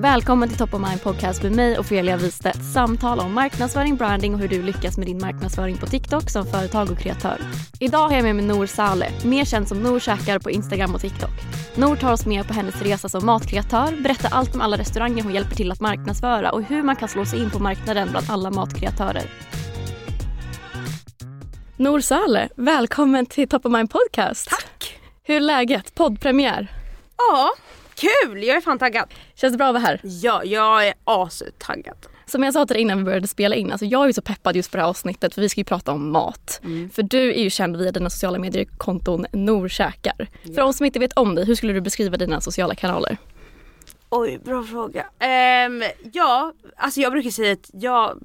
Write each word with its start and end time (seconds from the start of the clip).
Välkommen 0.00 0.48
till 0.48 0.58
Top 0.58 0.74
of 0.74 0.80
Mind 0.80 1.02
Podcast 1.02 1.42
med 1.42 1.52
mig 1.52 1.78
Ofelia 1.78 2.16
Wistedt. 2.16 2.64
Samtal 2.74 3.20
om 3.20 3.34
marknadsföring, 3.34 3.96
branding 3.96 4.34
och 4.34 4.40
hur 4.40 4.48
du 4.48 4.62
lyckas 4.62 4.98
med 4.98 5.06
din 5.06 5.18
marknadsföring 5.18 5.76
på 5.76 5.86
TikTok 5.86 6.30
som 6.30 6.46
företag 6.46 6.90
och 6.90 6.98
kreatör. 6.98 7.40
Idag 7.80 8.08
har 8.08 8.14
jag 8.14 8.22
med 8.22 8.36
mig 8.36 8.44
Nour 8.44 8.66
Saleh, 8.66 9.26
mer 9.26 9.44
känd 9.44 9.68
som 9.68 9.82
Nour 9.82 10.00
käkar 10.00 10.38
på 10.38 10.50
Instagram 10.50 10.94
och 10.94 11.00
TikTok. 11.00 11.30
Nour 11.74 11.96
tar 11.96 12.12
oss 12.12 12.26
med 12.26 12.46
på 12.48 12.54
hennes 12.54 12.82
resa 12.82 13.08
som 13.08 13.26
matkreatör, 13.26 14.02
berättar 14.02 14.30
allt 14.32 14.54
om 14.54 14.60
alla 14.60 14.76
restauranger 14.76 15.22
hon 15.22 15.34
hjälper 15.34 15.56
till 15.56 15.72
att 15.72 15.80
marknadsföra 15.80 16.52
och 16.52 16.62
hur 16.62 16.82
man 16.82 16.96
kan 16.96 17.08
slå 17.08 17.24
sig 17.24 17.42
in 17.42 17.50
på 17.50 17.58
marknaden 17.58 18.08
bland 18.10 18.30
alla 18.30 18.50
matkreatörer. 18.50 19.24
Nour 21.76 22.00
Saleh, 22.00 22.48
välkommen 22.56 23.26
till 23.26 23.48
Top 23.48 23.66
of 23.66 23.72
Mind 23.72 23.90
Podcast. 23.90 24.48
Tack! 24.48 25.00
Hur 25.22 25.36
är 25.36 25.40
läget? 25.40 25.94
Poddpremiär. 25.94 26.72
Ja, 27.16 27.50
kul! 28.00 28.42
Jag 28.42 28.56
är 28.56 28.60
fan 28.60 28.78
taggad. 28.78 29.08
Känns 29.34 29.52
det 29.54 29.58
bra 29.58 29.66
att 29.66 29.74
vara 29.74 29.82
här? 29.82 30.00
Ja, 30.02 30.44
jag 30.44 30.86
är 30.86 30.94
astaggad. 31.04 31.96
Som 32.26 32.42
jag 32.42 32.54
sa 32.54 32.66
till 32.66 32.74
dig 32.74 32.82
innan 32.82 32.98
vi 32.98 33.04
började 33.04 33.28
spela 33.28 33.54
in, 33.56 33.72
alltså 33.72 33.86
jag 33.86 34.08
är 34.08 34.12
så 34.12 34.22
peppad 34.22 34.56
just 34.56 34.70
på 34.70 34.76
det 34.76 34.82
här 34.82 34.88
avsnittet 34.90 35.34
för 35.34 35.40
vi 35.40 35.48
ska 35.48 35.60
ju 35.60 35.64
prata 35.64 35.92
om 35.92 36.10
mat. 36.10 36.60
För 36.92 37.02
du 37.02 37.34
är 37.34 37.42
ju 37.42 37.50
känd 37.50 37.76
via 37.76 37.92
dina 37.92 38.10
sociala 38.10 38.38
medier-konton 38.38 39.26
Norkäkar. 39.32 40.28
För 40.44 40.52
de 40.62 40.72
som 40.72 40.86
inte 40.86 40.98
vet 40.98 41.12
om 41.12 41.34
dig, 41.34 41.44
hur 41.44 41.54
skulle 41.54 41.72
du 41.72 41.80
beskriva 41.80 42.16
dina 42.16 42.40
sociala 42.40 42.74
kanaler? 42.74 43.16
Oj, 44.10 44.38
bra 44.44 44.64
fråga. 44.64 45.06
Ehm, 45.18 45.82
ja, 46.12 46.52
alltså 46.76 47.00
jag 47.00 47.12
brukar 47.12 47.30
säga 47.30 47.52
att 47.52 47.70
jag 47.72 48.18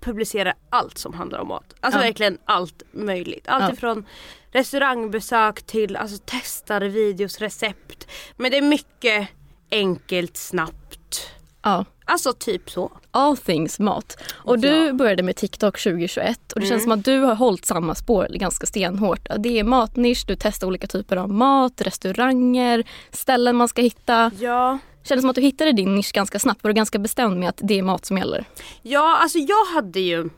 publicerar 0.00 0.54
allt 0.70 0.98
som 0.98 1.14
handlar 1.14 1.38
om 1.38 1.48
mat. 1.48 1.74
Alltså 1.80 2.00
Ja. 2.00 2.04
verkligen 2.04 2.38
allt 2.44 2.82
möjligt. 2.92 3.48
Allt 3.48 3.64
Ja. 3.64 3.72
ifrån 3.72 4.06
restaurangbesök 4.54 5.62
till 5.62 5.96
alltså, 5.96 6.18
testade 6.18 6.88
videos, 6.88 7.38
recept. 7.38 8.06
Men 8.36 8.50
det 8.50 8.56
är 8.58 8.62
mycket 8.62 9.28
enkelt, 9.70 10.36
snabbt. 10.36 11.30
Ja, 11.62 11.84
Alltså 12.06 12.32
typ 12.32 12.70
så. 12.70 12.92
all 13.10 13.36
things 13.36 13.78
mat. 13.78 14.16
Och 14.32 14.58
du 14.58 14.68
Ja. 14.68 14.74
Mm. 14.74 14.96
började 14.96 15.22
med 15.22 15.36
TikTok 15.36 15.78
2021 15.80 16.52
och 16.52 16.60
det 16.60 16.66
känns 16.66 16.82
som 16.82 16.92
att 16.92 17.04
du 17.04 17.18
har 17.20 17.34
hållit 17.34 17.64
samma 17.66 17.94
spår 17.94 18.28
ganska 18.30 18.66
stenhårt. 18.66 19.26
Det 19.38 19.58
är 19.58 19.64
matnisch, 19.64 20.24
du 20.26 20.36
testar 20.40 20.66
olika 20.66 20.86
typer 20.86 21.16
av 21.16 21.28
mat, 21.30 21.80
restauranger, 21.80 22.84
ställen 23.10 23.56
man 23.56 23.68
ska 23.68 23.82
hitta. 23.82 24.30
Ja. 24.40 24.78
Kändes 25.02 25.22
som 25.22 25.30
att 25.30 25.36
du 25.36 25.42
hittade 25.42 25.72
din 25.72 25.94
nisch 25.94 26.12
ganska 26.12 26.38
snabbt. 26.38 26.62
Var 26.64 26.68
du 26.70 26.74
ganska 26.74 26.98
bestämd 26.98 27.40
med 27.40 27.48
att 27.48 27.60
det 27.62 27.78
är 27.78 27.82
mat 27.82 28.04
som 28.04 28.18
gäller? 28.18 28.44
Ja, 28.82 29.16
alltså 29.22 29.38
jag 29.38 29.64
hade 29.74 30.00
ju 30.00 30.30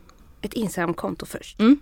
ett 0.43 0.55
Instagram-konto 0.55 1.27
först. 1.27 1.61
Mm. 1.61 1.79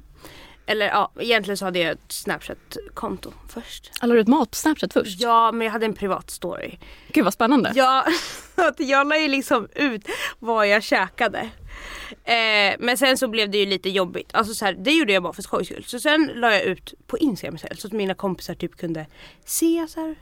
Eller 0.67 0.87
ja, 0.87 1.11
egentligen 1.19 1.57
så 1.57 1.65
hade 1.65 1.79
jag 1.79 1.93
ett 1.93 2.13
Snapchat-konto 2.13 3.33
först. 3.49 3.93
Alla 4.01 4.15
du 4.15 4.21
ett 4.21 4.29
mat 4.29 4.51
på 4.51 4.57
Snapchat 4.57 4.93
först? 4.93 5.21
Ja, 5.21 5.53
men 5.53 5.65
jag 5.65 5.73
hade 5.73 5.87
en 5.87 5.95
privat 5.95 6.31
story. 6.31 6.79
Gud 7.09 7.25
vad 7.25 7.33
spännande. 7.33 7.73
Ja, 7.75 8.07
jag 8.79 9.07
la 9.07 9.21
ju 9.21 9.29
liksom 9.29 9.69
ut 9.75 10.09
vad 10.39 10.69
jag 10.69 10.83
käkade. 10.83 11.51
Eh, 12.25 12.75
men 12.79 12.99
sen 12.99 13.19
så 13.19 13.29
blev 13.29 13.51
det 13.51 13.59
ju 13.59 13.67
lite 13.67 13.91
jobbigt. 13.91 14.35
Alltså 14.35 14.55
så 14.55 14.65
här, 14.65 14.73
det 14.73 14.93
gjorde 14.93 15.13
jag 15.13 15.23
bara 15.23 15.33
för 15.33 15.43
skojs 15.43 15.67
skull. 15.67 15.85
Så 15.85 16.01
sen 16.01 16.31
la 16.35 16.53
jag 16.53 16.63
ut 16.63 16.95
på 17.07 17.19
Instagram 17.19 17.57
istället 17.57 17.81
så 17.81 17.87
att 17.87 17.93
mina 17.93 18.15
kompisar 18.15 18.55
typ 18.55 18.77
kunde 18.77 19.07
se 19.45 19.87
så 19.89 20.01
här, 20.01 20.15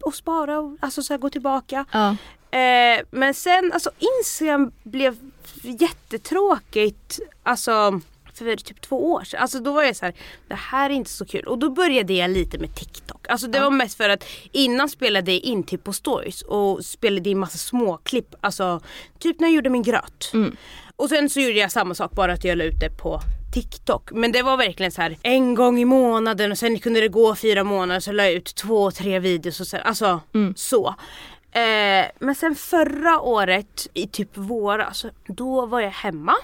och 0.00 0.14
spara 0.14 0.58
och 0.58 0.76
alltså 0.80 1.02
så 1.02 1.12
här, 1.12 1.18
gå 1.18 1.30
tillbaka. 1.30 1.84
Ja. 1.92 2.16
Eh, 2.58 3.00
men 3.10 3.34
sen, 3.34 3.72
alltså 3.72 3.90
Instagram 3.98 4.72
blev 4.82 5.16
jättetråkigt. 5.62 7.20
Alltså 7.42 8.00
för 8.38 8.56
typ 8.56 8.80
två 8.80 9.12
år 9.12 9.24
sedan. 9.24 9.40
Alltså 9.40 9.58
då 9.58 9.72
var 9.72 9.82
jag 9.82 9.96
så 9.96 10.04
här, 10.04 10.14
det 10.48 10.54
här 10.54 10.90
är 10.90 10.94
inte 10.94 11.10
så 11.10 11.24
kul. 11.24 11.44
Och 11.46 11.58
då 11.58 11.70
började 11.70 12.12
jag 12.12 12.30
lite 12.30 12.58
med 12.58 12.74
TikTok. 12.74 13.28
Alltså 13.28 13.46
det 13.46 13.60
var 13.60 13.70
mest 13.70 13.96
för 13.96 14.08
att 14.08 14.24
innan 14.52 14.88
spelade 14.88 15.32
jag 15.32 15.40
in 15.40 15.62
typ 15.62 15.84
på 15.84 15.92
stories 15.92 16.42
och 16.42 16.84
spelade 16.84 17.30
in 17.30 17.38
massa 17.38 17.58
småklipp. 17.58 18.34
Alltså 18.40 18.80
typ 19.18 19.40
när 19.40 19.48
jag 19.48 19.54
gjorde 19.54 19.70
min 19.70 19.82
gröt. 19.82 20.30
Och 20.96 21.08
sen 21.08 21.30
så 21.30 21.40
gjorde 21.40 21.58
jag 21.58 21.72
samma 21.72 21.94
sak 21.94 22.12
bara 22.12 22.32
att 22.32 22.44
jag 22.44 22.58
la 22.58 22.64
ut 22.64 22.80
det 22.80 22.90
på 22.90 23.20
TikTok. 23.54 24.12
Men 24.12 24.32
det 24.32 24.42
var 24.42 24.56
verkligen 24.56 24.92
så 24.92 25.02
här 25.02 25.16
en 25.22 25.54
gång 25.54 25.80
i 25.80 25.84
månaden 25.84 26.52
och 26.52 26.58
sen 26.58 26.78
kunde 26.78 27.00
det 27.00 27.08
gå 27.08 27.34
fyra 27.34 27.64
månader 27.64 28.00
så 28.00 28.12
la 28.12 28.24
jag 28.24 28.32
ut 28.32 28.54
två, 28.54 28.90
tre 28.90 29.18
videos 29.18 29.60
och 29.60 29.66
sen, 29.66 29.80
alltså 29.84 30.20
så. 30.56 30.94
Eh, 31.52 32.06
men 32.18 32.34
sen 32.34 32.54
förra 32.54 33.20
året 33.20 33.88
i 33.94 34.06
typ 34.06 34.36
våras, 34.36 35.06
då 35.26 35.66
var 35.66 35.80
jag 35.80 35.90
hemma 35.90 36.34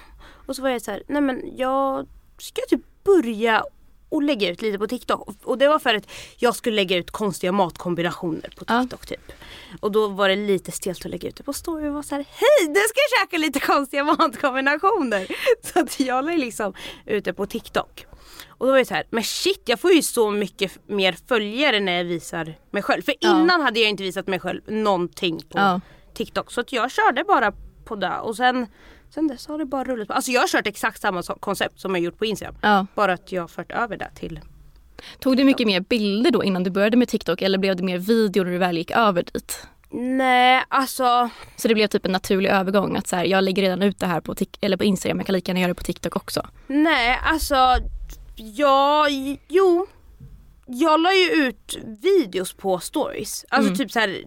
och 0.51 0.55
så 0.55 0.61
var 0.61 0.69
jag 0.69 0.81
så 0.81 0.91
här, 0.91 1.03
nej 1.07 1.21
men 1.21 1.57
jag 1.57 2.07
ska 2.37 2.61
typ 2.69 2.81
börja 3.03 3.63
och 4.09 4.23
lägga 4.23 4.49
ut 4.49 4.61
lite 4.61 4.77
på 4.77 4.87
TikTok. 4.87 5.29
Och 5.43 5.57
det 5.57 5.67
var 5.67 5.79
för 5.79 5.95
att 5.95 6.07
jag 6.37 6.55
skulle 6.55 6.75
lägga 6.75 6.97
ut 6.97 7.11
konstiga 7.11 7.51
matkombinationer 7.51 8.53
på 8.57 8.65
Ja. 8.67 8.81
TikTok 8.81 9.05
typ. 9.05 9.31
Och 9.79 9.91
då 9.91 10.07
var 10.07 10.29
det 10.29 10.35
lite 10.35 10.71
stelt 10.71 11.05
att 11.05 11.11
lägga 11.11 11.29
ut 11.29 11.35
det 11.35 11.43
på 11.43 11.53
story 11.53 11.89
och 11.89 11.93
var 11.93 12.01
så 12.03 12.15
här, 12.15 12.25
hej 12.29 12.67
nu 12.67 12.75
ska 12.79 12.99
jag 13.11 13.21
käka 13.29 13.37
lite 13.37 13.59
konstiga 13.59 14.03
matkombinationer. 14.03 15.27
Så 15.73 15.79
att 15.79 15.99
jag 15.99 16.25
la 16.25 16.31
liksom 16.31 16.73
ut 17.05 17.25
det 17.25 17.33
på 17.33 17.45
TikTok. 17.45 18.05
Och 18.47 18.65
då 18.65 18.71
var 18.71 18.77
jag 18.77 18.87
så 18.87 18.93
här, 18.93 19.03
men 19.09 19.23
shit 19.23 19.61
jag 19.65 19.79
får 19.79 19.91
ju 19.91 20.01
så 20.01 20.31
mycket 20.31 20.87
mer 20.89 21.15
följare 21.27 21.79
när 21.79 21.91
jag 21.97 22.03
visar 22.03 22.55
mig 22.71 22.83
själv. 22.83 23.01
För 23.01 23.15
Ja. 23.19 23.29
innan 23.41 23.61
hade 23.61 23.79
jag 23.79 23.89
inte 23.89 24.03
visat 24.03 24.27
mig 24.27 24.39
själv 24.39 24.61
någonting 24.67 25.39
på 25.39 25.57
Ja. 25.59 25.81
TikTok. 26.13 26.51
Så 26.51 26.61
att 26.61 26.71
jag 26.71 26.91
körde 26.91 27.23
bara 27.23 27.53
på 27.85 27.95
det 27.95 28.17
och 28.19 28.35
sen, 28.35 28.67
sen 29.13 29.27
dess 29.27 29.47
har 29.47 29.57
det 29.57 29.65
bara 29.65 29.83
rullat 29.83 30.07
på. 30.07 30.13
Alltså 30.13 30.31
jag 30.31 30.41
har 30.41 30.47
kört 30.47 30.67
exakt 30.67 31.01
samma 31.01 31.23
koncept 31.23 31.79
som 31.79 31.95
jag 31.95 32.03
gjort 32.03 32.17
på 32.17 32.25
Instagram. 32.25 32.55
Ja. 32.61 32.85
Bara 32.95 33.13
att 33.13 33.31
jag 33.31 33.41
har 33.41 33.47
fört 33.47 33.71
över 33.71 33.97
det 33.97 34.09
till 34.15 34.39
Tog 35.19 35.37
du 35.37 35.43
mycket 35.43 35.67
mer 35.67 35.79
bilder 35.79 36.31
då 36.31 36.43
innan 36.43 36.63
du 36.63 36.69
började 36.69 36.97
med 36.97 37.07
TikTok 37.07 37.41
eller 37.41 37.57
blev 37.57 37.75
det 37.75 37.83
mer 37.83 37.97
video 37.97 38.43
när 38.43 38.51
du 38.51 38.57
väl 38.57 38.77
gick 38.77 38.91
över 38.91 39.23
dit? 39.23 39.67
Nej 39.93 40.63
alltså 40.67 41.29
Så 41.55 41.67
det 41.67 41.73
blev 41.73 41.87
typ 41.87 42.05
en 42.05 42.11
naturlig 42.11 42.49
övergång 42.49 42.97
att 42.97 43.07
så 43.07 43.15
här, 43.15 43.25
jag 43.25 43.43
lägger 43.43 43.61
redan 43.63 43.81
ut 43.81 43.99
det 43.99 44.05
här 44.05 44.21
på, 44.21 44.35
eller 44.61 44.77
på 44.77 44.83
Instagram, 44.83 45.17
jag 45.17 45.25
kan 45.25 45.33
lika 45.33 45.49
gärna 45.49 45.59
göra 45.59 45.67
det 45.67 45.75
på 45.75 45.83
TikTok 45.83 46.15
också. 46.15 46.47
Nej 46.67 47.19
alltså 47.23 47.77
ja, 48.35 49.07
jo. 49.47 49.87
Jag 50.73 51.01
la 51.01 51.13
ju 51.13 51.25
ut 51.47 51.77
videos 52.01 52.53
på 52.53 52.79
stories. 52.79 53.45
Alltså 53.49 53.67
Mm. 53.69 53.77
typ 53.77 53.91
så 53.91 53.99
här, 53.99 54.23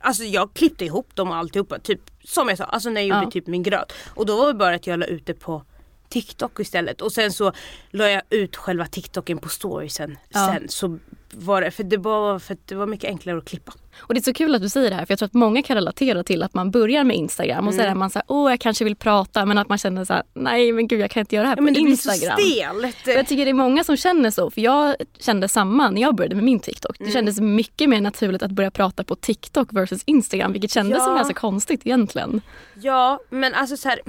alltså 0.00 0.24
jag 0.24 0.54
klippte 0.54 0.84
ihop 0.84 1.16
dem 1.16 1.30
och 1.30 1.36
alltihopa. 1.36 1.78
Typ 1.78 2.00
som 2.24 2.48
jag 2.48 2.58
sa, 2.58 2.64
alltså 2.64 2.90
när 2.90 3.00
jag 3.00 3.08
gjorde 3.08 3.20
Ja. 3.26 3.30
typ 3.30 3.46
min 3.46 3.62
gröt. 3.62 3.92
Och 4.14 4.26
då 4.26 4.36
var 4.36 4.46
det 4.46 4.54
bara 4.54 4.74
att 4.74 4.86
jag 4.86 4.98
la 4.98 5.06
ut 5.06 5.26
det 5.26 5.34
på 5.34 5.64
TikTok 6.08 6.60
istället 6.60 7.00
och 7.00 7.12
sen 7.12 7.32
så 7.32 7.52
la 7.90 8.08
jag 8.10 8.22
ut 8.30 8.56
själva 8.56 8.86
TikToken 8.86 9.38
på 9.38 9.48
storiesen 9.48 10.18
Ja. 10.28 10.52
sen 10.54 10.68
så 10.68 10.98
var 11.38 11.62
det, 11.62 11.70
för 11.70 11.84
det 11.84 11.96
var, 11.96 12.38
för 12.38 12.56
det 12.64 12.74
var 12.74 12.86
mycket 12.86 13.08
enklare 13.10 13.38
att 13.38 13.44
klippa. 13.44 13.72
Och 13.98 14.14
det 14.14 14.20
är 14.20 14.22
så 14.22 14.32
kul 14.32 14.54
att 14.54 14.62
du 14.62 14.68
säger 14.68 14.90
det 14.90 14.96
här 14.96 15.04
för 15.06 15.12
jag 15.12 15.18
tror 15.18 15.26
att 15.26 15.34
många 15.34 15.62
kan 15.62 15.76
relatera 15.76 16.22
till 16.24 16.42
att 16.42 16.54
man 16.54 16.70
börjar 16.70 17.04
med 17.04 17.16
Instagram 17.16 17.68
och 17.68 17.72
Mm. 17.74 17.84
så 17.86 17.90
är 17.90 17.94
man 17.94 18.10
så 18.10 18.18
här, 18.18 18.24
åh 18.28 18.50
jag 18.52 18.60
kanske 18.60 18.84
vill 18.84 18.96
prata 18.96 19.46
men 19.46 19.58
att 19.58 19.68
man 19.68 19.78
känner 19.78 20.04
så 20.04 20.12
här, 20.12 20.22
nej 20.34 20.72
men 20.72 20.88
gud 20.88 21.00
jag 21.00 21.10
kan 21.10 21.20
inte 21.20 21.34
göra 21.34 21.42
det 21.42 21.48
här 21.48 21.56
Ja, 21.56 21.62
men 21.62 21.74
på 21.74 21.78
det 21.78 21.82
blir 21.82 21.90
Instagram. 21.92 22.38
så 22.38 22.44
stelt. 22.44 23.06
Och 23.06 23.12
jag 23.20 23.26
tycker 23.26 23.44
det 23.44 23.50
är 23.50 23.54
många 23.54 23.84
som 23.84 23.96
känner 23.96 24.30
så 24.30 24.50
för 24.50 24.60
jag 24.60 24.94
kände 25.18 25.48
samma 25.48 25.90
när 25.90 26.02
jag 26.02 26.14
började 26.14 26.34
med 26.34 26.44
min 26.44 26.60
TikTok. 26.60 26.98
Det 26.98 27.04
Mm. 27.04 27.12
kändes 27.14 27.40
mycket 27.40 27.88
mer 27.88 28.00
naturligt 28.00 28.42
att 28.42 28.50
börja 28.50 28.70
prata 28.70 29.04
på 29.04 29.16
TikTok 29.16 29.68
versus 29.72 30.02
Instagram 30.06 30.52
vilket 30.52 30.70
kändes 30.70 30.98
Ja. 30.98 31.04
som 31.04 31.14
ganska 31.14 31.34
konstigt 31.34 31.80
egentligen. 31.86 32.40
Ja 32.74 33.20
men 33.30 33.54
alltså 33.54 33.76
så 33.76 33.88
här, 33.88 34.00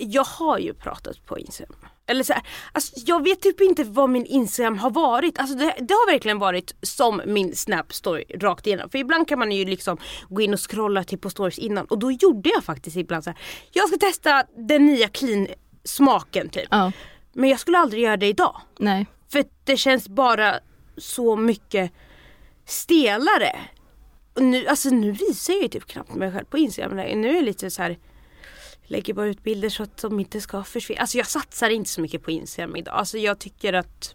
jag 0.00 0.24
har 0.24 0.58
ju 0.58 0.74
pratat 0.74 1.26
på 1.26 1.38
Instagram. 1.38 1.76
Eller 2.06 2.24
så 2.24 2.32
här, 2.32 2.42
alltså 2.72 2.92
jag 3.06 3.24
vet 3.24 3.40
typ 3.40 3.60
inte 3.60 3.84
vad 3.84 4.10
min 4.10 4.26
Instagram 4.26 4.78
har 4.78 4.90
varit. 4.90 5.38
Alltså 5.38 5.56
det, 5.56 5.64
det 5.64 5.94
har 5.94 6.12
verkligen 6.12 6.38
varit 6.38 6.74
som 6.82 7.22
min 7.26 7.56
Snap 7.56 7.92
story 7.94 8.24
rakt 8.34 8.66
igenom. 8.66 8.90
För 8.90 8.98
ibland 8.98 9.28
kan 9.28 9.38
man 9.38 9.52
ju 9.52 9.64
liksom 9.64 9.96
gå 10.28 10.40
in 10.40 10.52
och 10.54 10.70
scrolla 10.70 11.04
till 11.04 11.18
på 11.18 11.30
stories 11.30 11.58
innan 11.58 11.84
och 11.84 11.98
då 11.98 12.12
gjorde 12.12 12.50
jag 12.50 12.64
faktiskt 12.64 12.96
ibland 12.96 13.24
så 13.24 13.30
här. 13.30 13.38
Jag 13.72 13.88
ska 13.88 13.98
testa 13.98 14.44
den 14.56 14.86
nya 14.86 15.08
clean 15.08 15.46
smaken 15.84 16.48
typ. 16.48 16.68
Ja, 16.70 16.92
Men 17.32 17.50
jag 17.50 17.60
skulle 17.60 17.78
aldrig 17.78 18.02
göra 18.02 18.16
det 18.16 18.26
idag. 18.26 18.60
nej. 18.78 19.06
För 19.32 19.44
det 19.64 19.76
känns 19.76 20.08
bara 20.08 20.54
så 20.96 21.36
mycket 21.36 21.92
stelare. 22.66 23.56
Och 24.34 24.42
nu, 24.42 24.66
alltså 24.66 24.88
nu 24.90 25.12
visar 25.12 25.52
jag 25.54 25.62
ju 25.62 25.68
typ 25.68 25.86
knappt 25.86 26.14
mig 26.14 26.32
själv 26.32 26.44
på 26.44 26.58
Instagram. 26.58 26.96
Nu 27.20 27.28
är 27.30 27.34
jag 27.34 27.44
lite 27.44 27.70
så 27.70 27.82
här 27.82 27.98
lägger 28.86 29.14
bara 29.14 29.26
ut 29.26 29.42
bilder 29.42 29.68
så 29.68 29.82
att 29.82 29.96
de 29.98 30.20
inte 30.20 30.40
ska 30.40 30.62
försvinna. 30.64 31.00
Alltså 31.00 31.18
jag 31.18 31.26
satsar 31.26 31.70
inte 31.70 31.90
så 31.90 32.00
mycket 32.00 32.22
på 32.22 32.30
Instagram 32.30 32.76
idag. 32.76 32.94
Alltså 32.94 33.18
jag 33.18 33.38
tycker 33.38 33.72
att 33.72 34.14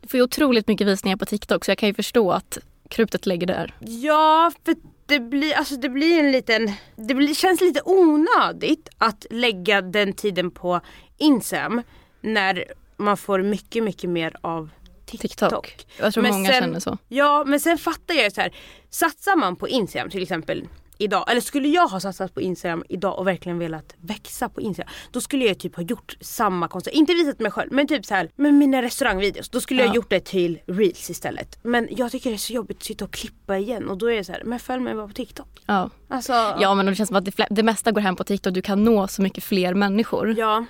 Du 0.00 0.08
får 0.08 0.18
ju 0.18 0.24
otroligt 0.24 0.68
mycket 0.68 0.86
visningar 0.86 1.16
på 1.16 1.26
TikTok 1.26 1.64
så 1.64 1.70
jag 1.70 1.78
kan 1.78 1.88
ju 1.88 1.94
förstå 1.94 2.32
att 2.32 2.58
krutet 2.88 3.26
lägger 3.26 3.46
där. 3.46 3.74
Ja, 3.80 4.52
för 4.64 4.74
det 5.06 5.20
blir, 5.20 5.54
alltså 5.54 5.76
det 5.76 5.88
blir 5.88 6.18
en 6.20 6.32
liten, 6.32 6.72
det 6.96 7.14
blir, 7.14 7.34
känns 7.34 7.60
lite 7.60 7.80
onödigt 7.84 8.88
att 8.98 9.26
lägga 9.30 9.80
den 9.82 10.12
tiden 10.12 10.50
på 10.50 10.80
Instagram 11.18 11.82
när 12.20 12.64
man 12.96 13.16
får 13.16 13.42
mycket, 13.42 13.82
mycket 13.82 14.10
mer 14.10 14.36
av 14.40 14.70
TikTok. 15.06 15.30
TikTok. 15.30 15.86
Jag 15.98 16.14
tror 16.14 16.22
Men 16.22 16.32
många 16.32 16.48
sen- 16.48 16.60
känner 16.62 16.80
så. 16.80 16.98
Ja, 17.08 17.44
men 17.46 17.60
sen 17.60 17.78
fattar 17.78 18.14
jag 18.14 18.32
så 18.32 18.40
här. 18.40 18.54
Satsar 18.90 19.36
man 19.36 19.56
på 19.56 19.68
Instagram 19.68 20.10
till 20.10 20.22
exempel 20.22 20.68
idag, 21.00 21.24
eller 21.30 21.40
skulle 21.40 21.68
jag 21.68 21.88
ha 21.88 22.00
satsat 22.00 22.34
på 22.34 22.40
Instagram 22.40 22.84
idag 22.88 23.18
och 23.18 23.26
verkligen 23.26 23.58
velat 23.58 23.94
växa 24.00 24.48
på 24.48 24.60
Instagram. 24.60 24.92
Då 25.10 25.20
skulle 25.20 25.44
jag 25.44 25.58
typ 25.58 25.76
ha 25.76 25.82
gjort 25.82 26.16
samma 26.20 26.68
koncept, 26.68 26.96
inte 26.96 27.14
visat 27.14 27.38
mig 27.40 27.50
själv 27.50 27.72
men 27.72 27.86
typ 27.88 28.06
så 28.06 28.14
här 28.14 28.30
med 28.36 28.54
mina 28.54 28.82
restaurangvideos. 28.82 29.48
Då 29.48 29.60
skulle 29.60 29.80
jag 29.82 29.90
Ja. 29.90 29.94
gjort 29.94 30.10
det 30.10 30.20
till 30.24 30.58
reels 30.66 31.10
istället. 31.10 31.58
Men 31.62 31.88
jag 31.90 32.10
tycker 32.12 32.30
det 32.30 32.36
är 32.36 32.38
så 32.38 32.52
jobbigt 32.52 32.76
att 32.76 32.82
sitta 32.82 33.04
och 33.04 33.10
klippa 33.12 33.58
igen 33.58 33.88
och 33.88 33.98
då 33.98 34.10
är 34.10 34.16
det 34.16 34.24
så 34.24 34.32
här, 34.32 34.42
men 34.44 34.58
följ 34.58 34.82
mig 34.82 34.94
bara 34.94 35.06
på 35.08 35.12
TikTok. 35.14 35.48
Ja. 35.66 35.90
Alltså, 36.08 36.32
ja 36.32 36.74
men 36.74 36.86
det 36.86 36.94
känns 36.94 37.08
som 37.08 37.16
att 37.16 37.24
det, 37.24 37.46
det 37.50 37.62
mesta 37.62 37.92
går 37.92 38.00
hem 38.00 38.16
på 38.16 38.24
TikTok. 38.24 38.54
Du 38.54 38.62
kan 38.62 38.84
nå 38.84 39.08
så 39.08 39.22
mycket 39.22 39.44
fler 39.44 39.74
människor. 39.74 40.34
Ja. 40.38 40.64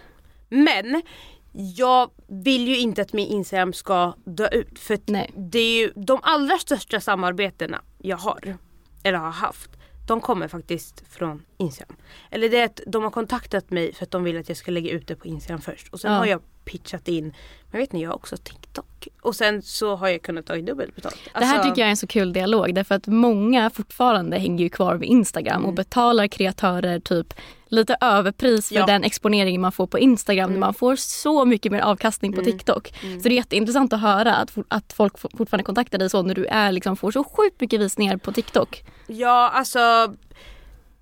Men 0.48 1.02
jag 1.52 2.10
vill 2.28 2.68
ju 2.68 2.78
inte 2.78 3.02
att 3.02 3.12
min 3.12 3.26
Instagram 3.28 3.72
ska 3.72 4.14
dö 4.24 4.48
ut. 4.48 4.78
För 4.78 4.98
det 5.50 5.58
är 5.58 5.78
ju 5.78 5.92
de 5.96 6.20
allra 6.22 6.58
största 6.58 7.00
samarbetena 7.00 7.80
jag 7.98 8.16
har, 8.16 8.56
eller 9.02 9.18
har 9.18 9.30
haft, 9.30 9.70
de 10.10 10.20
kommer 10.20 10.48
faktiskt 10.48 11.04
från 11.10 11.42
Instagram. 11.58 11.96
Eller 12.30 12.48
det 12.48 12.60
är 12.60 12.64
att 12.64 12.80
de 12.86 13.02
har 13.02 13.10
kontaktat 13.10 13.70
mig 13.70 13.92
för 13.94 14.04
att 14.04 14.10
de 14.10 14.24
vill 14.24 14.38
att 14.38 14.48
jag 14.48 14.56
ska 14.58 14.70
lägga 14.70 14.90
ut 14.90 15.06
det 15.06 15.16
på 15.16 15.26
Instagram 15.26 15.60
först. 15.60 15.88
Och 15.88 16.00
sen 16.00 16.12
Ja. 16.12 16.18
har 16.18 16.26
jag 16.26 16.40
pitchat 16.64 17.08
in, 17.08 17.34
men 17.70 17.80
vet 17.80 17.92
ni 17.92 18.02
jag 18.02 18.10
har 18.10 18.14
också 18.16 18.36
TikTok. 18.36 19.08
Och 19.22 19.36
sen 19.36 19.62
så 19.62 19.96
har 19.96 20.08
jag 20.08 20.22
kunnat 20.22 20.46
ta 20.46 20.56
dubbelt 20.56 20.94
betalt. 20.94 21.16
Det 21.34 21.44
här 21.44 21.54
Alltså- 21.54 21.68
tycker 21.70 21.80
jag 21.82 21.86
är 21.86 21.90
en 21.90 21.96
så 21.96 22.06
kul 22.06 22.32
dialog 22.32 22.74
därför 22.74 22.94
att 22.94 23.06
många 23.06 23.70
fortfarande 23.70 24.38
hänger 24.38 24.64
ju 24.64 24.68
kvar 24.70 24.94
vid 24.96 25.08
Instagram 25.10 25.56
Mm. 25.56 25.68
och 25.68 25.74
betalar 25.74 26.26
kreatörer 26.26 27.00
typ 27.00 27.34
lite 27.70 27.96
överpris 28.00 28.68
för 28.68 28.74
Ja. 28.74 28.86
den 28.86 29.04
exponering 29.04 29.60
man 29.60 29.72
får 29.72 29.86
på 29.86 29.98
Instagram. 29.98 30.48
Mm. 30.50 30.60
Man 30.60 30.74
får 30.74 30.96
så 30.96 31.44
mycket 31.44 31.72
mer 31.72 31.80
avkastning 31.80 32.32
på 32.32 32.42
TikTok. 32.44 32.88
Så 33.00 33.28
det 33.28 33.28
är 33.28 33.36
jätteintressant 33.36 33.92
att 33.92 34.00
höra 34.00 34.34
att, 34.36 34.52
att 34.68 34.92
folk 34.92 35.18
for- 35.18 35.30
fortfarande 35.36 35.64
kontaktar 35.64 35.98
dig 35.98 36.10
så 36.10 36.22
när 36.22 36.34
du 36.34 36.46
är, 36.46 36.72
liksom, 36.72 36.96
får 36.96 37.10
så 37.10 37.24
sjukt 37.24 37.60
mycket 37.60 37.80
visningar 37.80 38.16
på 38.16 38.32
TikTok. 38.32 38.84
Ja, 39.06 39.50
alltså 39.54 40.14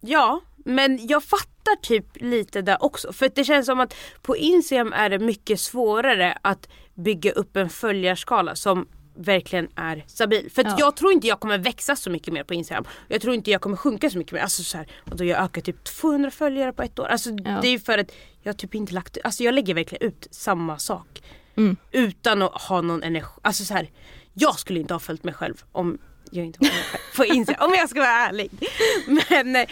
Ja, 0.00 0.40
men 0.56 1.06
jag 1.06 1.22
fattar 1.24 1.76
typ 1.82 2.06
lite 2.14 2.62
där 2.62 2.84
också. 2.84 3.12
För 3.12 3.30
det 3.34 3.44
känns 3.44 3.66
som 3.66 3.80
att 3.80 3.94
på 4.22 4.36
Instagram 4.36 4.92
är 4.92 5.10
det 5.10 5.18
mycket 5.18 5.60
svårare 5.60 6.38
att 6.42 6.68
bygga 6.94 7.32
upp 7.32 7.56
en 7.56 7.68
följarskala 7.68 8.54
som 8.54 8.86
verkligen 9.18 9.68
är 9.74 10.04
stabil. 10.06 10.50
För 10.54 10.64
Ja. 10.64 10.76
jag 10.78 10.96
tror 10.96 11.12
inte 11.12 11.26
jag 11.26 11.40
kommer 11.40 11.58
växa 11.58 11.96
så 11.96 12.10
mycket 12.10 12.32
mer 12.34 12.44
på 12.44 12.54
Instagram. 12.54 12.84
Jag 13.08 13.20
tror 13.20 13.34
inte 13.34 13.50
jag 13.50 13.60
kommer 13.60 13.76
sjunka 13.76 14.10
så 14.10 14.18
mycket 14.18 14.32
mer. 14.32 14.40
Alltså 14.40 14.62
så 14.62 14.76
här, 14.78 14.86
och 15.10 15.16
då 15.16 15.24
jag 15.24 15.44
ökar 15.44 15.60
typ 15.60 15.84
200 15.84 16.30
följare 16.30 16.72
på 16.72 16.82
ett 16.82 16.98
år. 16.98 17.06
Alltså 17.06 17.30
Ja. 17.30 17.58
det 17.62 17.68
är 17.68 17.78
för 17.78 17.98
att 17.98 18.12
jag 18.42 18.56
typ 18.58 18.74
inte 18.74 18.94
lagt, 18.94 19.18
alltså 19.24 19.42
jag 19.42 19.54
lägger 19.54 19.74
verkligen 19.74 20.08
ut 20.08 20.28
samma 20.30 20.78
sak. 20.78 21.22
Mm. 21.56 21.76
Utan 21.92 22.42
att 22.42 22.62
ha 22.62 22.80
någon 22.80 23.02
energi. 23.02 23.28
Alltså 23.42 23.64
så 23.64 23.74
här, 23.74 23.90
jag 24.34 24.58
skulle 24.58 24.80
inte 24.80 24.94
ha 24.94 24.98
följt 24.98 25.24
mig 25.24 25.34
själv 25.34 25.62
om 25.72 25.98
jag 26.30 26.46
inte 26.46 26.58
var 26.60 26.70
på 27.16 27.24
Instagram. 27.24 27.68
om 27.70 27.74
jag 27.74 27.90
ska 27.90 28.00
vara 28.00 28.10
ärlig. 28.10 28.50
Men 29.30 29.56
eh, 29.56 29.68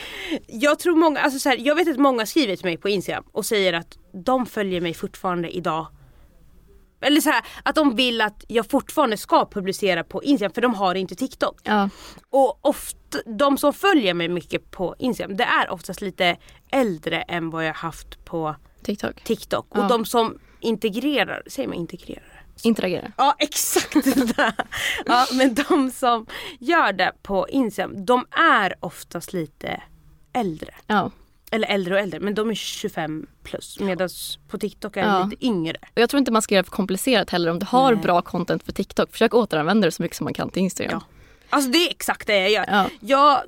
jag 0.46 0.78
tror 0.78 0.96
många, 0.96 1.20
alltså 1.20 1.38
så 1.38 1.48
här, 1.48 1.56
jag 1.60 1.74
vet 1.74 1.88
att 1.88 1.96
många 1.98 2.26
skriver 2.26 2.56
till 2.56 2.64
mig 2.64 2.76
på 2.76 2.88
Instagram 2.88 3.24
och 3.32 3.46
säger 3.46 3.72
att 3.72 3.98
de 4.24 4.46
följer 4.46 4.80
mig 4.80 4.94
fortfarande 4.94 5.56
idag. 5.56 5.86
Eller 7.06 7.20
så 7.20 7.30
här, 7.30 7.44
att 7.62 7.74
de 7.74 7.96
vill 7.96 8.20
att 8.20 8.44
jag 8.48 8.70
fortfarande 8.70 9.16
ska 9.16 9.46
publicera 9.50 10.04
på 10.04 10.22
Instagram 10.24 10.52
för 10.52 10.60
de 10.62 10.74
har 10.74 10.94
inte 10.94 11.14
TikTok. 11.14 11.60
Ja, 11.62 11.88
Och 12.30 12.58
ofta, 12.60 13.18
de 13.26 13.58
som 13.58 13.72
följer 13.72 14.14
mig 14.14 14.28
mycket 14.28 14.70
på 14.70 14.94
Instagram 14.98 15.36
det 15.36 15.44
är 15.44 15.70
oftast 15.70 16.00
lite 16.00 16.36
äldre 16.70 17.22
än 17.22 17.50
vad 17.50 17.66
jag 17.66 17.74
haft 17.74 18.24
på 18.24 18.56
TikTok. 18.82 19.24
TikTok. 19.24 19.66
Ja. 19.74 19.82
Och 19.82 19.88
de 19.88 20.04
som 20.04 20.38
integrerar, 20.60 21.42
säger 21.46 21.68
man 21.68 21.76
integrerar? 21.78 22.44
Interagerar. 22.62 23.12
Ja 23.16 23.34
exakt 23.38 24.04
det 24.04 24.36
där. 24.36 24.54
Ja, 25.06 25.26
men 25.32 25.54
de 25.54 25.90
som 25.90 26.26
gör 26.58 26.92
det 26.92 27.12
på 27.22 27.48
Instagram 27.48 28.04
de 28.04 28.26
är 28.30 28.74
oftast 28.80 29.32
lite 29.32 29.82
äldre. 30.32 30.74
Ja. 30.86 31.10
Eller 31.50 31.68
äldre 31.68 31.94
och 31.94 32.00
äldre 32.00 32.20
men 32.20 32.34
de 32.34 32.50
är 32.50 32.54
25 32.54 33.26
plus 33.42 33.80
medan 33.80 34.08
på 34.48 34.58
TikTok 34.58 34.96
är 34.96 35.02
de 35.02 35.08
Ja. 35.08 35.24
lite 35.24 35.46
yngre. 35.46 35.76
Och 35.94 36.00
jag 36.00 36.10
tror 36.10 36.18
inte 36.18 36.30
man 36.32 36.42
ska 36.42 36.54
göra 36.54 36.62
det 36.62 36.68
för 36.68 36.76
komplicerat 36.76 37.30
heller. 37.30 37.50
Om 37.50 37.58
du 37.58 37.66
har 37.66 37.92
Nej. 37.92 38.02
bra 38.02 38.22
content 38.22 38.62
för 38.64 38.72
TikTok, 38.72 39.12
försök 39.12 39.34
återanvända 39.34 39.86
det 39.86 39.92
så 39.92 40.02
mycket 40.02 40.16
som 40.16 40.24
man 40.24 40.34
kan 40.34 40.50
till 40.50 40.62
Instagram. 40.62 41.00
Ja. 41.00 41.06
Alltså 41.50 41.70
det 41.70 41.78
är 41.78 41.90
exakt 41.90 42.26
det 42.26 42.38
jag 42.38 42.50
gör. 42.50 42.64
Ja. 42.68 42.90
Jag 43.00 43.40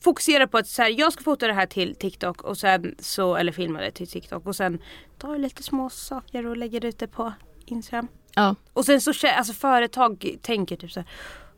fokuserar 0.00 0.46
på 0.46 0.58
att 0.58 0.66
så 0.68 0.82
här, 0.82 0.98
jag 0.98 1.12
ska 1.12 1.22
fota 1.22 1.46
det 1.46 1.52
här 1.52 1.66
till 1.66 1.94
TikTok 1.94 2.42
och 2.42 2.58
sen 2.58 2.94
så, 2.98 3.36
eller 3.36 3.52
filma 3.52 3.80
det 3.80 3.90
till 3.90 4.08
TikTok 4.08 4.46
och 4.46 4.56
sen 4.56 4.78
tar 5.18 5.32
jag 5.32 5.40
lite 5.40 5.62
små 5.62 5.90
saker 5.90 6.46
och 6.46 6.56
lägger 6.56 6.84
ut 6.84 6.98
det 6.98 7.08
på 7.08 7.32
Instagram. 7.66 8.08
Ja. 8.34 8.54
Och 8.72 8.84
sen 8.84 9.00
så 9.00 9.12
alltså 9.36 9.52
företag 9.52 10.36
tänker 10.42 10.76
typ 10.76 10.92
så 10.92 11.00
här, 11.00 11.08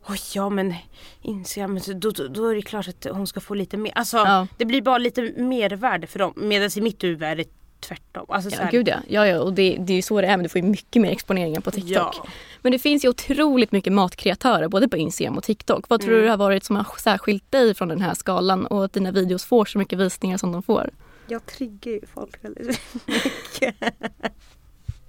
Oj 0.09 0.19
ja 0.35 0.49
men 0.49 0.73
Instagram, 1.21 1.73
men 1.73 1.81
så- 1.83 1.93
då, 1.93 2.11
då, 2.11 2.27
då 2.27 2.47
är 2.47 2.55
det 2.55 2.61
klart 2.61 2.87
att 2.87 3.07
hon 3.11 3.27
ska 3.27 3.39
få 3.39 3.53
lite 3.53 3.77
mer. 3.77 3.91
Alltså 3.95 4.17
Ja. 4.17 4.47
det 4.57 4.65
blir 4.65 4.81
bara 4.81 4.97
lite 4.97 5.21
mervärde 5.37 6.07
för 6.07 6.19
dem. 6.19 6.33
Medan 6.35 6.69
i 6.77 6.81
mitt 6.81 7.03
huvud 7.03 7.23
är 7.23 7.35
det 7.35 7.45
tvärtom. 7.79 8.25
Alltså, 8.29 8.49
så 8.49 8.55
Ja, 8.59 8.63
här, 8.63 8.71
gud 8.71 8.87
ja. 8.87 8.95
ja, 9.07 9.27
ja. 9.27 9.39
Och 9.39 9.53
det, 9.53 9.77
det 9.79 9.93
är 9.93 9.95
ju 9.95 10.01
så 10.01 10.21
det 10.21 10.27
är 10.27 10.37
men 10.37 10.43
du 10.43 10.49
får 10.49 10.61
ju 10.61 10.67
mycket 10.67 11.01
mer 11.01 11.11
exponeringar 11.11 11.61
på 11.61 11.71
TikTok. 11.71 12.15
Ja. 12.15 12.25
Men 12.61 12.71
det 12.71 12.79
finns 12.79 13.05
ju 13.05 13.09
otroligt 13.09 13.71
mycket 13.71 13.93
matkreatörer 13.93 14.67
både 14.67 14.87
på 14.87 14.97
Instagram 14.97 15.37
och 15.37 15.43
TikTok. 15.43 15.89
Vad 15.89 16.01
tror 16.01 16.11
Mm. 16.13 16.23
du 16.23 16.29
har 16.29 16.37
varit 16.37 16.63
som 16.63 16.75
har 16.75 16.85
särskilt 16.99 17.51
dig 17.51 17.73
från 17.75 17.87
den 17.87 18.01
här 18.01 18.13
skalan 18.13 18.65
och 18.65 18.85
att 18.85 18.93
dina 18.93 19.11
videos 19.11 19.45
får 19.45 19.65
så 19.65 19.77
mycket 19.77 19.99
visningar 19.99 20.37
som 20.37 20.51
de 20.51 20.63
får? 20.63 20.89
Jag 21.27 21.45
triggar 21.45 21.91
ju 21.91 22.01
folk 22.13 22.43
väldigt 22.43 22.67
mycket. 23.05 23.75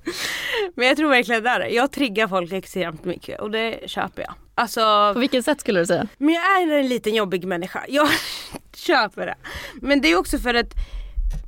Men 0.75 0.89
jag 0.89 0.97
tror 0.97 1.09
verkligen 1.09 1.43
det 1.43 1.51
är. 1.51 1.61
Jag 1.61 1.93
triggar 1.93 2.29
folk 2.29 2.53
extremt 2.53 3.05
mycket 3.05 3.41
och 3.41 3.51
det 3.51 3.91
köper 3.91 4.23
jag. 4.23 4.35
Alltså, 4.55 5.11
På 5.15 5.21
vilket 5.21 5.45
sätt 5.45 5.61
skulle 5.61 5.81
du 5.81 5.87
säga? 5.87 6.09
men 6.19 6.35
jag 6.35 6.63
är 6.63 6.79
en 6.79 6.89
liten 6.89 7.15
jobbig 7.15 7.45
människa. 7.45 7.85
Jag 7.89 8.09
köper 8.75 9.27
det. 9.27 9.35
Men 9.75 10.01
det 10.01 10.09
är 10.09 10.19
också 10.19 10.39
för 10.39 10.55
att 10.55 10.75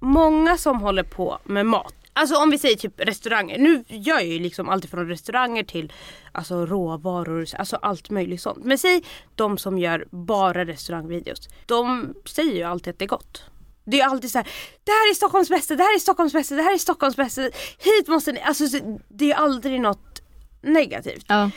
många 0.01 0.57
som 0.57 0.81
håller 0.81 1.03
på 1.03 1.39
med 1.45 1.67
mat 1.67 1.95
Alltså 2.15 2.37
om 2.37 2.51
vi 2.51 2.59
säger 2.59 2.77
typ 2.77 3.01
restauranger, 3.01 3.59
nu 3.59 3.85
gör 3.89 4.15
jag 4.15 4.27
ju 4.27 4.39
liksom 4.39 4.69
allt 4.69 4.91
från 4.91 5.09
restauranger 5.09 5.65
till 5.65 5.93
alltså 6.33 6.67
råvaror, 6.67 7.47
alltså 7.59 7.77
allt 7.77 8.11
möjligt 8.11 8.41
sånt. 8.41 8.65
Men 8.65 8.79
säg 8.79 9.05
de 9.35 9.59
som 9.59 9.79
gör 9.79 10.07
bara 10.11 10.65
restaurangvideos. 10.65 11.49
De 11.67 12.15
säger 12.25 12.53
ju 12.55 12.63
alltid 12.63 12.91
att 12.91 12.99
det 12.99 13.05
är 13.05 13.09
gott. 13.09 13.45
Det 13.85 14.01
är 14.01 14.07
alltid 14.07 14.31
så 14.31 14.39
här, 14.39 14.49
det 14.85 14.91
här 14.91 15.11
är 15.11 15.15
Stockholms 15.15 15.49
bästa, 15.49 15.77
det 15.77 15.83
här 15.83 15.95
är 15.95 15.99
Stockholms 15.99 16.33
bästa, 16.33 16.55
det 16.55 16.63
här 16.63 16.75
är 16.75 16.79
Stockholms 16.79 17.17
bästa. 17.17 17.43
Hit 17.79 18.09
måste 18.09 18.33
ni, 18.33 18.41
alltså 18.41 18.67
så- 18.67 19.01
det 19.09 19.33
är 19.33 19.37
aldrig 19.37 19.81
något 19.81 20.23
negativt. 20.63 21.25
Ja. 21.29 21.51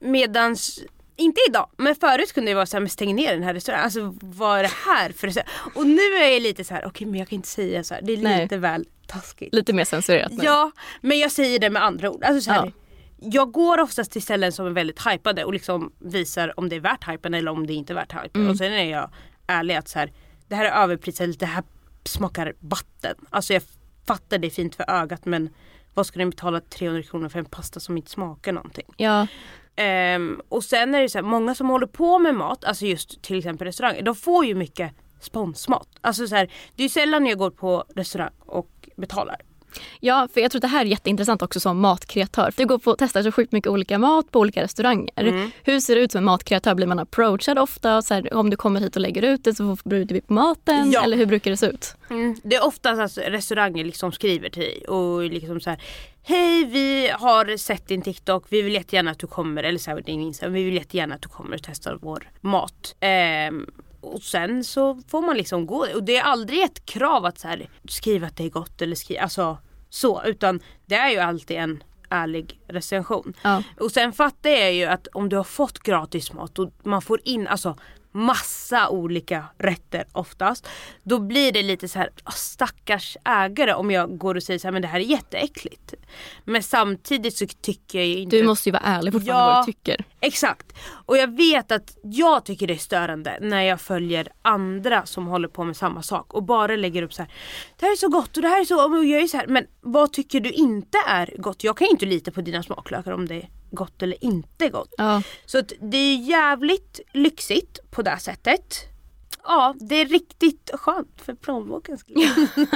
Medans 0.00 0.80
inte 1.16 1.40
idag, 1.48 1.70
men 1.76 1.94
förut 1.94 2.32
kunde 2.32 2.50
det 2.50 2.54
vara 2.54 2.66
såhär, 2.66 2.80
men 2.80 2.88
stäng 2.90 3.14
ner 3.14 3.32
den 3.32 3.42
här 3.42 3.54
restaurangen. 3.54 3.84
Alltså 3.84 4.14
vad 4.20 4.58
är 4.58 4.62
det 4.62 4.72
här 4.86 5.12
för 5.12 5.26
restaurang? 5.26 5.50
Och 5.74 5.86
nu 5.86 6.02
är 6.02 6.32
jag 6.32 6.42
lite 6.42 6.64
så 6.64 6.74
här: 6.74 6.80
okej 6.80 6.88
okay, 6.88 7.06
men 7.06 7.18
jag 7.18 7.28
kan 7.28 7.36
inte 7.36 7.48
säga 7.48 7.84
så 7.84 7.94
här. 7.94 8.02
det 8.02 8.12
är 8.12 8.16
Nej. 8.16 8.42
lite 8.42 8.56
väl 8.56 8.86
taskigt. 9.06 9.54
Lite 9.54 9.72
mer 9.72 9.84
censurerat 9.84 10.32
nu. 10.32 10.44
Ja, 10.44 10.70
men 11.00 11.18
jag 11.18 11.32
säger 11.32 11.58
det 11.58 11.70
med 11.70 11.84
andra 11.84 12.10
ord. 12.10 12.24
Alltså 12.24 12.40
så 12.40 12.50
här, 12.50 12.64
Ja. 12.66 12.72
Jag 13.18 13.52
går 13.52 13.80
oftast 13.80 14.12
till 14.12 14.22
ställen 14.22 14.52
som 14.52 14.66
är 14.66 14.70
väldigt 14.70 15.06
hypade 15.06 15.44
och 15.44 15.52
liksom 15.52 15.92
visar 15.98 16.60
om 16.60 16.68
det 16.68 16.76
är 16.76 16.80
värt 16.80 17.08
hypen 17.08 17.34
eller 17.34 17.50
om 17.50 17.66
det 17.66 17.72
inte 17.72 17.92
är 17.92 17.94
värt 17.94 18.12
hypen. 18.12 18.40
Mm. 18.40 18.50
Och 18.50 18.56
sen 18.56 18.72
är 18.72 18.90
jag 18.90 19.10
ärlig 19.46 19.74
att 19.74 19.88
så 19.88 19.98
här, 19.98 20.12
det 20.48 20.54
här 20.54 20.64
är 20.64 20.82
överprisat, 20.82 21.38
det 21.38 21.46
här 21.46 21.64
smakar 22.04 22.54
vatten. 22.60 23.14
Alltså 23.30 23.52
jag 23.52 23.62
fattar 24.06 24.38
det 24.38 24.46
är 24.46 24.50
fint 24.50 24.74
för 24.74 24.90
ögat 24.90 25.24
men 25.24 25.48
vad 25.94 26.06
ska 26.06 26.18
ni 26.18 26.26
betala 26.26 26.60
300 26.60 27.02
kronor 27.02 27.28
för 27.28 27.38
en 27.38 27.44
pasta 27.44 27.80
som 27.80 27.96
inte 27.96 28.10
smakar 28.10 28.52
någonting? 28.52 28.86
Ja, 28.96 29.26
Ehm, 29.76 30.40
och 30.48 30.64
sen 30.64 30.94
är 30.94 31.02
det 31.02 31.08
så 31.08 31.18
här, 31.18 31.22
många 31.22 31.54
som 31.54 31.68
håller 31.68 31.86
på 31.86 32.18
med 32.18 32.34
mat, 32.34 32.64
alltså 32.64 32.86
just 32.86 33.22
till 33.22 33.38
exempel 33.38 33.66
restauranger, 33.66 34.02
de 34.02 34.14
får 34.14 34.44
ju 34.44 34.54
mycket 34.54 34.92
sponsmat. 35.20 35.88
Alltså 36.00 36.28
så 36.28 36.34
här, 36.34 36.52
det 36.76 36.84
är 36.84 36.88
sällan 36.88 37.26
jag 37.26 37.38
går 37.38 37.50
på 37.50 37.84
restaurang 37.94 38.32
och 38.38 38.88
betalar. 38.96 39.36
Ja, 40.00 40.28
för 40.34 40.40
jag 40.40 40.50
tror 40.50 40.58
att 40.58 40.62
det 40.62 40.68
här 40.68 40.80
är 40.80 40.88
jätteintressant 40.88 41.42
också 41.42 41.60
som 41.60 41.80
matkreatör. 41.80 42.52
Du 42.56 42.66
går 42.66 42.78
på 42.78 42.90
och 42.90 42.98
testar 42.98 43.22
så 43.22 43.32
sjukt 43.32 43.52
mycket 43.52 43.70
olika 43.70 43.98
mat 43.98 44.30
på 44.30 44.40
olika 44.40 44.62
restauranger. 44.62 45.10
Mm. 45.16 45.50
Hur 45.62 45.80
ser 45.80 45.96
det 45.96 46.00
ut 46.00 46.12
som 46.12 46.18
en 46.18 46.24
matkreatör? 46.24 46.74
Blir 46.74 46.86
man 46.86 46.98
approachad 46.98 47.58
ofta? 47.58 48.02
Så 48.02 48.14
här, 48.14 48.34
om 48.34 48.50
du 48.50 48.56
kommer 48.56 48.80
hit 48.80 48.96
och 48.96 49.02
lägger 49.02 49.22
ut 49.22 49.44
det 49.44 49.54
så 49.54 49.76
bjuder 49.84 50.14
vi 50.14 50.20
på 50.20 50.32
maten? 50.32 50.90
Ja. 50.90 51.04
Eller 51.04 51.16
hur 51.16 51.26
brukar 51.26 51.50
det 51.50 51.56
se 51.56 51.66
ut? 51.66 51.96
Det 52.42 52.56
är 52.56 52.64
oftast 52.64 53.00
alltså 53.00 53.20
restauranger 53.20 53.84
liksom 53.84 54.12
skriver 54.12 54.48
till 54.48 54.62
dig 54.62 54.84
och 54.88 55.22
liksom 55.22 55.60
så 55.60 55.70
här 55.70 55.82
Hej 56.28 56.64
vi 56.64 57.10
har 57.12 57.56
sett 57.56 57.88
din 57.88 58.02
TikTok, 58.02 58.44
vi 58.48 58.62
vill 58.62 58.74
jättegärna 58.74 59.10
att 59.10 59.18
du 59.18 59.26
kommer, 59.26 59.62
eller 59.62 59.78
så 59.78 59.90
här, 59.90 60.00
din 60.00 60.20
Instagram, 60.20 60.54
vi 60.54 60.64
vill 60.64 60.74
jättegärna 60.74 61.14
att 61.14 61.22
du 61.22 61.28
kommer 61.28 61.56
och 61.56 61.62
testar 61.62 61.98
vår 62.02 62.30
mat. 62.40 62.96
Ehm, 63.00 63.66
och 64.06 64.22
sen 64.22 64.64
så 64.64 65.02
får 65.08 65.22
man 65.22 65.36
liksom 65.36 65.66
gå 65.66 65.86
och 65.94 66.02
det 66.02 66.16
är 66.16 66.22
aldrig 66.22 66.62
ett 66.62 66.86
krav 66.86 67.24
att 67.24 67.38
så 67.38 67.48
här, 67.48 67.68
skriva 67.88 68.26
att 68.26 68.36
det 68.36 68.44
är 68.44 68.50
gott 68.50 68.82
eller 68.82 68.96
skriva, 68.96 69.22
alltså 69.22 69.58
så 69.88 70.22
utan 70.24 70.60
det 70.86 70.94
är 70.94 71.10
ju 71.10 71.18
alltid 71.18 71.56
en 71.56 71.82
ärlig 72.08 72.60
recension. 72.66 73.34
Ja. 73.42 73.62
Och 73.80 73.90
sen 73.92 74.12
fattar 74.12 74.50
jag 74.50 74.72
ju 74.72 74.84
att 74.84 75.06
om 75.06 75.28
du 75.28 75.36
har 75.36 75.44
fått 75.44 75.78
gratis 75.78 76.32
mat 76.32 76.58
och 76.58 76.72
man 76.82 77.02
får 77.02 77.20
in 77.24 77.46
alltså 77.46 77.76
massa 78.16 78.88
olika 78.88 79.44
rätter 79.58 80.04
oftast. 80.12 80.68
Då 81.02 81.18
blir 81.18 81.52
det 81.52 81.62
lite 81.62 81.88
så 81.88 81.98
här 81.98 82.10
"Ah, 82.24 82.30
stackars 82.30 83.16
ägare 83.24 83.72
om 83.74 83.90
jag 83.90 84.18
går 84.18 84.34
och 84.34 84.42
säger 84.42 84.58
så 84.58 84.66
här 84.66 84.72
men 84.72 84.82
det 84.82 84.88
här 84.88 85.00
är 85.00 85.04
jätteäckligt. 85.04 85.94
Men 86.44 86.62
samtidigt 86.62 87.36
så 87.36 87.46
tycker 87.46 87.98
jag 87.98 88.06
ju 88.08 88.18
inte 88.18 88.36
Du 88.36 88.44
måste 88.46 88.68
ju 88.68 88.72
vara 88.72 88.82
ärlig 88.82 89.12
fortfarande 89.12 89.42
Ja. 89.44 89.54
vad 89.56 89.66
du 89.66 89.72
tycker. 89.72 90.04
Exakt. 90.20 90.66
Och 91.06 91.16
jag 91.16 91.36
vet 91.36 91.72
att 91.72 91.96
jag 92.02 92.44
tycker 92.44 92.66
det 92.66 92.74
är 92.74 92.78
störande 92.78 93.38
när 93.40 93.62
jag 93.62 93.80
följer 93.80 94.28
andra 94.42 95.06
som 95.06 95.26
håller 95.26 95.48
på 95.48 95.64
med 95.64 95.76
samma 95.76 96.02
sak 96.02 96.34
och 96.34 96.42
bara 96.42 96.76
lägger 96.76 97.02
upp 97.02 97.14
så 97.14 97.22
här. 97.22 97.32
Det 97.78 97.86
här 97.86 97.92
är 97.92 97.96
så 97.96 98.08
gott 98.08 98.36
och 98.36 98.42
det 98.42 98.48
här 98.48 98.60
är 98.60 98.64
så, 98.64 98.88
och 98.98 99.04
jag 99.04 99.22
är 99.22 99.26
så 99.26 99.36
här, 99.36 99.46
men 99.46 99.66
vad 99.80 100.12
tycker 100.12 100.40
du 100.40 100.50
inte 100.50 100.98
är 101.08 101.34
gott? 101.38 101.64
Jag 101.64 101.76
kan 101.76 101.84
ju 101.86 101.90
inte 101.90 102.06
lita 102.06 102.30
på 102.30 102.40
dina 102.40 102.62
smaklökar 102.62 103.12
om 103.12 103.28
det 103.28 103.46
gott 103.70 104.02
eller 104.02 104.24
inte 104.24 104.68
gott. 104.68 104.94
Ja. 104.96 105.22
Så 105.46 105.62
det 105.80 105.96
är 105.96 106.16
jävligt 106.16 107.00
lyxigt 107.12 107.78
på 107.90 108.02
det 108.02 108.18
sättet. 108.18 108.92
Ja, 109.48 109.74
det 109.80 109.94
är 109.94 110.06
riktigt 110.06 110.70
skönt 110.74 111.22
för 111.24 111.34
plånbokens 111.34 112.00
skull. 112.00 112.16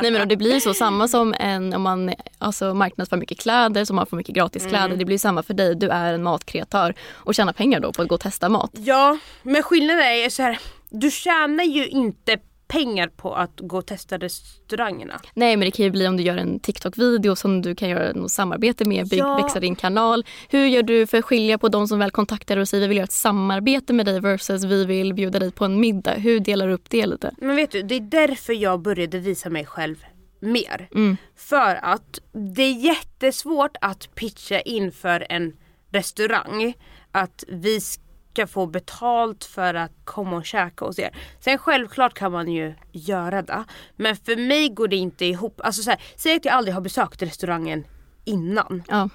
Nej 0.00 0.10
men 0.10 0.28
det 0.28 0.36
blir 0.36 0.60
så 0.60 0.74
samma 0.74 1.08
som 1.08 1.34
en, 1.38 1.74
om 1.74 1.82
man 1.82 2.14
alltså, 2.38 2.74
marknadsför 2.74 3.16
mycket 3.16 3.40
kläder 3.40 3.84
så 3.84 3.94
man 3.94 4.06
får 4.06 4.16
mycket 4.16 4.34
gratis 4.34 4.66
kläder. 4.66 4.86
Mm. 4.86 4.98
Det 4.98 5.04
blir 5.04 5.18
samma 5.18 5.42
för 5.42 5.54
dig. 5.54 5.74
Du 5.74 5.88
är 5.88 6.14
en 6.14 6.22
matkreatör 6.22 6.94
och 7.10 7.34
tjänar 7.34 7.52
pengar 7.52 7.80
då 7.80 7.92
på 7.92 8.02
att 8.02 8.08
gå 8.08 8.14
och 8.14 8.20
testa 8.20 8.48
mat. 8.48 8.70
Ja, 8.72 9.18
men 9.42 9.62
skillnaden 9.62 10.04
är 10.04 10.28
så 10.28 10.42
här. 10.42 10.58
Du 10.88 11.10
tjänar 11.10 11.64
ju 11.64 11.88
inte 11.88 12.38
pengar 12.70 13.08
på 13.08 13.34
att 13.34 13.60
gå 13.60 13.78
och 13.78 13.86
testa 13.86 14.18
restaurangerna. 14.18 15.20
Nej 15.34 15.56
men 15.56 15.66
det 15.66 15.70
kan 15.70 15.84
ju 15.84 15.90
bli 15.90 16.06
om 16.08 16.16
du 16.16 16.22
gör 16.22 16.36
en 16.36 16.60
TikTok-video 16.60 17.36
som 17.36 17.62
du 17.62 17.74
kan 17.74 17.88
göra 17.88 18.12
något 18.12 18.30
samarbete 18.30 18.84
med, 18.84 19.08
bygg, 19.08 19.18
Ja. 19.20 19.36
växa 19.42 19.60
din 19.60 19.76
kanal. 19.76 20.24
Hur 20.48 20.66
gör 20.66 20.82
du 20.82 21.06
för 21.06 21.18
att 21.18 21.24
skilja 21.24 21.58
på 21.58 21.68
de 21.68 21.88
som 21.88 21.98
väl 21.98 22.10
kontaktar 22.10 22.56
dig 22.56 22.60
och 22.62 22.68
säger 22.68 22.82
vi 22.82 22.88
vill 22.88 22.96
göra 22.96 23.04
ett 23.04 23.12
samarbete 23.12 23.92
med 23.92 24.06
dig 24.06 24.20
versus 24.20 24.64
vi 24.64 24.84
vill 24.84 25.14
bjuda 25.14 25.38
dig 25.38 25.52
på 25.52 25.64
en 25.64 25.80
middag. 25.80 26.14
Hur 26.14 26.40
delar 26.40 26.66
du 26.68 26.72
upp 26.72 26.90
det 26.90 27.06
lite? 27.06 27.34
Men 27.38 27.56
vet 27.56 27.70
du, 27.70 27.82
det 27.82 27.94
är 27.94 28.00
därför 28.00 28.52
jag 28.52 28.80
började 28.80 29.18
visa 29.18 29.50
mig 29.50 29.66
själv 29.66 30.04
mer. 30.40 30.88
Mm. 30.94 31.16
För 31.36 31.78
att 31.82 32.18
det 32.32 32.62
är 32.62 32.72
jättesvårt 32.84 33.76
att 33.80 34.14
pitcha 34.14 34.60
inför 34.60 35.26
en 35.28 35.52
restaurang 35.92 36.74
att 37.12 37.44
vi 37.48 37.80
ska 37.80 38.02
få 38.46 38.66
betalt 38.66 39.44
för 39.44 39.74
att 39.74 39.92
komma 40.04 40.36
och 40.36 40.44
käka 40.44 40.84
hos 40.84 40.98
er. 40.98 41.16
Sen 41.40 41.58
självklart 41.58 42.14
kan 42.14 42.32
man 42.32 42.48
ju 42.48 42.74
göra 42.92 43.42
det. 43.42 43.64
Men 43.96 44.16
för 44.16 44.36
mig 44.36 44.68
går 44.68 44.88
det 44.88 44.96
inte 44.96 45.24
ihop. 45.24 45.60
Alltså 45.64 45.82
så 45.82 45.90
här, 45.90 46.00
säg 46.16 46.36
att 46.36 46.44
jag 46.44 46.54
aldrig 46.54 46.74
har 46.74 46.80
besökt 46.80 47.22
restaurangen 47.22 47.84
innan. 48.24 48.82
Ja. 48.88 49.08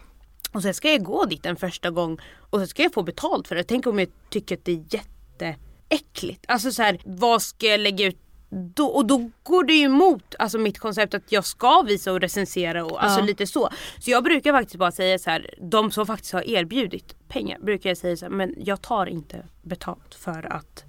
Och 0.51 0.61
sen 0.61 0.73
ska 0.73 0.91
jag 0.91 1.03
gå 1.03 1.25
dit 1.25 1.45
en 1.45 1.55
första 1.55 1.91
gång 1.91 2.19
och 2.49 2.59
sen 2.59 2.67
ska 2.67 2.83
jag 2.83 2.93
få 2.93 3.03
betalt 3.03 3.47
för 3.47 3.55
det. 3.55 3.63
Tänk 3.63 3.87
om 3.87 3.99
jag 3.99 4.09
tycker 4.29 4.55
att 4.55 4.65
det 4.65 4.71
är 4.71 4.85
jätteäckligt. 4.89 6.45
Alltså 6.47 6.71
så 6.71 6.83
här, 6.83 6.99
vad 7.05 7.41
ska 7.41 7.67
jag 7.67 7.79
lägga 7.79 8.05
ut 8.05 8.24
då? 8.49 8.85
Och 8.85 9.05
då 9.05 9.29
går 9.43 9.63
det 9.63 9.73
ju 9.73 9.85
emot 9.85 10.35
alltså 10.39 10.57
mitt 10.57 10.79
koncept 10.79 11.13
att 11.13 11.31
jag 11.31 11.45
ska 11.45 11.81
visa 11.81 12.11
och 12.11 12.21
recensera 12.21 12.85
och 12.85 13.03
alltså 13.03 13.19
Ja. 13.19 13.25
lite 13.25 13.47
så. 13.47 13.69
Så 13.99 14.11
jag 14.11 14.23
brukar 14.23 14.53
faktiskt 14.53 14.79
bara 14.79 14.91
säga 14.91 15.19
så 15.19 15.29
här, 15.29 15.53
de 15.61 15.91
som 15.91 16.05
faktiskt 16.05 16.33
har 16.33 16.49
erbjudit 16.49 17.15
pengar 17.27 17.59
brukar 17.59 17.89
jag 17.89 17.97
säga 17.97 18.17
så 18.17 18.25
här, 18.25 18.31
men 18.31 18.53
jag 18.57 18.81
tar 18.81 19.05
inte 19.05 19.45
betalt 19.61 20.15
för 20.15 20.53
att 20.53 20.83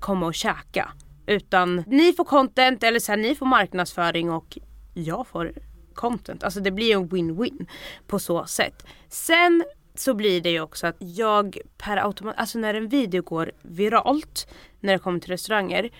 komma 0.00 0.26
och 0.26 0.34
käka. 0.34 0.92
Utan 1.26 1.84
ni 1.86 2.12
får 2.12 2.24
content 2.24 2.82
eller 2.82 3.00
så 3.00 3.12
här, 3.12 3.16
ni 3.16 3.34
får 3.34 3.46
marknadsföring 3.46 4.30
och 4.30 4.58
jag 4.94 5.26
får 5.26 5.52
content. 5.94 6.44
Alltså 6.44 6.60
det 6.60 6.70
blir 6.70 6.94
en 6.94 7.08
win-win 7.08 7.66
på 8.06 8.18
så 8.18 8.44
sätt. 8.44 8.86
Sen 9.08 9.64
så 9.94 10.14
blir 10.14 10.40
det 10.40 10.50
ju 10.50 10.60
också 10.60 10.86
att 10.86 10.96
jag 10.98 11.58
per 11.78 11.96
automat, 11.96 12.34
alltså 12.38 12.58
när 12.58 12.74
en 12.74 12.88
video 12.88 13.22
går 13.22 13.52
viralt 13.62 14.48
när 14.80 14.92
det 14.92 14.98
kommer 14.98 15.20
till 15.20 15.30
restauranger 15.30 15.90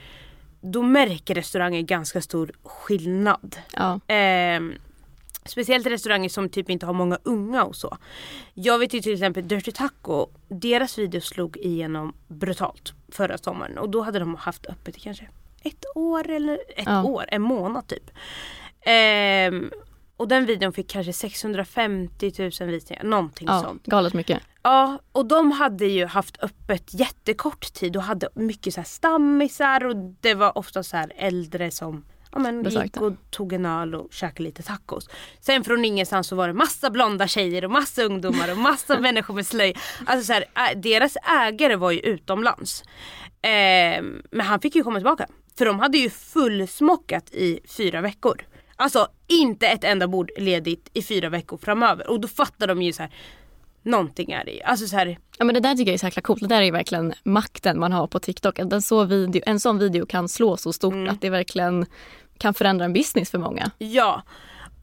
då 0.72 0.82
märker 0.82 1.34
restauranger 1.34 1.82
ganska 1.82 2.20
stor 2.20 2.52
skillnad. 2.62 3.56
Ja. 3.72 4.00
Ehm, 4.06 4.72
speciellt 5.44 5.86
restauranger 5.86 6.28
som 6.28 6.48
typ 6.48 6.70
inte 6.70 6.86
har 6.86 6.92
många 6.92 7.18
unga 7.22 7.64
och 7.64 7.76
så. 7.76 7.96
Jag 8.54 8.78
vet 8.78 8.94
ju 8.94 9.00
till 9.00 9.12
exempel 9.12 9.48
Dirty 9.48 9.72
Taco, 9.72 10.26
deras 10.48 10.98
video 10.98 11.20
slog 11.20 11.56
igenom 11.56 12.14
brutalt 12.28 12.92
förra 13.08 13.38
sommaren 13.38 13.78
och 13.78 13.88
då 13.90 14.02
hade 14.02 14.18
de 14.18 14.34
haft 14.34 14.66
öppet 14.66 14.96
i 14.96 15.00
kanske 15.00 15.28
ett 15.62 15.84
år 15.94 16.30
eller 16.30 16.58
ett 16.76 16.86
Ja. 16.86 17.02
år, 17.04 17.24
en 17.28 17.42
månad 17.42 17.86
typ. 17.86 18.10
Ehm, 18.80 19.70
och 20.16 20.28
den 20.28 20.46
videon 20.46 20.72
fick 20.72 20.90
kanske 20.90 21.12
650 21.12 22.32
000 22.60 22.70
visningar, 22.70 23.04
någonting 23.04 23.48
ja, 23.50 23.62
sånt. 23.62 23.86
galet 23.86 24.14
mycket. 24.14 24.42
Ja, 24.62 24.98
och 25.12 25.26
de 25.26 25.52
hade 25.52 25.86
ju 25.86 26.06
haft 26.06 26.42
öppet 26.42 26.94
jättekort 26.94 27.72
tid 27.72 27.96
och 27.96 28.02
hade 28.02 28.28
mycket 28.34 28.74
så 28.74 28.80
här 28.80 28.86
stammisar 28.86 29.84
och 29.84 29.96
det 30.20 30.34
var 30.34 30.58
ofta 30.58 30.82
så 30.82 30.96
här 30.96 31.12
äldre 31.16 31.70
som 31.70 32.04
ja, 32.32 32.38
men, 32.38 32.64
gick 32.64 32.96
och 32.96 33.12
tog 33.30 33.52
en 33.52 33.66
öl 33.66 33.94
och 33.94 34.12
käkade 34.12 34.42
lite 34.42 34.62
tacos. 34.62 35.08
Sen 35.40 35.64
från 35.64 35.84
ingenstans 35.84 36.26
så 36.26 36.36
var 36.36 36.48
det 36.48 36.54
massa 36.54 36.90
blonda 36.90 37.26
tjejer 37.26 37.64
och 37.64 37.70
massa 37.70 38.02
ungdomar 38.02 38.52
och 38.52 38.58
massa 38.58 39.00
människor 39.00 39.34
med 39.34 39.46
slöj. 39.46 39.74
Alltså 40.06 40.26
så 40.26 40.32
här, 40.32 40.74
deras 40.74 41.16
ägare 41.16 41.76
var 41.76 41.90
ju 41.90 42.00
utomlands. 42.00 42.84
Ehm, 43.42 44.22
men 44.30 44.46
han 44.46 44.60
fick 44.60 44.74
ju 44.74 44.82
komma 44.82 44.98
tillbaka. 44.98 45.26
För 45.58 45.64
de 45.64 45.80
hade 45.80 45.98
ju 45.98 46.10
fullsmockat 46.10 47.30
i 47.30 47.60
fyra 47.76 48.00
veckor. 48.00 48.42
Alltså 48.76 49.08
inte 49.26 49.66
ett 49.66 49.84
enda 49.84 50.08
bord 50.08 50.30
ledigt 50.36 50.90
i 50.92 51.02
fyra 51.02 51.28
veckor 51.28 51.58
framöver. 51.58 52.10
Och 52.10 52.20
då 52.20 52.28
fattar 52.28 52.66
de 52.66 52.82
ju 52.82 52.92
så 52.92 53.02
här. 53.02 53.12
Någonting 53.82 54.32
är 54.32 54.44
det 54.44 54.50
ju. 54.50 54.62
Alltså 54.62 54.86
så 54.86 54.96
här, 54.96 55.18
Ja, 55.38 55.44
men 55.44 55.54
det 55.54 55.60
där 55.60 55.74
tycker 55.74 55.90
jag 55.90 55.94
är 55.94 55.98
så 55.98 56.06
jäkla 56.06 56.22
coolt. 56.22 56.40
Det 56.40 56.46
där 56.46 56.62
är 56.62 56.72
verkligen 56.72 57.14
makten 57.24 57.78
man 57.80 57.92
har 57.92 58.06
på 58.06 58.18
TikTok. 58.18 58.58
Att 58.58 58.72
en, 58.72 58.82
så 58.82 59.04
video, 59.04 59.42
en 59.46 59.60
sån 59.60 59.78
video 59.78 60.06
kan 60.06 60.28
slå 60.28 60.56
så 60.56 60.72
stort 60.72 60.94
Mm. 60.94 61.08
att 61.08 61.20
det 61.20 61.30
verkligen 61.30 61.86
kan 62.38 62.54
förändra 62.54 62.84
en 62.84 62.92
business 62.92 63.30
för 63.30 63.38
många. 63.38 63.70
Ja. 63.78 64.22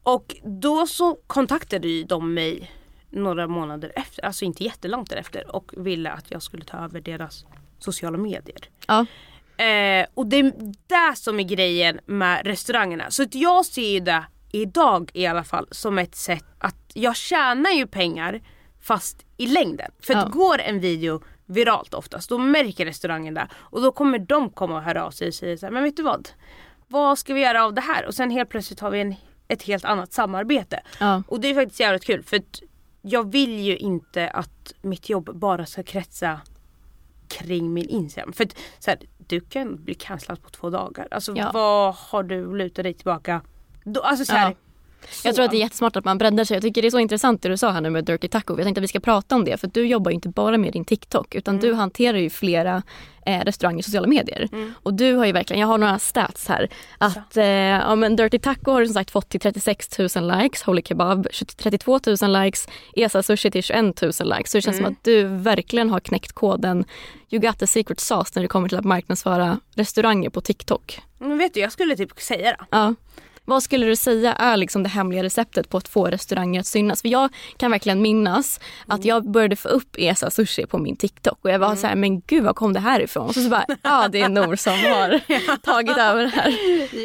Och 0.02 0.36
då 0.44 0.86
så 0.86 1.14
kontaktade 1.26 1.88
ju 1.88 2.04
de 2.04 2.34
mig 2.34 2.70
några 3.10 3.46
månader 3.46 3.92
efter, 3.96 4.24
alltså 4.24 4.44
inte 4.44 4.64
jättelångt 4.64 5.10
därefter 5.10 5.56
och 5.56 5.72
ville 5.76 6.10
att 6.10 6.30
jag 6.30 6.42
skulle 6.42 6.64
ta 6.64 6.76
över 6.76 7.00
deras 7.00 7.44
sociala 7.78 8.18
medier. 8.18 8.68
Ja, 8.86 9.06
Eh, 9.56 10.06
och 10.14 10.26
det 10.26 10.38
är 10.38 10.52
det 10.86 11.16
som 11.16 11.40
är 11.40 11.44
grejen 11.44 12.00
med 12.06 12.46
restaurangerna. 12.46 13.10
Så 13.10 13.22
att 13.22 13.34
jag 13.34 13.66
ser 13.66 13.92
ju 13.92 14.00
det 14.00 14.24
idag 14.52 15.10
i 15.14 15.26
alla 15.26 15.44
fall 15.44 15.68
som 15.70 15.98
ett 15.98 16.14
sätt 16.14 16.44
att 16.58 16.76
jag 16.94 17.16
tjänar 17.16 17.70
ju 17.70 17.86
pengar 17.86 18.40
fast 18.80 19.24
i 19.36 19.46
längden. 19.46 19.90
För 20.00 20.14
att 20.14 20.30
går 20.30 20.60
en 20.60 20.80
video 20.80 21.22
viralt 21.46 21.94
oftast 21.94 22.28
då 22.28 22.38
märker 22.38 22.84
restaurangen 22.84 23.34
det 23.34 23.48
och 23.54 23.82
då 23.82 23.92
kommer 23.92 24.18
de 24.18 24.50
komma 24.50 24.76
och 24.76 24.82
höra 24.82 25.04
av 25.04 25.10
sig 25.10 25.28
och 25.28 25.34
säga 25.34 25.58
så 25.58 25.66
här, 25.66 25.72
men 25.72 25.82
vet 25.82 25.96
du 25.96 26.02
vad? 26.02 26.28
Vad 26.88 27.18
ska 27.18 27.34
vi 27.34 27.40
göra 27.40 27.64
av 27.64 27.74
det 27.74 27.80
här? 27.80 28.06
Och 28.06 28.14
sen 28.14 28.30
helt 28.30 28.48
plötsligt 28.48 28.80
har 28.80 28.90
vi 28.90 29.00
en, 29.00 29.14
ett 29.48 29.62
helt 29.62 29.84
annat 29.84 30.12
samarbete. 30.12 30.80
ja. 31.00 31.22
Och 31.28 31.40
det 31.40 31.48
är 31.48 31.54
faktiskt 31.54 31.80
jävligt 31.80 32.04
kul 32.04 32.22
för 32.22 32.36
att 32.36 32.62
jag 33.02 33.32
vill 33.32 33.60
ju 33.60 33.76
inte 33.76 34.28
att 34.28 34.72
mitt 34.82 35.08
jobb 35.08 35.30
bara 35.34 35.66
ska 35.66 35.82
kretsa 35.82 36.40
kring 37.28 37.72
min 37.72 37.88
Instagram. 37.88 38.32
För 38.32 38.44
att, 38.44 38.56
så 38.78 38.90
här, 38.90 38.98
du 39.28 39.40
kan 39.40 39.84
bli 39.84 39.94
cancellad 39.94 40.42
på 40.42 40.50
två 40.50 40.70
dagar. 40.70 41.08
Alltså 41.10 41.32
Ja. 41.36 41.50
vad 41.54 41.94
har 41.94 42.22
du 42.22 42.56
lutat 42.56 42.82
dig 42.82 42.94
tillbaka? 42.94 43.40
Då, 43.84 44.00
alltså 44.00 44.24
så 44.24 44.32
här, 44.32 44.48
Ja. 44.50 44.54
Jag 45.24 45.34
tror 45.34 45.44
att 45.44 45.50
det 45.50 45.56
är 45.56 45.60
jättesmart 45.60 45.96
att 45.96 46.04
man 46.04 46.18
breddar 46.18 46.44
sig. 46.44 46.54
Jag 46.54 46.62
tycker 46.62 46.82
det 46.82 46.88
är 46.88 46.90
så 46.90 46.98
intressant 46.98 47.42
det 47.42 47.48
du 47.48 47.56
sa 47.56 47.70
här 47.70 47.80
nu 47.80 47.90
med 47.90 48.04
Dirty 48.04 48.28
Taco. 48.28 48.56
Jag 48.58 48.64
tänkte 48.64 48.78
att 48.78 48.82
vi 48.82 48.88
ska 48.88 49.00
prata 49.00 49.34
om 49.34 49.44
det 49.44 49.56
för 49.60 49.70
du 49.74 49.86
jobbar 49.86 50.10
ju 50.10 50.14
inte 50.14 50.28
bara 50.28 50.58
med 50.58 50.72
din 50.72 50.84
TikTok 50.84 51.34
utan 51.34 51.54
Mm. 51.54 51.66
du 51.66 51.74
hanterar 51.74 52.18
ju 52.18 52.30
flera 52.30 52.82
eh, 53.26 53.40
restauranger 53.40 53.78
i 53.78 53.82
sociala 53.82 54.06
medier. 54.06 54.48
Och 54.82 54.94
du 54.94 55.14
har 55.14 55.24
ju 55.26 55.32
verkligen, 55.32 55.60
jag 55.60 55.66
har 55.68 55.78
några 55.78 55.98
stats 55.98 56.48
här. 56.48 56.68
Att 56.98 57.36
eh, 57.36 57.44
ja, 57.46 57.94
men 57.94 58.16
Dirty 58.16 58.38
Taco 58.38 58.70
har 58.72 58.80
du 58.80 58.86
som 58.86 58.94
sagt 58.94 59.10
fått 59.10 59.28
till 59.28 59.40
36 59.40 59.98
000 59.98 60.08
likes, 60.42 60.62
Holy 60.62 60.82
Kebab 60.82 61.26
32 61.56 62.00
000 62.22 62.42
likes, 62.44 62.68
Esa 62.96 63.22
Sushi 63.22 63.50
till 63.50 63.62
21 63.62 64.02
000 64.02 64.12
likes. 64.36 64.50
Så 64.50 64.58
det 64.58 64.62
känns 64.62 64.66
Mm. 64.78 64.84
som 64.84 64.92
att 64.92 65.04
du 65.04 65.24
verkligen 65.24 65.90
har 65.90 66.00
knäckt 66.00 66.32
koden 66.32 66.84
You 67.30 67.42
got 67.42 67.58
the 67.58 67.66
secret 67.66 68.00
sauce 68.00 68.32
när 68.34 68.42
det 68.42 68.48
kommer 68.48 68.68
till 68.68 68.78
att 68.78 68.84
marknadsföra 68.84 69.60
restauranger 69.74 70.30
på 70.30 70.40
TikTok. 70.40 71.00
Men 71.18 71.38
vet 71.38 71.54
du, 71.54 71.60
jag 71.60 71.72
skulle 71.72 71.96
typ 71.96 72.20
säga 72.20 72.50
det. 72.50 72.64
Ja. 72.70 72.94
Vad 73.44 73.62
skulle 73.62 73.86
du 73.86 73.96
säga 73.96 74.32
är 74.32 74.56
liksom 74.56 74.82
det 74.82 74.88
hemliga 74.88 75.22
receptet 75.22 75.68
på 75.68 75.76
att 75.76 75.88
få 75.88 76.06
restauranger 76.06 76.60
att 76.60 76.66
synas? 76.66 77.02
För 77.02 77.08
jag 77.08 77.30
kan 77.56 77.70
verkligen 77.70 78.02
minnas 78.02 78.60
att 78.86 79.04
jag 79.04 79.30
började 79.30 79.56
få 79.56 79.68
upp 79.68 79.96
Esa 79.98 80.30
Sushi 80.30 80.66
på 80.66 80.78
min 80.78 80.96
TikTok 80.96 81.38
och 81.42 81.50
jag 81.50 81.58
var 81.58 81.76
så 81.76 81.86
här, 81.86 81.94
men 81.94 82.20
gud 82.20 82.44
var 82.44 82.52
kom 82.52 82.72
det 82.72 82.80
här 82.80 83.00
ifrån? 83.00 83.26
Och 83.26 83.34
så, 83.34 83.40
så 83.40 83.48
bara, 83.48 83.66
ja 83.82 84.08
det 84.08 84.20
är 84.20 84.28
Nor 84.28 84.56
som 84.56 84.72
har 84.72 85.20
tagit 85.62 85.98
över 85.98 86.22
det 86.22 86.28
här. 86.28 86.54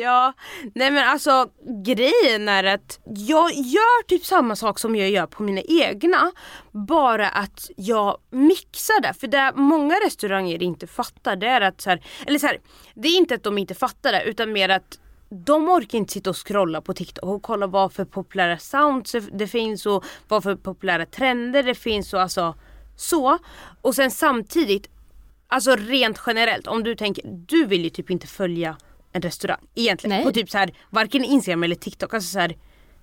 Ja, 0.01 0.33
nej 0.75 0.91
men 0.91 1.09
alltså 1.09 1.47
grejen 1.85 2.49
är 2.49 2.63
att 2.63 2.99
jag 3.05 3.53
gör 3.53 4.07
typ 4.07 4.25
samma 4.25 4.55
sak 4.55 4.79
som 4.79 4.95
jag 4.95 5.09
gör 5.09 5.25
på 5.25 5.43
mina 5.43 5.61
egna. 5.61 6.31
Bara 6.71 7.29
att 7.29 7.69
jag 7.77 8.17
mixar 8.31 9.01
det. 9.01 9.13
För 9.13 9.27
det 9.27 9.53
många 9.55 9.95
restauranger 10.05 10.63
inte 10.63 10.87
fattar 10.87 11.35
det 11.35 11.47
är 11.47 11.61
att 11.61 11.81
så 11.81 11.89
här, 11.89 12.03
eller 12.27 12.39
så 12.39 12.47
här, 12.47 12.57
det 12.93 13.07
är 13.07 13.17
inte 13.17 13.35
att 13.35 13.43
de 13.43 13.57
inte 13.57 13.75
fattar 13.75 14.11
det 14.11 14.23
utan 14.23 14.51
mer 14.51 14.69
att 14.69 14.99
de 15.29 15.69
orkar 15.69 15.97
inte 15.97 16.13
sitta 16.13 16.29
och 16.29 16.47
scrolla 16.47 16.81
på 16.81 16.93
TikTok 16.93 17.23
och 17.29 17.41
kolla 17.43 17.67
vad 17.67 17.93
för 17.93 18.05
populära 18.05 18.57
sounds 18.57 19.15
det 19.31 19.47
finns 19.47 19.85
och 19.85 20.05
vad 20.27 20.43
för 20.43 20.55
populära 20.55 21.05
trender 21.05 21.63
det 21.63 21.75
finns 21.75 22.13
och 22.13 22.21
alltså 22.21 22.55
så. 22.95 23.37
Och 23.81 23.95
sen 23.95 24.11
samtidigt 24.11 24.89
Alltså 25.51 25.75
rent 25.75 26.21
generellt, 26.27 26.67
om 26.67 26.83
du 26.83 26.95
tänker, 26.95 27.23
du 27.25 27.65
vill 27.65 27.83
ju 27.83 27.89
typ 27.89 28.09
inte 28.09 28.27
följa 28.27 28.77
en 29.11 29.21
restaurang 29.21 29.67
egentligen. 29.75 30.15
Nej. 30.15 30.25
På 30.25 30.31
typ 30.31 30.49
så 30.49 30.57
här, 30.57 30.71
varken 30.89 31.23
Instagram 31.23 31.63
eller 31.63 31.75
TikTok. 31.75 32.13
Alltså 32.13 32.29
så 32.33 32.39
här, 32.39 32.57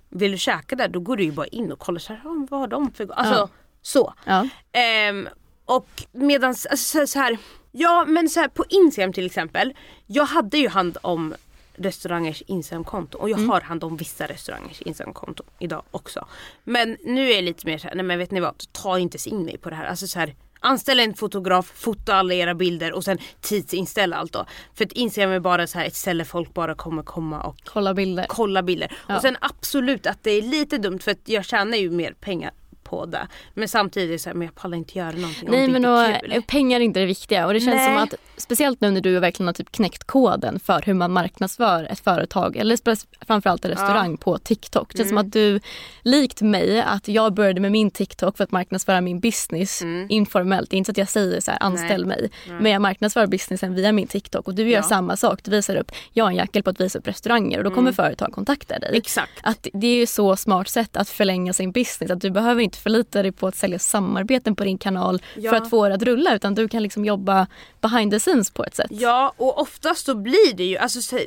vill 0.09 0.30
du 0.33 0.38
käka 0.38 0.76
där 0.76 0.88
då 0.88 1.00
går 1.00 1.16
du 1.16 1.23
ju 1.25 1.33
bara 1.33 1.47
in 1.47 1.73
och 1.73 1.78
kollar 1.78 1.99
så 1.99 2.12
här, 2.12 2.21
"Ah, 2.25 2.47
vad 2.50 2.61
har 2.61 2.66
de 2.68 2.92
för 2.92 3.09
Alltså 3.12 3.35
Ja. 3.35 3.49
så. 3.83 4.14
Ja. 4.25 4.49
Ehm, 4.73 5.28
och 5.64 5.88
medans, 6.12 6.66
alltså, 6.66 6.99
så, 6.99 7.06
så 7.06 7.18
här, 7.18 7.38
ja 7.73 8.04
men 8.09 8.28
så 8.28 8.40
här, 8.40 8.49
på 8.49 8.64
Instagram 8.68 9.12
till 9.12 9.26
exempel. 9.26 9.75
Jag 10.06 10.25
hade 10.25 10.59
ju 10.59 10.68
hand 10.68 10.99
om 11.02 11.35
restaurangers 11.78 12.42
Instagramkonto 12.47 13.18
och 13.18 13.30
jag 13.30 13.38
har 13.38 13.61
hand 13.61 13.85
om 13.85 13.97
vissa 13.97 14.26
restaurangers 14.26 14.83
Instagramkonto 14.83 15.45
idag 15.59 15.83
också. 15.90 16.26
Men 16.64 16.97
nu 17.04 17.30
är 17.30 17.35
jag 17.35 17.45
lite 17.45 17.66
mer 17.66 17.78
såhär, 17.78 17.95
nej 17.95 18.04
men 18.04 18.18
vet 18.18 18.30
ni 18.30 18.40
vad, 18.40 18.73
ta 18.73 18.99
inte 18.99 19.28
in 19.28 19.45
mig 19.45 19.59
på 19.59 19.71
det 19.71 19.76
här. 19.76 19.85
Alltså 19.87 20.06
så 20.06 20.18
här, 20.18 20.35
Anställ 20.61 21.00
en 21.00 21.14
fotograf, 21.14 21.73
fota 21.75 22.14
alla 22.14 22.35
era 22.35 22.54
bilder 22.54 22.92
och 22.92 23.04
sen 23.04 23.18
tidsinställa 23.40 24.16
allt 24.16 24.33
då. 24.33 24.47
För 24.75 24.85
att 24.85 24.92
Instagram 24.92 25.30
är 25.33 25.40
bara 25.40 25.66
så 25.66 25.78
här 25.78 25.87
ett 25.87 25.95
ställe 25.95 26.25
folk 26.25 26.54
bara 26.54 26.75
kommer 26.75 27.02
komma 27.02 27.42
och 27.42 27.56
Kolla 27.64 27.95
bilder. 27.95 28.26
kolla 28.28 28.62
bilder. 28.62 28.97
Ja. 29.09 29.16
Och 29.16 29.23
sen 29.23 29.37
absolut 29.40 30.06
att 30.06 30.23
det 30.23 30.30
är 30.30 30.42
lite 30.42 30.78
dumt 30.78 30.99
för 30.99 31.11
att 31.11 31.28
jag 31.28 31.45
tjänar 31.45 31.76
ju 31.76 31.90
mer 31.90 32.12
pengar 32.12 32.52
på 32.88 33.07
det. 33.07 33.28
Men 33.55 33.69
samtidigt 33.69 34.21
så 34.21 34.28
här, 34.28 34.35
men 34.35 34.47
jag 34.47 34.55
pallar 34.55 34.76
inte 34.76 34.99
göra 34.99 35.11
någonting 35.11 35.49
Nej 35.50 35.66
om 35.66 35.73
det 35.73 35.76
inte 35.78 35.88
är 35.88 36.21
kul. 36.21 36.33
eh, 36.33 36.40
pengar 36.43 36.81
är 36.81 36.85
inte 36.85 37.00
det 37.00 37.07
viktiga 37.07 37.47
och 37.47 37.52
det 37.52 37.61
känns 37.61 37.75
Nej. 37.76 37.87
som 37.95 37.97
att 38.02 38.14
speciellt 38.37 38.81
nu 38.81 38.90
när 38.90 39.00
du 39.00 39.19
verkligen 39.21 39.47
har 39.47 39.55
typ 39.55 39.73
knäckt 39.73 40.05
koden 40.05 40.61
för 40.61 40.83
hur 40.83 40.95
man 40.95 41.12
marknadsför 41.12 41.85
ett 41.85 42.00
företag 42.00 42.57
eller 42.57 42.78
framförallt 43.26 43.64
en 43.64 43.71
restaurang 43.71 44.16
på 44.16 44.38
TikTok. 44.38 44.93
Det 44.93 44.99
känns 44.99 45.11
Mm. 45.11 45.21
som 45.23 45.26
att 45.28 45.33
du 45.33 45.61
likt 46.02 46.40
mig 46.40 46.81
att 46.81 47.09
jag 47.09 47.35
började 47.35 47.61
med 47.61 47.73
min 47.73 47.90
TikTok 47.90 48.37
för 48.37 48.45
att 48.45 48.52
marknadsföra 48.52 49.00
min 49.00 49.21
business 49.21 49.83
informellt. 50.09 50.71
Det 50.71 50.76
är 50.76 50.78
inte 50.78 50.88
så 50.88 50.93
att 50.93 50.99
jag 50.99 51.09
säger 51.09 51.40
så 51.40 51.50
här 51.50 51.62
anställ 51.62 52.05
Mm. 52.05 52.09
Nej. 52.09 52.31
mig 52.47 52.61
men 52.62 52.73
jag 52.73 52.83
marknadsför 52.83 53.26
businessen 53.26 53.75
via 53.75 53.93
min 53.93 54.06
TikTok 54.06 54.47
och 54.49 54.54
du 54.54 54.63
gör 54.63 54.78
Ja. 54.78 54.82
samma 54.82 55.17
sak. 55.17 55.41
Du 55.45 55.50
visar 55.50 55.76
upp, 55.76 55.93
jag 56.13 56.26
är 56.26 56.30
en 56.30 56.37
jäkel 56.37 56.63
på 56.63 56.71
att 56.71 56.80
visa 56.80 56.99
upp 56.99 57.08
restauranger 57.08 57.58
och 57.58 57.65
då 57.65 57.71
kommer 57.71 57.93
företag 57.93 58.32
kontakta 58.32 58.78
dig. 58.78 58.89
Mm. 58.89 58.99
Exakt. 58.99 59.32
Att 59.43 59.67
det 59.73 59.87
är 59.87 59.97
ju 59.97 60.06
så 60.06 60.37
smart 60.37 60.69
sätt 60.69 60.97
att 60.97 61.08
förlänga 61.08 61.52
sin 61.52 61.73
business. 61.73 62.10
Att 62.10 62.21
du 62.21 62.30
behöver 62.30 62.63
inte 62.63 62.75
förlita 62.76 63.23
dig 63.23 63.32
på 63.32 63.47
att 63.47 63.56
sälja 63.56 63.78
samarbeten 63.78 64.56
på 64.56 64.65
din 64.65 64.78
kanal 64.78 65.23
Ja. 65.36 65.50
för 65.50 65.56
att 65.56 65.71
få 65.71 65.89
det 65.89 65.95
att 65.95 66.02
rulla 66.02 66.34
utan 66.34 66.54
du 66.54 66.69
kan 66.69 66.82
liksom 66.82 67.04
jobba 67.04 67.47
behind 67.80 68.12
the 68.12 68.19
scenes 68.21 68.50
på 68.50 68.65
ett 68.65 68.75
sätt. 68.75 68.86
Ja 68.91 69.32
och 69.36 69.60
oftast 69.60 70.06
så 70.06 70.15
blir 70.15 70.54
det 70.54 70.65
ju, 70.65 70.76
alltså 70.76 71.02
så, 71.02 71.19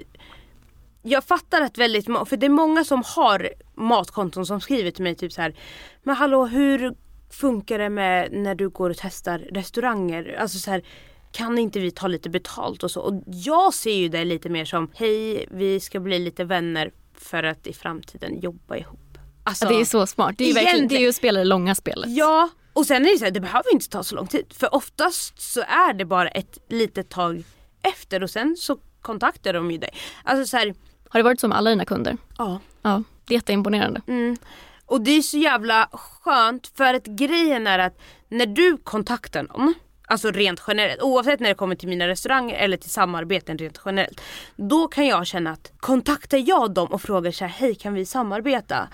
jag 1.01 1.23
fattar 1.23 1.61
att 1.61 1.77
väldigt 1.77 2.05
för 2.05 2.37
det 2.37 2.45
är 2.45 2.49
många 2.49 2.83
som 2.83 3.03
har 3.05 3.49
matkonton 3.75 4.45
som 4.45 4.61
skriver 4.61 4.91
till 4.91 5.03
mig 5.03 5.15
typ 5.15 5.31
så 5.33 5.41
här. 5.41 5.55
Men 6.03 6.15
hallå 6.15 6.45
hur 6.45 6.93
funkar 7.29 7.79
det 7.79 7.89
med 7.89 8.31
när 8.31 8.55
du 8.55 8.69
går 8.69 8.89
och 8.89 8.97
testar 8.99 9.39
restauranger? 9.39 10.37
Alltså 10.39 10.59
så 10.59 10.71
här, 10.71 10.83
kan 11.31 11.57
inte 11.57 11.79
vi 11.79 11.91
ta 11.91 12.07
lite 12.07 12.29
betalt 12.29 12.83
och 12.83 12.91
så? 12.91 13.01
Och 13.01 13.23
jag 13.25 13.73
ser 13.73 13.93
ju 13.95 14.09
det 14.09 14.25
lite 14.25 14.49
mer 14.49 14.65
som, 14.65 14.91
hej 14.95 15.45
vi 15.51 15.79
ska 15.79 15.99
bli 15.99 16.19
lite 16.19 16.43
vänner 16.43 16.91
för 17.13 17.43
att 17.43 17.67
i 17.67 17.73
framtiden 17.73 18.39
jobba 18.39 18.77
ihop. 18.77 19.08
Alltså, 19.43 19.65
Ja, 19.65 19.69
det 19.71 19.81
är 19.81 19.85
så 19.85 20.07
smart. 20.07 20.35
Det 20.37 20.43
är, 20.43 20.47
ju 20.47 20.53
verkligen, 20.53 20.73
det 20.75 20.77
är 20.77 20.79
Egentligen- 20.79 21.03
ju 21.03 21.09
att 21.09 21.15
spela 21.15 21.39
det 21.39 21.45
långa 21.45 21.75
spelet. 21.75 22.09
Ja, 22.09 22.49
och 22.73 22.85
sen 22.85 23.05
är 23.05 23.11
det 23.13 23.17
så 23.19 23.23
här, 23.25 23.31
det 23.31 23.39
behöver 23.39 23.73
inte 23.73 23.89
ta 23.89 24.03
så 24.03 24.15
lång 24.15 24.27
tid. 24.27 24.45
För 24.57 24.75
oftast 24.75 25.41
så 25.41 25.61
är 25.61 25.93
det 25.93 26.05
bara 26.05 26.27
ett 26.29 26.57
litet 26.69 27.09
tag 27.09 27.43
efter 27.81 28.23
och 28.23 28.29
sen 28.29 28.55
så 28.59 28.77
kontaktar 29.01 29.53
de 29.53 29.71
ju 29.71 29.77
dig. 29.77 29.89
Alltså 30.23 30.45
så 30.49 30.57
här, 30.57 30.73
Har 31.09 31.19
det 31.19 31.23
varit 31.23 31.39
så 31.39 31.47
med 31.47 31.57
alla 31.57 31.69
dina 31.69 31.85
kunder? 31.85 32.17
ja. 32.37 32.59
Ja, 32.81 33.03
det 33.25 33.33
är 33.33 33.37
jätteimponerande. 33.37 34.01
Mm. 34.07 34.37
Och 34.85 35.01
det 35.01 35.11
är 35.11 35.21
så 35.21 35.37
jävla 35.37 35.89
skönt 35.93 36.71
för 36.77 36.93
att 36.93 37.05
grejen 37.05 37.67
är 37.67 37.79
att 37.79 37.97
när 38.29 38.45
du 38.45 38.77
kontaktar 38.77 39.43
någon, 39.43 39.73
alltså 40.07 40.31
rent 40.31 40.63
generellt, 40.67 41.01
oavsett 41.01 41.39
när 41.39 41.49
det 41.49 41.55
kommer 41.55 41.75
till 41.75 41.89
mina 41.89 42.07
restauranger 42.07 42.55
eller 42.55 42.77
till 42.77 42.89
samarbeten 42.89 43.57
rent 43.57 43.79
generellt. 43.85 44.21
Då 44.55 44.87
kan 44.87 45.07
jag 45.07 45.27
känna 45.27 45.51
att 45.51 45.71
kontaktar 45.79 46.37
jag 46.47 46.73
dem 46.73 46.87
och 46.87 47.01
frågar 47.01 47.31
så 47.31 47.45
här, 47.45 47.51
hej 47.51 47.75
kan 47.75 47.93
vi 47.93 48.05
samarbeta? 48.05 48.87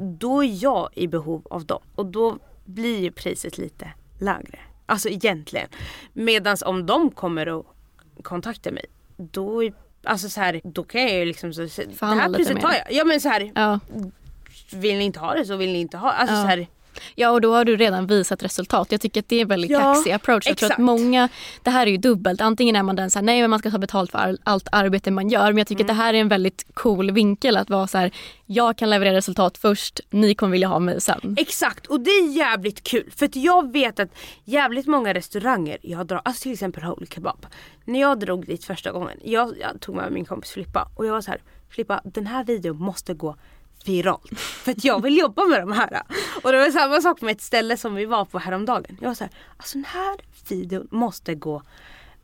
Då 0.00 0.44
är 0.44 0.62
jag 0.64 0.88
i 0.94 1.06
behov 1.06 1.46
av 1.50 1.64
dem 1.66 1.82
och 1.94 2.06
då 2.06 2.38
blir 2.64 2.98
ju 3.00 3.10
priset 3.10 3.58
lite 3.58 3.92
lägre. 4.18 4.58
Alltså 4.86 5.08
egentligen. 5.08 5.68
Medans 6.12 6.62
om 6.62 6.86
de 6.86 7.10
kommer 7.10 7.48
och 7.48 7.66
kontaktar 8.22 8.70
mig, 8.72 8.84
då 9.16 9.64
är 9.64 9.72
Alltså 10.04 10.28
så 10.28 10.40
här, 10.40 10.60
då 10.64 10.82
kan 10.84 11.00
jag 11.02 11.12
ju 11.12 11.24
liksom 11.24 11.52
så, 11.54 11.68
så, 11.68 11.82
det 11.82 11.94
Förhandla 11.94 12.22
här 12.24 12.32
priset 12.34 12.60
tar 12.60 12.72
jag. 12.72 12.92
Ja 12.92 13.04
men 13.04 13.20
så 13.20 13.28
här, 13.28 13.52
Ja. 13.54 13.80
vill 14.72 14.98
ni 14.98 15.04
inte 15.04 15.20
ha 15.20 15.34
det 15.34 15.44
så 15.44 15.56
vill 15.56 15.72
ni 15.72 15.80
inte 15.80 15.96
ha 15.96 16.10
Alltså 16.12 16.34
Ja. 16.36 16.42
så 16.42 16.46
här, 16.48 16.66
ja, 17.14 17.30
och 17.30 17.40
då 17.40 17.54
har 17.54 17.64
du 17.64 17.76
redan 17.76 18.06
visat 18.06 18.42
resultat. 18.42 18.92
Jag 18.92 19.00
tycker 19.00 19.20
att 19.20 19.28
det 19.28 19.36
är 19.36 19.42
en 19.42 19.48
väldigt 19.48 19.70
Ja, 19.70 19.94
kaxig 19.94 20.12
approach. 20.12 20.46
Jag 20.46 20.56
tror 20.56 20.66
att 20.66 20.70
exakt. 20.72 20.80
många, 20.82 21.28
det 21.62 21.70
här 21.70 21.86
är 21.86 21.90
ju 21.90 21.96
dubbelt. 21.96 22.40
Antingen 22.40 22.76
är 22.76 22.82
man 22.82 22.96
den 22.96 23.10
så 23.10 23.18
här, 23.18 23.24
nej 23.26 23.40
men 23.40 23.50
man 23.50 23.58
ska 23.58 23.70
ta 23.70 23.78
betalt 23.78 24.10
för 24.10 24.18
all, 24.18 24.38
allt 24.44 24.68
arbete 24.72 25.10
man 25.10 25.28
gör. 25.28 25.46
Men 25.52 25.58
jag 25.58 25.66
tycker 25.66 25.84
att 25.84 25.88
det 25.88 25.92
Mm. 25.92 26.04
här 26.04 26.14
är 26.14 26.18
en 26.20 26.28
väldigt 26.28 26.66
cool 26.74 27.10
vinkel 27.10 27.56
att 27.56 27.70
vara 27.70 27.86
så 27.86 27.98
här, 27.98 28.10
jag 28.46 28.78
kan 28.78 28.90
leverera 28.90 29.14
resultat 29.16 29.58
först, 29.58 30.00
ni 30.10 30.34
kommer 30.34 30.52
vilja 30.52 30.68
ha 30.68 30.78
mig 30.78 31.00
sen. 31.00 31.36
Exakt 31.38 31.86
och 31.86 32.00
det 32.00 32.10
är 32.10 32.36
jävligt 32.36 32.82
kul 32.82 33.10
för 33.16 33.26
att 33.26 33.36
jag 33.36 33.72
vet 33.72 34.00
att 34.00 34.08
jävligt 34.44 34.86
många 34.86 35.14
restauranger 35.14 35.78
jag 35.82 36.06
drar, 36.06 36.20
alltså 36.24 36.42
till 36.42 36.52
exempel 36.52 36.82
Holy 36.82 37.06
Kebab. 37.06 37.46
När 37.84 38.00
jag 38.00 38.20
drog 38.20 38.46
dit 38.46 38.64
första 38.64 38.92
gången, 38.92 39.18
jag, 39.24 39.54
jag 39.60 39.80
tog 39.80 39.94
med 39.94 40.12
min 40.12 40.24
kompis 40.24 40.50
Filippa 40.50 40.88
och 40.96 41.06
jag 41.06 41.12
var 41.12 41.20
så 41.20 41.30
här, 41.30 41.40
Filippa 41.70 42.00
den 42.04 42.26
här 42.26 42.44
videon 42.44 42.76
måste 42.76 43.14
gå 43.14 43.36
viralt. 43.88 44.40
För 44.40 44.72
att 44.72 44.84
jag 44.84 45.02
vill 45.02 45.18
jobba 45.18 45.44
med 45.44 45.60
de 45.60 45.72
här. 45.72 46.02
Och 46.42 46.52
det 46.52 46.58
var 46.58 46.70
samma 46.70 47.00
sak 47.00 47.20
med 47.20 47.32
ett 47.32 47.40
ställe 47.40 47.76
som 47.76 47.94
vi 47.94 48.04
var 48.04 48.24
på 48.24 48.38
häromdagen. 48.38 48.96
Jag 49.00 49.08
var 49.08 49.14
såhär, 49.14 49.32
alltså 49.56 49.78
den 49.78 49.84
här 49.84 50.16
videon 50.48 50.88
måste 50.90 51.34
gå 51.34 51.62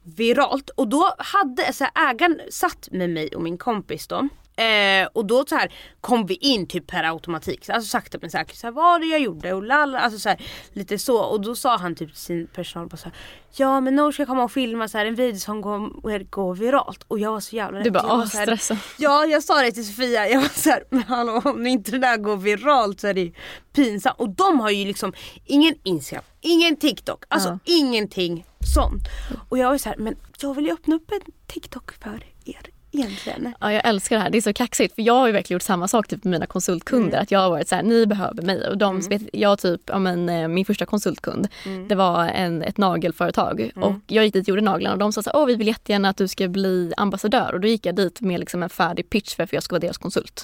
viralt. 0.03 0.71
Och 0.71 0.89
då 0.89 1.15
hade 1.19 1.73
så 1.73 1.85
här, 1.85 2.11
ägaren 2.11 2.41
satt 2.51 2.89
med 2.91 3.11
mig 3.11 3.29
och 3.29 3.43
min 3.43 3.59
kompis 3.59 4.07
då. 4.07 4.29
Eh, 4.57 5.09
och 5.13 5.27
då 5.27 5.45
så 5.49 5.55
här 5.55 5.73
kom 6.01 6.27
vi 6.27 6.35
in 6.35 6.67
typ 6.67 6.87
per 6.87 7.05
automatik. 7.05 7.69
Alltså 7.69 7.89
sakta 7.91 8.19
men 8.21 8.31
säkert. 8.31 8.57
Så 8.57 8.67
här, 8.67 8.73
vad 8.73 9.01
det 9.01 9.07
jag 9.07 9.21
gjorde 9.21 9.53
och 9.53 9.63
lalla. 9.63 10.01
Alltså 10.01 10.19
så 10.19 10.29
här, 10.29 10.43
lite 10.73 10.99
så. 10.99 11.19
Och 11.23 11.41
då 11.41 11.55
sa 11.57 11.77
han 11.77 11.95
typ 11.95 12.09
till 12.09 12.17
sin 12.21 12.47
personal 12.47 12.89
bara 12.89 12.97
så 12.97 13.05
här, 13.05 13.15
Ja 13.57 13.81
men 13.81 13.97
Nour 13.97 14.13
ska 14.13 14.27
komma 14.27 14.45
och 14.45 14.53
filma 14.53 14.89
så 14.89 14.99
här, 14.99 15.07
en 15.07 15.15
video 15.15 15.39
som 15.41 15.63
kommer 15.63 16.25
gå 16.31 16.53
viralt. 16.53 17.05
Och 17.09 17.19
jag 17.19 17.31
var 17.33 17.41
så 17.41 17.57
jävla 17.57 17.79
Du 17.79 17.85
rädd. 17.85 17.93
bara, 17.93 18.07
Jag 18.09 18.17
var 18.17 18.27
så 18.27 18.39
här. 18.75 18.79
Ja 18.99 19.25
jag 19.27 19.43
sa 19.43 19.63
det 19.63 19.73
till 19.73 19.87
Sofia, 19.87 20.29
jag 20.29 20.41
var 20.41 20.49
såhär, 20.49 20.85
men 20.91 21.03
hallå 21.03 21.43
om 21.45 21.67
inte 21.67 21.91
det 21.91 21.99
där 21.99 22.17
går 22.17 22.37
viralt 22.37 23.01
så 23.01 23.07
är 23.07 23.15
det 23.15 23.21
ju 23.21 23.33
pinsamt. 23.73 24.21
Och 24.21 24.29
de 24.29 24.61
har 24.61 24.71
ju 24.71 24.85
liksom 24.85 25.13
ingen 25.45 25.75
Instagram, 25.83 26.25
ingen 26.41 26.77
TikTok, 26.77 27.25
alltså 27.29 27.49
Ja. 27.49 27.59
ingenting 27.65 28.45
sånt. 28.75 29.03
Och 29.49 29.59
jag 29.59 29.71
var 29.71 29.79
så 29.79 29.89
här, 29.89 29.97
men 29.99 30.17
jag 30.41 30.55
vill 30.55 30.65
ju 30.67 30.73
öppna 30.73 30.95
upp 30.97 31.11
en 31.13 31.21
TikTok 31.47 31.93
för 32.03 32.11
er 32.15 32.25
egentligen? 32.95 33.55
Ja, 33.61 33.73
jag 33.73 33.87
älskar 33.89 34.17
det 34.17 34.23
här. 34.23 34.31
Det 34.31 34.39
är 34.39 34.43
så 34.43 34.53
kaxigt. 34.53 34.95
För 34.95 35.03
jag 35.03 35.15
har 35.15 35.27
ju 35.27 35.33
verkligen 35.33 35.55
gjort 35.57 35.63
samma 35.63 35.89
sak 35.89 36.09
typ, 36.09 36.25
med 36.25 36.31
mina 36.31 36.47
konsultkunder. 36.47 37.09
Mm. 37.09 37.23
Att 37.23 37.31
jag 37.31 37.41
har 37.41 37.51
varit 37.51 37.69
så 37.69 37.75
här, 37.75 37.83
ni 37.83 38.07
behöver 38.07 38.43
mig. 38.43 38.69
Och 38.69 38.79
de, 38.79 39.01
vet, 39.01 39.23
jag 39.33 39.59
typ, 39.59 39.81
ja, 39.87 39.99
men, 39.99 40.29
eh, 40.29 40.49
min 40.49 40.65
första 40.65 40.87
konsultkund, 40.87 41.49
Mm. 41.67 41.89
det 41.89 41.95
var 41.95 42.25
en, 42.29 42.63
ett 42.63 42.79
nagelföretag. 42.79 43.71
Och 43.77 43.95
jag 44.07 44.25
gick 44.25 44.35
dit 44.35 44.45
och 44.45 44.49
gjorde 44.49 44.63
naglarna 44.63 44.93
och 44.93 44.99
de 44.99 45.13
sa 45.13 45.23
så 45.23 45.31
här, 45.31 45.39
Åh, 45.41 45.47
vi 45.47 45.55
vill 45.55 45.67
jättegärna 45.67 46.09
att 46.09 46.17
du 46.17 46.29
ska 46.29 46.49
bli 46.49 46.93
ambassadör. 46.97 47.53
Och 47.53 47.61
då 47.61 47.69
gick 47.69 47.87
jag 47.87 47.95
dit 47.97 48.21
med 48.21 48.41
liksom 48.41 48.63
en 48.63 48.71
färdig 48.71 49.11
pitch 49.11 49.35
för 49.37 49.43
att 49.43 49.53
jag 49.53 49.63
ska 49.63 49.75
vara 49.75 49.81
deras 49.81 49.99
konsult. 49.99 50.43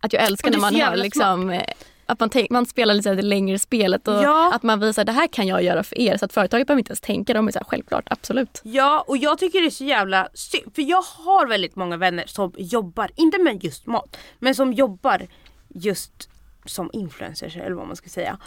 Att 0.00 0.12
jag 0.12 0.22
älskar 0.22 0.48
Mm. 0.48 0.60
När 0.60 0.70
man 0.72 0.80
har 0.80 0.96
liksom 0.96 1.50
eh, 1.50 1.62
att 2.06 2.20
man, 2.20 2.30
tänk, 2.30 2.50
man 2.50 2.66
spelar 2.66 2.94
lite 2.94 3.14
det 3.14 3.22
längre 3.22 3.58
spelet 3.58 4.08
och 4.08 4.14
Ja. 4.14 4.52
att 4.54 4.62
man 4.62 4.80
visar 4.80 5.04
det 5.04 5.12
här 5.12 5.26
kan 5.26 5.46
jag 5.46 5.62
göra 5.62 5.82
för 5.82 5.98
er. 5.98 6.16
Så 6.16 6.24
att 6.24 6.32
företaget 6.32 6.66
behöver 6.66 6.78
inte 6.80 6.90
ens 6.90 7.00
tänka. 7.00 7.34
De 7.34 7.48
är 7.48 7.52
så 7.52 7.58
här, 7.58 7.66
självklart, 7.66 8.04
absolut. 8.10 8.60
Ja, 8.64 9.04
och 9.08 9.16
jag 9.16 9.38
tycker 9.38 9.60
det 9.60 9.66
är 9.66 9.70
så 9.70 9.84
jävla 9.84 10.28
synd. 10.34 10.74
För 10.74 10.82
jag 10.82 11.02
har 11.02 11.46
väldigt 11.46 11.76
många 11.76 11.96
vänner 11.96 12.24
som 12.26 12.52
jobbar, 12.58 13.10
inte 13.16 13.38
med 13.38 13.64
just 13.64 13.86
mat, 13.86 14.16
men 14.38 14.54
som 14.54 14.72
jobbar 14.72 15.26
just 15.68 16.28
som 16.66 16.90
influencers 16.92 17.56
eller 17.56 17.76
vad 17.76 17.86
man 17.86 17.96
ska 17.96 18.08
säga. 18.08 18.38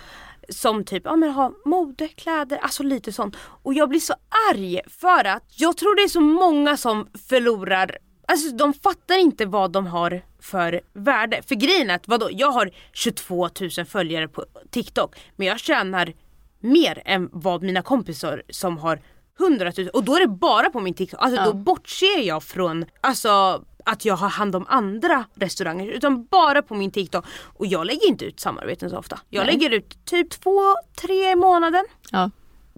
Som 0.49 0.83
typ, 0.85 1.01
ja 1.05 1.15
men 1.15 1.31
har 1.31 1.53
mode, 1.69 2.07
kläder, 2.07 2.57
alltså 2.57 2.83
lite 2.83 3.11
sånt. 3.13 3.35
Och 3.63 3.73
jag 3.73 3.89
blir 3.89 3.99
så 3.99 4.13
arg 4.51 4.81
för 4.87 5.25
att 5.25 5.43
jag 5.55 5.77
tror 5.77 5.95
det 5.95 6.01
är 6.01 6.07
så 6.07 6.21
många 6.21 6.77
som 6.77 7.07
förlorar 7.29 7.97
Alltså 8.29 8.51
de 8.51 8.73
fattar 8.73 9.17
inte 9.17 9.45
vad 9.45 9.71
de 9.71 9.87
har 9.87 10.21
för 10.39 10.81
värde. 10.93 11.41
För 11.47 11.55
grejen 11.55 11.89
är 11.89 11.95
att 11.95 12.07
vadå, 12.07 12.29
jag 12.31 12.51
har 12.51 12.71
22 12.93 13.49
000 13.77 13.85
följare 13.85 14.27
på 14.27 14.45
TikTok 14.69 15.15
men 15.35 15.47
jag 15.47 15.59
tjänar 15.59 16.13
mer 16.59 17.01
än 17.05 17.29
vad 17.31 17.63
mina 17.63 17.81
kompisar 17.81 18.43
som 18.49 18.77
har 18.77 19.01
100 19.39 19.71
000 19.77 19.87
och 19.89 20.03
då 20.03 20.15
är 20.15 20.19
det 20.19 20.27
bara 20.27 20.69
på 20.69 20.79
min 20.79 20.93
TikTok. 20.93 21.19
Alltså 21.21 21.43
då 21.43 21.53
bortser 21.53 22.19
jag 22.19 22.43
från 22.43 22.85
alltså, 23.01 23.63
att 23.85 24.05
jag 24.05 24.15
har 24.15 24.29
hand 24.29 24.55
om 24.55 24.65
andra 24.69 25.25
restauranger 25.33 25.87
utan 25.87 26.25
bara 26.25 26.61
på 26.61 26.75
min 26.75 26.91
TikTok. 26.91 27.25
Och 27.31 27.65
jag 27.65 27.85
lägger 27.85 28.07
inte 28.07 28.25
ut 28.25 28.39
samarbeten 28.39 28.89
så 28.89 28.97
ofta. 28.97 29.19
Jag 29.29 29.45
Nej. 29.45 29.53
lägger 29.53 29.69
ut 29.69 30.05
typ 30.05 30.29
två, 30.29 30.61
tre 31.01 31.31
i 31.31 31.35
månaden. 31.35 31.85
Ja, 32.11 32.29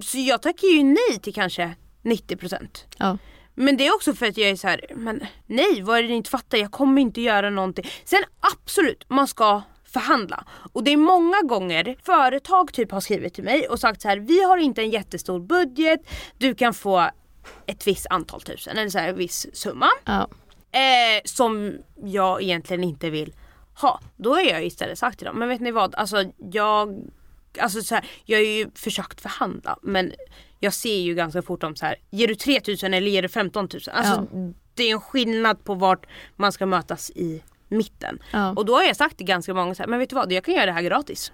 Så 0.01 0.17
jag 0.17 0.41
tackar 0.41 0.67
ju 0.67 0.83
nej 0.83 1.19
till 1.21 1.33
kanske 1.33 1.75
90%. 2.03 2.67
ja. 2.97 3.17
Men 3.61 3.77
det 3.77 3.87
är 3.87 3.95
också 3.95 4.13
för 4.13 4.25
att 4.25 4.37
jag 4.37 4.49
är 4.49 4.55
så 4.55 4.67
här, 4.67 4.85
men 4.95 5.21
nej 5.47 5.81
vad 5.81 5.97
är 5.97 6.01
det 6.03 6.09
ni 6.09 6.15
inte 6.15 6.29
fattar? 6.29 6.57
Jag 6.57 6.71
kommer 6.71 7.01
inte 7.01 7.21
göra 7.21 7.49
någonting. 7.49 7.85
Sen 8.05 8.23
absolut, 8.39 9.05
man 9.09 9.27
ska 9.27 9.61
förhandla. 9.85 10.43
Och 10.73 10.83
det 10.83 10.93
är 10.93 10.97
många 10.97 11.41
gånger 11.41 11.95
företag 12.03 12.73
typ 12.73 12.91
har 12.91 12.99
skrivit 12.99 13.33
till 13.33 13.43
mig 13.43 13.67
och 13.67 13.79
sagt 13.79 14.01
så 14.01 14.07
här, 14.07 14.17
vi 14.17 14.43
har 14.43 14.57
inte 14.57 14.81
en 14.81 14.89
jättestor 14.89 15.39
budget, 15.39 15.99
du 16.37 16.55
kan 16.55 16.73
få 16.73 17.09
ett 17.65 17.87
visst 17.87 18.05
antal 18.09 18.41
tusen 18.41 18.77
eller 18.77 18.89
så 18.89 18.99
här, 18.99 19.09
en 19.09 19.17
viss 19.17 19.47
summa. 19.53 19.89
ja. 20.05 20.27
Eh, 20.71 21.21
som 21.25 21.77
jag 22.03 22.41
egentligen 22.41 22.83
inte 22.83 23.09
vill 23.09 23.35
ha. 23.81 23.99
Då 24.15 24.33
har 24.33 24.41
jag 24.41 24.65
istället 24.65 24.99
sagt 24.99 25.17
till 25.17 25.27
dem, 25.27 25.39
men 25.39 25.49
vet 25.49 25.61
ni 25.61 25.71
vad, 25.71 25.95
alltså 25.95 26.23
jag 26.51 27.09
Alltså 27.59 27.81
så 27.81 27.95
här, 27.95 28.05
jag 28.25 28.37
har 28.37 28.43
ju 28.43 28.69
försökt 28.75 29.21
förhandla 29.21 29.77
men 29.81 30.13
jag 30.59 30.73
ser 30.73 30.99
ju 30.99 31.15
ganska 31.15 31.41
fort 31.41 31.63
om 31.63 31.75
så 31.75 31.85
här, 31.85 31.95
ger 32.09 32.27
du 32.27 32.35
3000 32.35 32.93
eller 32.93 33.11
ger 33.11 33.21
du 33.21 33.29
15 33.29 33.69
000? 33.73 33.81
Alltså 33.91 34.27
det 34.73 34.83
är 34.83 34.93
en 34.93 35.01
skillnad 35.01 35.63
på 35.63 35.73
vart 35.73 36.05
man 36.35 36.51
ska 36.51 36.65
mötas 36.65 37.09
i 37.09 37.41
mitten. 37.67 38.19
Ja. 38.31 38.49
Och 38.49 38.65
då 38.65 38.75
har 38.75 38.83
jag 38.83 38.95
sagt 38.95 39.17
till 39.17 39.25
ganska 39.25 39.53
många 39.53 39.75
så 39.75 39.83
här, 39.83 39.87
men 39.87 39.99
vet 39.99 40.09
du 40.09 40.15
vad, 40.15 40.31
jag 40.31 40.43
kan 40.43 40.53
göra 40.53 40.65
det 40.65 40.71
här 40.71 40.81
gratis. 40.81 41.31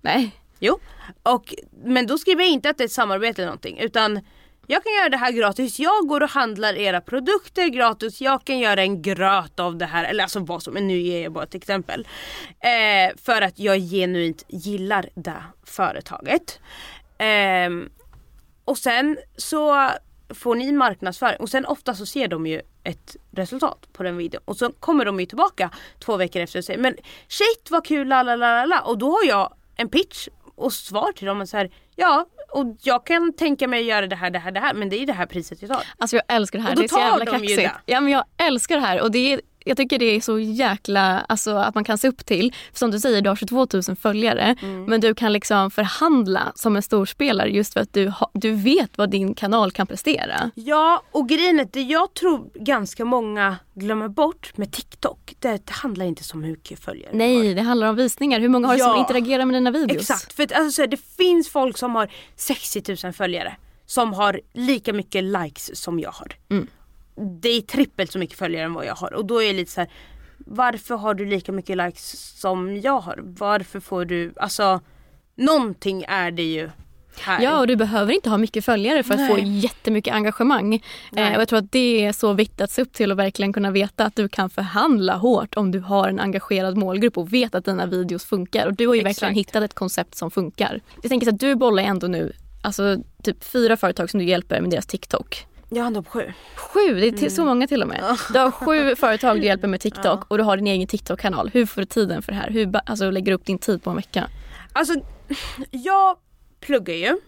Nej. 0.00 0.30
Jo, 0.58 0.78
och, 1.22 1.54
men 1.84 2.06
då 2.06 2.18
skriver 2.18 2.42
jag 2.42 2.50
inte 2.50 2.70
att 2.70 2.78
det 2.78 2.84
är 2.84 2.86
ett 2.86 2.92
samarbete 2.92 3.42
eller 3.42 3.46
någonting 3.46 3.78
utan 3.78 4.20
jag 4.66 4.84
kan 4.84 4.92
göra 4.92 5.08
det 5.08 5.16
här 5.16 5.32
gratis, 5.32 5.78
jag 5.78 6.06
går 6.08 6.20
och 6.22 6.30
handlar 6.30 6.74
era 6.74 7.00
produkter 7.00 7.68
gratis, 7.68 8.20
jag 8.20 8.44
kan 8.44 8.58
göra 8.58 8.82
en 8.82 9.02
gröt 9.02 9.60
av 9.60 9.76
det 9.76 9.86
här, 9.86 10.04
eller 10.04 10.22
alltså 10.22 10.40
vad 10.40 10.62
som, 10.62 10.74
men 10.74 10.88
nu 10.88 11.00
ger 11.00 11.22
jag 11.22 11.32
bara 11.32 11.44
ett 11.44 11.54
exempel. 11.54 12.06
Eh, 12.48 13.16
för 13.22 13.42
att 13.42 13.58
jag 13.58 13.78
genuint 13.78 14.44
gillar 14.48 15.08
det 15.14 15.42
företaget. 15.64 16.60
Ehm, 17.18 17.88
och 18.64 18.78
sen 18.78 19.18
så 19.36 19.90
får 20.30 20.54
ni 20.54 20.72
marknadsföring 20.72 21.36
och 21.40 21.48
sen 21.48 21.66
ofta 21.66 21.94
så 21.94 22.06
ser 22.06 22.28
de 22.28 22.46
ju 22.46 22.60
ett 22.84 23.16
resultat 23.30 23.88
på 23.92 24.02
den 24.02 24.16
videon 24.16 24.42
och 24.44 24.56
så 24.56 24.72
kommer 24.72 25.04
de 25.04 25.20
ju 25.20 25.26
tillbaka 25.26 25.70
två 26.04 26.16
veckor 26.16 26.42
efter 26.42 26.58
och 26.58 26.64
säger 26.64 26.80
men 26.80 26.96
shit 27.28 27.70
vad 27.70 27.86
kul 27.86 28.08
la 28.08 28.22
la 28.22 28.36
la 28.36 28.64
la 28.64 28.80
och 28.80 28.98
då 28.98 29.10
har 29.10 29.24
jag 29.28 29.54
en 29.76 29.88
pitch 29.88 30.28
och 30.54 30.72
svar 30.72 31.12
till 31.12 31.26
dem 31.26 31.40
och 31.40 31.48
så 31.48 31.56
här 31.56 31.70
ja 31.96 32.26
och 32.52 32.76
jag 32.82 33.06
kan 33.06 33.32
tänka 33.32 33.68
mig 33.68 33.80
att 33.80 33.86
göra 33.86 34.06
det 34.06 34.16
här, 34.16 34.30
det 34.30 34.38
här, 34.38 34.50
det 34.50 34.60
här 34.60 34.74
men 34.74 34.88
det 34.88 35.02
är 35.02 35.06
det 35.06 35.12
här 35.12 35.26
priset 35.26 35.62
jag 35.62 35.70
tar. 35.70 35.82
Alltså 35.98 36.16
jag 36.16 36.24
älskar 36.28 36.58
det 36.58 36.62
här. 36.62 36.70
Och 36.70 36.76
då 36.76 36.82
det 36.82 36.86
är 36.86 36.88
så 36.88 36.98
jävla 36.98 37.24
de 37.24 37.30
ju 37.30 37.38
kaxigt. 37.38 37.56
det. 37.56 37.92
Ja, 37.92 38.00
men 38.00 38.12
jag 38.12 38.24
älskar 38.36 38.76
det 38.76 38.82
här 38.82 39.02
och 39.02 39.10
det 39.10 39.32
är, 39.32 39.40
jag 39.64 39.76
tycker 39.76 39.98
det 39.98 40.04
är 40.16 40.20
så 40.20 40.38
jäkla, 40.38 41.20
alltså 41.28 41.50
att 41.56 41.74
man 41.74 41.84
kan 41.84 41.98
se 41.98 42.08
upp 42.08 42.26
till. 42.26 42.54
För 42.72 42.78
som 42.78 42.90
du 42.90 43.00
säger, 43.00 43.22
du 43.22 43.28
har 43.28 43.36
22 43.36 43.66
000 43.88 43.96
följare 43.96 44.56
Mm. 44.62 44.84
men 44.84 45.00
du 45.00 45.14
kan 45.14 45.32
liksom 45.32 45.70
förhandla 45.70 46.52
som 46.54 46.76
en 46.76 46.82
storspelare 46.82 47.48
just 47.48 47.72
för 47.72 47.80
att 47.80 47.92
du, 47.92 48.08
ha, 48.08 48.30
du 48.34 48.52
vet 48.52 48.98
vad 48.98 49.10
din 49.10 49.34
kanal 49.34 49.70
kan 49.70 49.86
prestera. 49.86 50.50
Ja 50.54 51.02
och 51.12 51.28
grejen 51.28 51.60
är 51.60 51.68
det 51.72 51.82
jag 51.82 52.14
tror 52.14 52.50
ganska 52.54 53.04
många 53.04 53.56
glömmer 53.74 54.08
bort 54.08 54.56
med 54.56 54.72
TikTok 54.72 55.34
det, 55.38 55.66
det 55.66 55.72
handlar 55.72 56.06
inte 56.06 56.24
så 56.24 56.36
mycket 56.36 56.80
följare 56.84 57.10
har. 57.10 57.18
Nej, 57.18 57.54
det 57.54 57.62
handlar 57.62 57.86
om 57.88 57.96
visningar. 57.96 58.40
Hur 58.40 58.48
många 58.48 58.66
har 58.66 58.74
du 58.74 58.80
som 58.80 58.90
Ja. 58.90 58.98
interagerar 59.00 59.44
med 59.44 59.54
dina 59.54 59.70
videos? 59.70 59.96
Exakt, 60.10 60.32
för 60.32 60.42
att, 60.42 60.52
alltså, 60.52 60.86
det 60.86 60.96
finns 61.16 61.48
folk 61.48 61.78
som 61.78 61.94
har 61.94 62.10
60 62.36 62.96
000 63.04 63.12
följare 63.12 63.56
som 63.86 64.12
har 64.12 64.40
lika 64.54 64.92
mycket 64.92 65.24
likes 65.24 65.76
som 65.82 66.00
jag 66.00 66.10
har. 66.10 66.32
Mm. 66.50 66.66
Det 67.42 67.48
är 67.48 67.60
trippelt 67.60 68.12
så 68.12 68.18
mycket 68.18 68.38
följare 68.38 68.64
än 68.64 68.74
vad 68.74 68.86
jag 68.86 68.94
har 68.94 69.14
och 69.14 69.26
då 69.26 69.42
är 69.42 69.46
jag 69.46 69.56
lite 69.56 69.72
så 69.72 69.80
här. 69.80 69.90
Varför 70.38 70.94
har 70.94 71.14
du 71.14 71.26
lika 71.26 71.52
mycket 71.52 71.76
likes 71.76 72.40
som 72.40 72.80
jag 72.80 73.00
har? 73.00 73.20
Varför 73.22 73.80
får 73.80 74.04
du, 74.04 74.32
alltså 74.36 74.80
någonting 75.36 76.04
är 76.08 76.30
det 76.30 76.42
ju 76.42 76.70
här. 77.20 77.42
Ja, 77.42 77.58
och 77.58 77.66
du 77.66 77.76
behöver 77.76 78.12
inte 78.12 78.30
ha 78.30 78.38
mycket 78.38 78.64
följare 78.64 79.02
för 79.02 79.14
att 79.14 79.20
Nej. 79.20 79.28
få 79.28 79.38
jättemycket 79.38 80.14
engagemang. 80.14 80.74
Eh, 81.16 81.34
och 81.34 81.40
jag 81.40 81.48
tror 81.48 81.58
att 81.58 81.72
det 81.72 82.04
är 82.04 82.12
så 82.12 82.32
viktigt 82.32 82.60
att 82.60 82.70
se 82.70 82.82
upp 82.82 82.92
till 82.92 83.12
och 83.12 83.18
verkligen 83.18 83.52
kunna 83.52 83.70
veta 83.70 84.04
att 84.04 84.16
du 84.16 84.28
kan 84.28 84.50
förhandla 84.50 85.16
hårt 85.16 85.56
om 85.56 85.70
du 85.70 85.80
har 85.80 86.08
en 86.08 86.20
engagerad 86.20 86.76
målgrupp 86.76 87.18
och 87.18 87.32
vet 87.32 87.54
att 87.54 87.64
dina 87.64 87.86
videos 87.86 88.24
funkar. 88.24 88.66
Och 88.66 88.74
du 88.74 88.86
har 88.86 88.94
ju 88.94 89.02
verkligen 89.02 89.32
Exakt. 89.32 89.48
hittat 89.48 89.62
ett 89.62 89.74
koncept 89.74 90.14
som 90.14 90.30
funkar. 90.30 90.80
Jag 91.02 91.10
tänker 91.10 91.26
så 91.26 91.34
att 91.34 91.40
du 91.40 91.54
bollar 91.54 91.82
ändå 91.82 92.06
nu 92.06 92.32
alltså 92.62 92.98
typ 93.22 93.44
fyra 93.44 93.76
företag 93.76 94.10
som 94.10 94.20
du 94.20 94.26
hjälper 94.26 94.60
med 94.60 94.70
deras 94.70 94.86
TikTok. 94.86 95.46
Jag 95.70 95.84
har 95.84 96.02
på 96.02 96.10
sju. 96.10 96.32
Sju, 96.56 96.94
det 97.00 97.06
är 97.08 97.12
till, 97.12 97.34
så 97.34 97.44
många 97.44 97.66
till 97.66 97.82
och 97.82 97.88
med. 97.88 98.16
Du 98.32 98.38
har 98.38 98.50
sju 98.50 98.96
företag 98.96 99.40
du 99.40 99.46
hjälper 99.46 99.68
med 99.68 99.80
TikTok 99.80 100.04
Ja. 100.04 100.24
och 100.28 100.38
du 100.38 100.44
har 100.44 100.56
din 100.56 100.66
egen 100.66 100.86
TikTok-kanal. 100.86 101.50
Hur 101.54 101.66
får 101.66 101.80
du 101.80 101.84
tiden 101.84 102.22
för 102.22 102.32
det 102.32 102.38
här? 102.38 102.50
Hur 102.50 102.72
alltså, 102.86 103.10
lägger 103.10 103.26
du 103.26 103.34
upp 103.34 103.46
din 103.46 103.58
tid 103.58 103.82
på 103.82 103.90
en 103.90 103.96
vecka? 103.96 104.28
Alltså 104.72 104.94
jag 105.70 106.16
pluggar 106.60 106.94
ju 106.94 107.18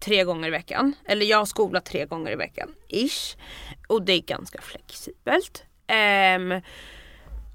tre 0.00 0.24
gånger 0.24 0.48
i 0.48 0.50
veckan. 0.50 0.92
Eller 1.04 1.26
jag 1.26 1.38
har 1.38 1.44
skola 1.44 1.80
tre 1.80 2.06
gånger 2.06 2.32
i 2.32 2.36
veckan. 2.36 2.68
Ish. 2.88 3.36
Och 3.88 4.02
det 4.02 4.12
är 4.12 4.20
ganska 4.20 4.60
flexibelt. 4.62 5.64
Ehm, 5.86 6.60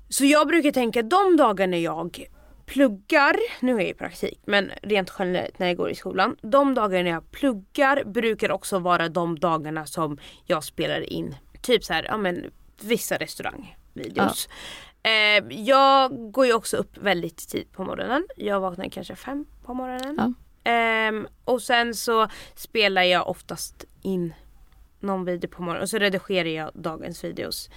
så 0.09 0.25
jag 0.25 0.47
brukar 0.47 0.71
tänka 0.71 1.01
de 1.01 1.37
dagarna 1.37 1.77
jag 1.77 2.27
pluggar, 2.65 3.35
nu 3.59 3.71
är 3.71 3.79
jag 3.79 3.89
i 3.89 3.93
praktik 3.93 4.39
men 4.45 4.71
rent 4.81 5.13
generellt 5.19 5.59
när 5.59 5.67
jag 5.67 5.77
går 5.77 5.89
i 5.89 5.95
skolan. 5.95 6.35
De 6.41 6.73
dagarna 6.73 7.09
jag 7.09 7.31
pluggar 7.31 8.03
brukar 8.03 8.51
också 8.51 8.79
vara 8.79 9.09
de 9.09 9.39
dagarna 9.39 9.85
som 9.85 10.17
jag 10.45 10.63
spelar 10.63 11.13
in 11.13 11.35
typ 11.61 11.83
så 11.83 11.93
här, 11.93 12.03
ja 12.03 12.17
men 12.17 12.51
vissa 12.81 13.17
restaurangvideos. 13.17 14.49
Eh, 15.03 15.45
jag 15.49 16.31
går 16.31 16.45
ju 16.45 16.53
också 16.53 16.77
upp 16.77 16.97
väldigt 16.97 17.49
tidigt 17.49 17.71
på 17.71 17.83
morgonen. 17.83 18.27
Jag 18.37 18.59
vaknar 18.59 18.89
kanske 18.89 19.15
fem 19.15 19.45
på 19.65 19.73
morgonen. 19.73 20.15
Ja. 20.17 20.33
Ehm, 20.71 21.27
och 21.45 21.61
sen 21.61 21.95
så 21.95 22.27
spelar 22.55 23.03
jag 23.03 23.29
oftast 23.29 23.85
in 24.01 24.33
någon 24.99 25.25
video 25.25 25.49
på 25.49 25.61
morgonen 25.61 25.81
och 25.81 25.89
så 25.89 25.97
redigerar 25.97 26.49
jag 26.49 26.71
dagens 26.73 27.23
videos 27.23 27.69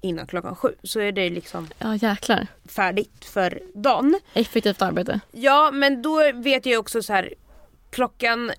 innan 0.00 0.26
klockan 0.26 0.56
sju. 0.56 0.74
Så 0.82 1.00
är 1.00 1.12
det 1.12 1.30
liksom 1.30 1.68
Ja 1.78 1.96
jäklar. 1.96 2.46
färdigt 2.68 3.24
för 3.24 3.62
dagen. 3.74 4.18
Effektivt 4.34 4.82
arbete. 4.82 5.20
Ja 5.32 5.70
men 5.72 6.02
då 6.02 6.32
vet 6.34 6.66
jag 6.66 6.80
också 6.80 7.02
så 7.02 7.12
här 7.12 7.34
klockan 7.90 8.52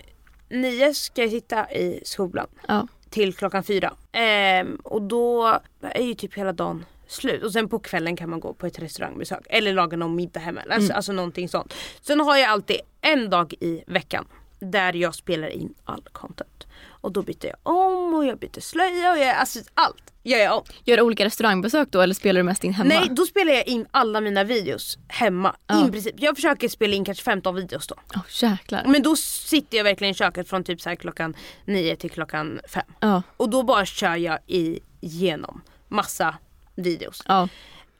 nio 0.50 0.94
ska 0.94 1.22
jag 1.22 1.32
sitta 1.32 1.72
i 1.72 2.02
skolan 2.06 2.48
Ja. 2.68 2.88
till 3.10 3.34
klockan 3.34 3.64
fyra. 3.64 3.94
Ehm, 4.12 4.76
och 4.76 5.02
då 5.02 5.60
är 5.82 6.04
ju 6.04 6.14
typ 6.14 6.34
hela 6.34 6.54
dagen 6.54 6.86
slut. 7.08 7.44
Och 7.44 7.52
sen 7.54 7.70
på 7.70 7.80
kvällen 7.80 8.16
kan 8.16 8.30
man 8.30 8.40
gå 8.40 8.54
på 8.54 8.66
ett 8.68 8.80
restaurangbesök 8.80 9.42
eller 9.50 9.74
laga 9.74 9.98
någon 9.98 10.16
middag 10.16 10.40
hemma. 10.40 10.62
Alltså, 10.70 10.94
alltså 10.94 11.12
någonting 11.12 11.50
sånt. 11.50 11.74
Sen 12.02 12.20
har 12.20 12.38
jag 12.38 12.50
alltid 12.50 12.78
en 13.02 13.30
dag 13.30 13.54
i 13.60 13.84
veckan 13.88 14.28
där 14.60 14.94
jag 14.94 15.16
spelar 15.16 15.48
in 15.48 15.74
all 15.86 16.04
content. 16.12 16.68
Och 17.02 17.12
då 17.12 17.22
byter 17.22 17.46
jag 17.46 17.56
om 17.64 18.14
och 18.14 18.26
jag 18.26 18.40
byter 18.40 18.60
slöja 18.60 19.12
och 19.12 19.18
jag, 19.18 19.36
alltså 19.36 19.60
allt 19.74 20.14
gör 20.24 20.40
jag 20.40 20.58
om. 20.58 20.64
Gör 20.86 20.98
du 20.98 21.04
olika 21.04 21.26
restaurangbesök 21.26 21.88
då 21.92 22.02
eller 22.02 22.14
spelar 22.16 22.40
du 22.40 22.44
mest 22.44 22.64
in 22.64 22.74
hemma? 22.74 22.88
Nej 22.88 23.08
då 23.12 23.26
spelar 23.26 23.54
jag 23.54 23.68
in 23.68 23.86
alla 23.92 24.22
mina 24.22 24.44
videos 24.44 24.98
hemma. 25.08 25.56
Ja. 25.68 25.86
In 25.86 25.92
princip. 25.92 26.16
Jag 26.18 26.36
försöker 26.36 26.70
spela 26.70 26.94
in 26.96 27.06
kanske 27.06 27.24
15 27.24 27.56
videos 27.56 27.88
då. 27.88 27.96
Åh 28.16 28.22
jäklar. 28.44 28.84
Men 28.88 29.04
då 29.04 29.16
sitter 29.16 29.78
jag 29.78 29.84
verkligen 29.84 30.12
i 30.12 30.16
köket 30.16 30.50
från 30.50 30.64
typ 30.64 30.82
så 30.82 30.96
klockan 30.96 31.36
9 31.66 31.96
till 31.96 32.10
klockan 32.12 32.60
5. 32.68 32.84
Ja. 33.00 33.22
Och 33.38 33.50
då 33.50 33.64
bara 33.64 33.86
kör 33.86 34.16
jag 34.16 34.40
igenom 34.48 35.62
massa 35.88 36.36
videos. 36.76 37.24
Ja. 37.28 37.48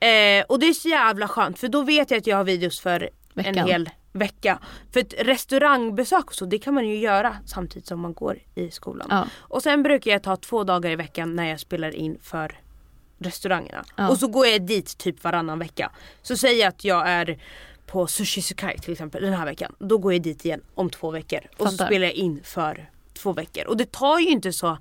Eh, 0.06 0.44
och 0.48 0.58
det 0.58 0.66
är 0.68 0.72
så 0.72 0.88
jävla 0.88 1.28
skönt 1.28 1.58
för 1.58 1.68
då 1.68 1.82
vet 1.82 2.10
jag 2.10 2.18
att 2.18 2.26
jag 2.26 2.36
har 2.36 2.44
videos 2.44 2.80
för 2.80 3.10
Veckan. 3.34 3.58
en 3.58 3.66
hel 3.66 3.90
vecka. 4.12 4.58
För 4.90 5.00
ett 5.00 5.14
restaurangbesök 5.18 6.26
och 6.26 6.34
så, 6.34 6.44
det 6.46 6.58
kan 6.58 6.74
man 6.74 6.88
ju 6.88 6.96
göra 6.96 7.36
samtidigt 7.46 7.86
som 7.88 8.00
man 8.00 8.14
går 8.14 8.38
i 8.54 8.70
skolan. 8.70 9.06
Ja. 9.10 9.26
Och 9.34 9.62
sen 9.62 9.82
brukar 9.82 10.10
jag 10.10 10.22
ta 10.22 10.36
två 10.36 10.64
dagar 10.64 10.90
i 10.90 10.96
veckan 10.96 11.36
när 11.36 11.48
jag 11.48 11.60
spelar 11.60 11.96
in 11.96 12.18
för 12.22 12.60
restaurangerna. 13.18 13.84
Ja. 13.96 14.08
Och 14.08 14.18
så 14.18 14.28
går 14.28 14.46
jag 14.46 14.62
dit 14.62 14.98
typ 14.98 15.24
varannan 15.24 15.58
vecka. 15.58 15.90
Så 16.22 16.36
säger 16.36 16.60
jag 16.60 16.68
att 16.68 16.84
jag 16.84 17.08
är 17.08 17.38
på 17.86 18.06
Sushi 18.06 18.42
Sakai 18.42 18.78
till 18.78 18.92
exempel 18.92 19.22
den 19.22 19.32
här 19.32 19.46
veckan. 19.46 19.74
Då 19.78 19.98
går 19.98 20.12
jag 20.12 20.22
dit 20.22 20.44
igen 20.44 20.60
om 20.74 20.90
två 20.90 21.10
veckor. 21.10 21.40
Och 21.56 21.66
så 21.66 21.70
Fattar. 21.70 21.86
spelar 21.86 22.06
jag 22.06 22.14
in 22.14 22.40
för 22.44 22.90
två 23.14 23.32
veckor. 23.32 23.66
Och 23.66 23.76
det 23.76 23.92
tar 23.92 24.18
ju 24.18 24.28
inte 24.28 24.52
så 24.52 24.78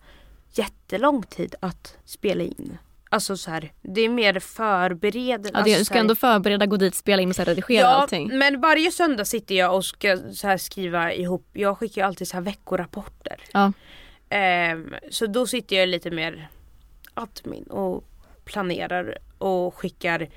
jättelång 0.53 1.23
tid 1.23 1.55
att 1.59 1.97
spela 2.05 2.43
in. 2.43 2.77
Alltså 3.13 3.37
så 3.37 3.51
här, 3.51 3.71
det 3.81 4.01
är 4.01 4.09
mer 4.09 4.39
förberedande. 4.39 5.49
Ja, 5.53 5.63
du 5.63 5.71
alltså, 5.71 5.79
så 5.79 5.85
ska 5.85 5.97
ändå 5.99 6.15
förbereda, 6.15 6.65
gå 6.65 6.77
dit, 6.77 6.95
spela 6.95 7.21
in 7.21 7.29
och 7.29 7.39
redigera 7.39 7.87
allting. 7.87 8.37
men 8.37 8.61
varje 8.61 8.91
söndag 8.91 9.25
sitter 9.25 9.55
jag 9.55 9.75
och 9.75 9.85
ska 9.85 10.17
så 10.33 10.47
här 10.47 10.57
skriva 10.57 11.13
ihop. 11.13 11.49
Jag 11.53 11.77
skickar 11.77 12.01
ju 12.01 12.07
alltid 12.07 12.27
så 12.27 12.37
här 12.37 12.41
veckorapporter. 12.41 13.39
Ja. 13.51 13.73
Ehm, 14.29 14.95
så 15.09 15.25
då 15.25 15.47
sitter 15.47 15.75
jag 15.75 15.89
lite 15.89 16.11
mer 16.11 16.49
admin 17.13 17.63
och 17.63 18.03
planerar 18.45 19.17
och 19.37 19.75
skickar. 19.75 20.29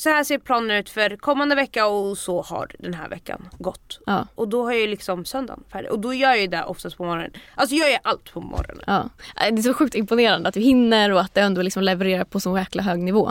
Så 0.00 0.08
här 0.08 0.24
ser 0.24 0.38
planen 0.38 0.70
ut 0.70 0.90
för 0.90 1.16
kommande 1.16 1.54
vecka 1.54 1.86
och 1.86 2.18
så 2.18 2.42
har 2.42 2.70
den 2.78 2.94
här 2.94 3.08
veckan 3.08 3.48
gått. 3.58 4.00
Ja. 4.06 4.26
Och 4.34 4.48
då 4.48 4.64
har 4.64 4.72
jag 4.72 4.80
ju 4.80 4.86
liksom 4.86 5.24
söndagen 5.24 5.64
färdig. 5.72 5.90
Och 5.90 5.98
då 5.98 6.14
gör 6.14 6.28
jag 6.28 6.40
ju 6.40 6.46
det 6.46 6.64
oftast 6.64 6.96
på 6.96 7.04
morgonen. 7.04 7.32
Alltså 7.54 7.76
jag 7.76 7.90
gör 7.90 7.98
allt 8.02 8.32
på 8.32 8.40
morgonen. 8.40 8.84
Ja. 8.86 9.10
Äh, 9.46 9.54
Det 9.54 9.60
är 9.60 9.62
så 9.62 9.74
sjukt 9.74 9.94
imponerande 9.94 10.48
att 10.48 10.54
du 10.54 10.60
hinner 10.60 11.12
och 11.12 11.20
att 11.20 11.34
du 11.34 11.40
ändå 11.40 11.62
liksom 11.62 11.82
levererar 11.82 12.24
på 12.24 12.40
så 12.40 12.58
jäkla 12.58 12.82
hög 12.82 13.00
nivå. 13.00 13.30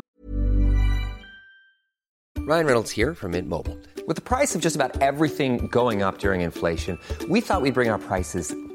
Ryan 2.48 2.66
Reynolds 2.66 2.98
here 2.98 3.16
from 3.16 3.32
Mint 3.32 3.48
Mobile. 3.50 3.78
With 4.08 4.24
the 4.24 4.36
price 4.38 4.58
of 4.58 4.64
just 4.64 4.76
about 4.82 5.02
everything 5.02 5.68
going 5.72 6.04
up 6.04 6.20
during 6.20 6.42
inflation, 6.42 6.98
we 7.30 7.42
thought 7.42 7.64
we'd 7.64 7.74
bring 7.74 7.92
our 7.92 8.00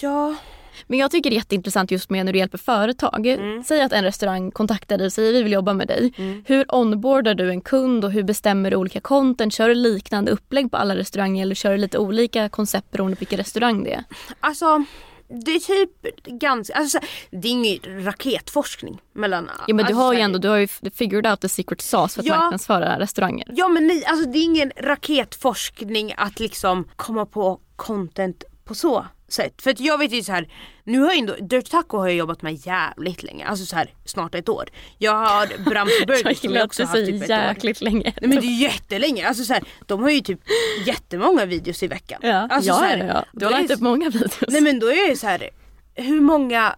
Ja. 0.00 0.34
Men 0.86 0.98
jag 0.98 1.10
tycker 1.10 1.30
det 1.30 1.34
är 1.34 1.38
jätteintressant 1.38 1.90
just 1.90 2.10
med 2.10 2.26
när 2.26 2.32
du 2.32 2.38
hjälper 2.38 2.58
företag. 2.58 3.26
Mm. 3.26 3.64
Säg 3.64 3.82
att 3.82 3.92
en 3.92 4.04
restaurang 4.04 4.50
kontaktar 4.50 4.98
dig 4.98 5.06
och 5.06 5.12
säger 5.12 5.32
vi 5.32 5.42
vill 5.42 5.52
jobba 5.52 5.72
med 5.72 5.88
dig. 5.88 6.12
Hur 6.46 6.74
onboardar 6.74 7.34
du 7.34 7.50
en 7.50 7.60
kund 7.60 8.04
och 8.04 8.12
hur 8.12 8.22
bestämmer 8.22 8.70
du 8.70 8.76
olika 8.76 9.00
content? 9.00 9.54
Kör 9.54 9.68
du 9.68 9.74
liknande 9.74 10.30
upplägg 10.30 10.70
på 10.70 10.76
alla 10.76 10.96
restauranger 10.96 11.42
eller 11.42 11.54
kör 11.54 11.70
du 11.70 11.76
lite 11.76 11.98
olika 11.98 12.48
koncept 12.48 12.90
beroende 12.90 13.16
på 13.16 13.20
vilken 13.20 13.38
restaurang 13.38 13.84
det 13.84 13.92
är? 13.92 14.04
Alltså 14.40 14.84
det 15.44 15.50
är 15.54 15.58
typ 15.60 16.16
ganska, 16.26 16.74
alltså 16.74 16.98
det 17.30 17.48
är 17.48 17.52
ingen 17.52 18.04
raketforskning 18.04 19.00
mellan 19.12 19.50
Ja 19.66 19.74
men 19.74 19.86
du 19.86 19.94
har 19.94 20.14
ju 20.14 20.20
ändå 20.20 20.38
du 20.38 20.48
har 20.48 20.56
ju 20.56 20.66
figured 20.94 21.26
out 21.26 21.40
the 21.40 21.48
secret 21.48 21.80
sauce 21.80 22.14
för 22.14 22.20
att 22.20 22.26
Ja. 22.26 22.38
marknadsföra 22.38 22.98
restauranger. 22.98 23.48
Ja 23.56 23.68
men 23.68 23.86
nej, 23.86 24.04
alltså 24.06 24.30
det 24.30 24.38
är 24.38 24.44
ingen 24.44 24.72
raketforskning 24.76 26.14
att 26.16 26.40
liksom 26.40 26.88
komma 26.96 27.26
på 27.26 27.60
content 27.76 28.44
på 28.64 28.74
så 28.74 29.06
sätt. 29.28 29.62
För 29.62 29.70
att 29.70 29.80
jag 29.80 29.98
vet 29.98 30.12
ju 30.12 30.22
så 30.22 30.32
här, 30.32 30.48
nu 30.84 30.98
har 31.00 31.08
jag 31.08 31.18
ändå, 31.18 31.34
Dirt 31.40 31.70
Taco 31.70 31.98
har 31.98 32.06
jag 32.08 32.16
jobbat 32.16 32.42
med 32.42 32.66
jävligt 32.66 33.22
länge, 33.22 33.46
alltså 33.46 33.66
så 33.66 33.76
här 33.76 33.94
snart 34.04 34.34
ett 34.34 34.48
år. 34.48 34.68
Jag 34.98 35.12
har 35.14 35.64
Brams 35.70 35.90
Burgers 36.06 36.38
som 36.38 36.54
jag 36.54 36.64
också 36.64 36.82
du 36.82 36.86
haft 36.86 37.06
typ 37.06 37.22
ett 37.22 37.30
år. 37.30 37.36
jäkligt 37.36 37.80
länge. 37.80 38.14
Nej 38.20 38.28
men 38.28 38.40
det 38.40 38.46
är 38.46 38.60
jättelänge, 38.62 39.28
alltså 39.28 39.44
så 39.44 39.52
här, 39.52 39.62
de 39.86 40.02
har 40.02 40.10
ju 40.10 40.20
typ 40.20 40.40
jättemånga 40.86 41.46
videos 41.46 41.82
i 41.82 41.86
veckan. 41.86 42.20
Ja, 42.22 42.48
alltså, 42.50 42.68
ja, 42.70 42.74
så 42.74 42.84
här, 42.84 42.98
ja, 42.98 43.04
ja. 43.06 43.24
Du 43.32 43.44
har 43.44 43.52
lagt 43.52 43.70
upp 43.70 43.80
många 43.80 44.10
videos. 44.10 44.38
Nej 44.48 44.60
men 44.60 44.78
då 44.78 44.86
är 44.86 44.96
jag 44.96 45.08
ju 45.08 45.16
så 45.16 45.26
här, 45.26 45.50
hur 45.94 46.20
många, 46.20 46.74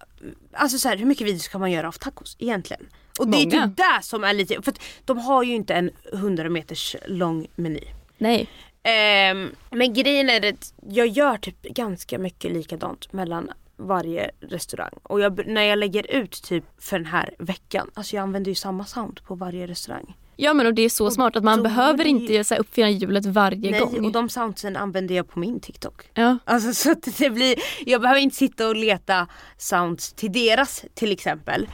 alltså 0.53 0.79
så 0.79 0.89
här, 0.89 0.97
hur 0.97 1.07
mycket 1.07 1.27
videos 1.27 1.49
kan 1.49 1.61
man 1.61 1.71
göra 1.71 1.89
av 1.89 1.93
tacos 1.93 2.37
egentligen? 2.39 2.87
Och 3.19 3.29
det 3.29 3.37
är 3.43 3.47
Många. 3.47 3.69
typ 3.69 3.77
det 3.77 4.03
som 4.03 4.25
är 4.25 4.35
lite, 4.35 4.63
för 4.63 4.71
att 4.73 4.81
de 5.05 5.19
har 5.19 5.43
ju 5.43 5.55
inte 5.55 5.75
en 5.75 5.91
100 6.13 6.49
meters 6.49 6.97
lång 7.07 7.47
meny. 7.57 7.81
Nej. 8.19 8.49
Ehm, 8.83 9.51
men 9.71 9.93
grejen 9.95 10.31
är 10.31 10.49
att 10.53 10.75
jag 10.88 11.07
gör 11.07 11.37
typ 11.37 11.62
ganska 11.62 12.19
mycket 12.19 12.53
likadant 12.53 13.12
mellan 13.12 13.51
varje 13.77 14.31
restaurang. 14.40 14.93
Och 15.03 15.21
jag, 15.21 15.47
när 15.47 15.62
jag 15.62 15.79
lägger 15.79 16.11
ut 16.11 16.43
typ 16.43 16.64
för 16.79 16.99
den 16.99 17.07
här 17.07 17.35
veckan, 17.38 17.90
alltså 17.95 18.16
jag 18.16 18.23
använder 18.23 18.49
ju 18.51 18.55
samma 18.55 18.85
sound 18.85 19.21
på 19.25 19.35
varje 19.35 19.66
restaurang. 19.66 20.16
Ja 20.37 20.55
men 20.55 20.66
och 20.66 20.75
det 20.75 20.83
är 20.83 20.88
så 20.88 21.11
smart 21.11 21.37
att 21.37 21.45
man 21.45 21.62
behöver 21.62 22.05
det 22.05 22.11
inte 22.11 22.33
ju- 22.33 22.45
så 22.45 22.55
här, 22.55 22.61
uppfinna 22.61 22.90
hjulet 22.90 23.27
varje 23.27 23.71
Nej, 23.71 23.81
gång. 23.81 24.05
och 24.05 24.12
de 24.12 24.29
soundsen 24.29 24.77
använder 24.77 25.14
jag 25.14 25.29
på 25.29 25.38
min 25.38 25.61
TikTok. 25.61 26.11
Ja. 26.14 26.38
Alltså 26.45 26.73
så 26.73 26.90
att 26.93 27.19
det 27.19 27.31
blir, 27.31 27.55
jag 27.87 28.01
behöver 28.01 28.21
inte 28.21 28.37
sitta 28.37 28.69
och 28.69 28.77
leta 28.77 29.27
sounds 29.57 30.12
till 30.12 30.33
deras 30.33 30.85
till 30.95 31.12
exempel. 31.12 31.69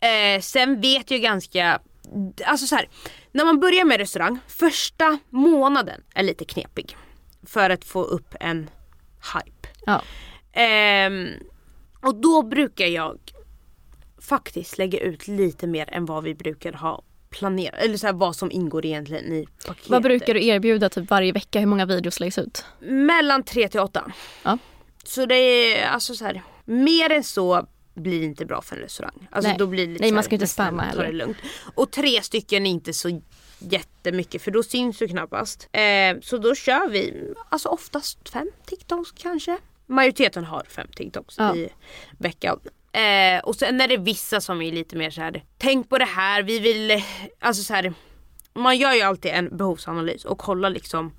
Eh, 0.00 0.40
sen 0.40 0.80
vet 0.80 1.10
jag 1.10 1.20
ganska, 1.20 1.80
alltså 2.44 2.66
så 2.66 2.76
här, 2.76 2.88
när 3.32 3.44
man 3.44 3.60
börjar 3.60 3.84
med 3.84 3.98
restaurang, 3.98 4.38
första 4.46 5.18
månaden 5.30 6.02
är 6.14 6.22
lite 6.22 6.44
knepig. 6.44 6.96
För 7.46 7.70
att 7.70 7.84
få 7.84 8.02
upp 8.02 8.34
en 8.40 8.70
hype. 9.34 9.68
Ja. 9.86 10.02
Ehm, 10.52 11.28
och 12.02 12.14
då 12.14 12.42
brukar 12.42 12.86
jag 12.86 13.18
faktiskt 14.20 14.78
lägga 14.78 14.98
ut 14.98 15.28
lite 15.28 15.66
mer 15.66 15.90
än 15.94 16.06
vad 16.06 16.24
vi 16.24 16.34
brukar 16.34 16.72
ha 16.72 17.02
planerat. 17.30 17.80
Eller 17.80 17.96
så 17.96 18.06
här, 18.06 18.14
vad 18.14 18.36
som 18.36 18.50
ingår 18.50 18.86
egentligen 18.86 19.32
i 19.32 19.46
paketet. 19.66 19.90
Vad 19.90 20.02
brukar 20.02 20.34
du 20.34 20.46
erbjuda 20.46 20.88
typ 20.88 21.10
varje 21.10 21.32
vecka? 21.32 21.60
Hur 21.60 21.66
många 21.66 21.86
videos 21.86 22.20
läggs 22.20 22.38
ut? 22.38 22.64
Mellan 22.80 23.42
3 23.42 23.68
till 23.68 23.80
8. 23.80 24.12
Ja. 24.42 24.58
Så 25.04 25.26
det 25.26 25.34
är 25.34 25.88
alltså 25.88 26.14
så 26.14 26.24
här, 26.24 26.42
mer 26.64 27.12
än 27.12 27.24
så 27.24 27.66
blir 27.94 28.22
inte 28.22 28.46
bra 28.46 28.62
för 28.62 28.76
en 28.76 28.82
restaurang. 28.82 29.28
Alltså 29.30 29.48
Nej. 29.48 29.58
då 29.58 29.66
blir 29.66 29.86
det 29.86 29.92
lite 29.92 30.04
Nej, 30.04 30.12
man 30.12 30.22
ska 30.24 30.34
inte 30.34 30.46
spamma 30.46 30.82
heller. 30.82 31.04
det 31.06 31.12
lugnt. 31.12 31.36
Och 31.74 31.90
tre 31.90 32.22
stycken 32.22 32.66
är 32.66 32.70
inte 32.70 32.92
så 32.92 33.20
jättemycket 33.58 34.42
för 34.42 34.50
då 34.50 34.62
syns 34.62 34.98
du 34.98 35.08
knappast. 35.08 35.68
Eh, 35.72 36.20
så 36.22 36.38
då 36.38 36.54
kör 36.54 36.88
vi 36.88 37.32
alltså 37.48 37.68
oftast 37.68 38.28
fem 38.28 38.50
TikToks 38.66 39.12
kanske. 39.12 39.58
Majoriteten 39.86 40.44
har 40.44 40.64
fem 40.68 40.86
TikToks 40.96 41.34
Ja. 41.38 41.56
i 41.56 41.68
veckan. 42.18 42.60
Eh, 42.92 43.40
och 43.44 43.56
sen 43.56 43.80
är 43.80 43.88
det 43.88 43.96
vissa 43.96 44.40
som 44.40 44.62
är 44.62 44.72
lite 44.72 44.96
mer 44.96 45.10
så 45.10 45.20
här. 45.20 45.44
tänk 45.58 45.88
på 45.88 45.98
det 45.98 46.04
här, 46.04 46.42
vi 46.42 46.58
vill, 46.58 47.02
alltså 47.38 47.62
så 47.62 47.74
här. 47.74 47.94
Man 48.54 48.78
gör 48.78 48.92
ju 48.94 49.02
alltid 49.02 49.32
en 49.32 49.56
behovsanalys 49.56 50.24
och 50.24 50.38
kollar 50.38 50.70
liksom 50.70 51.12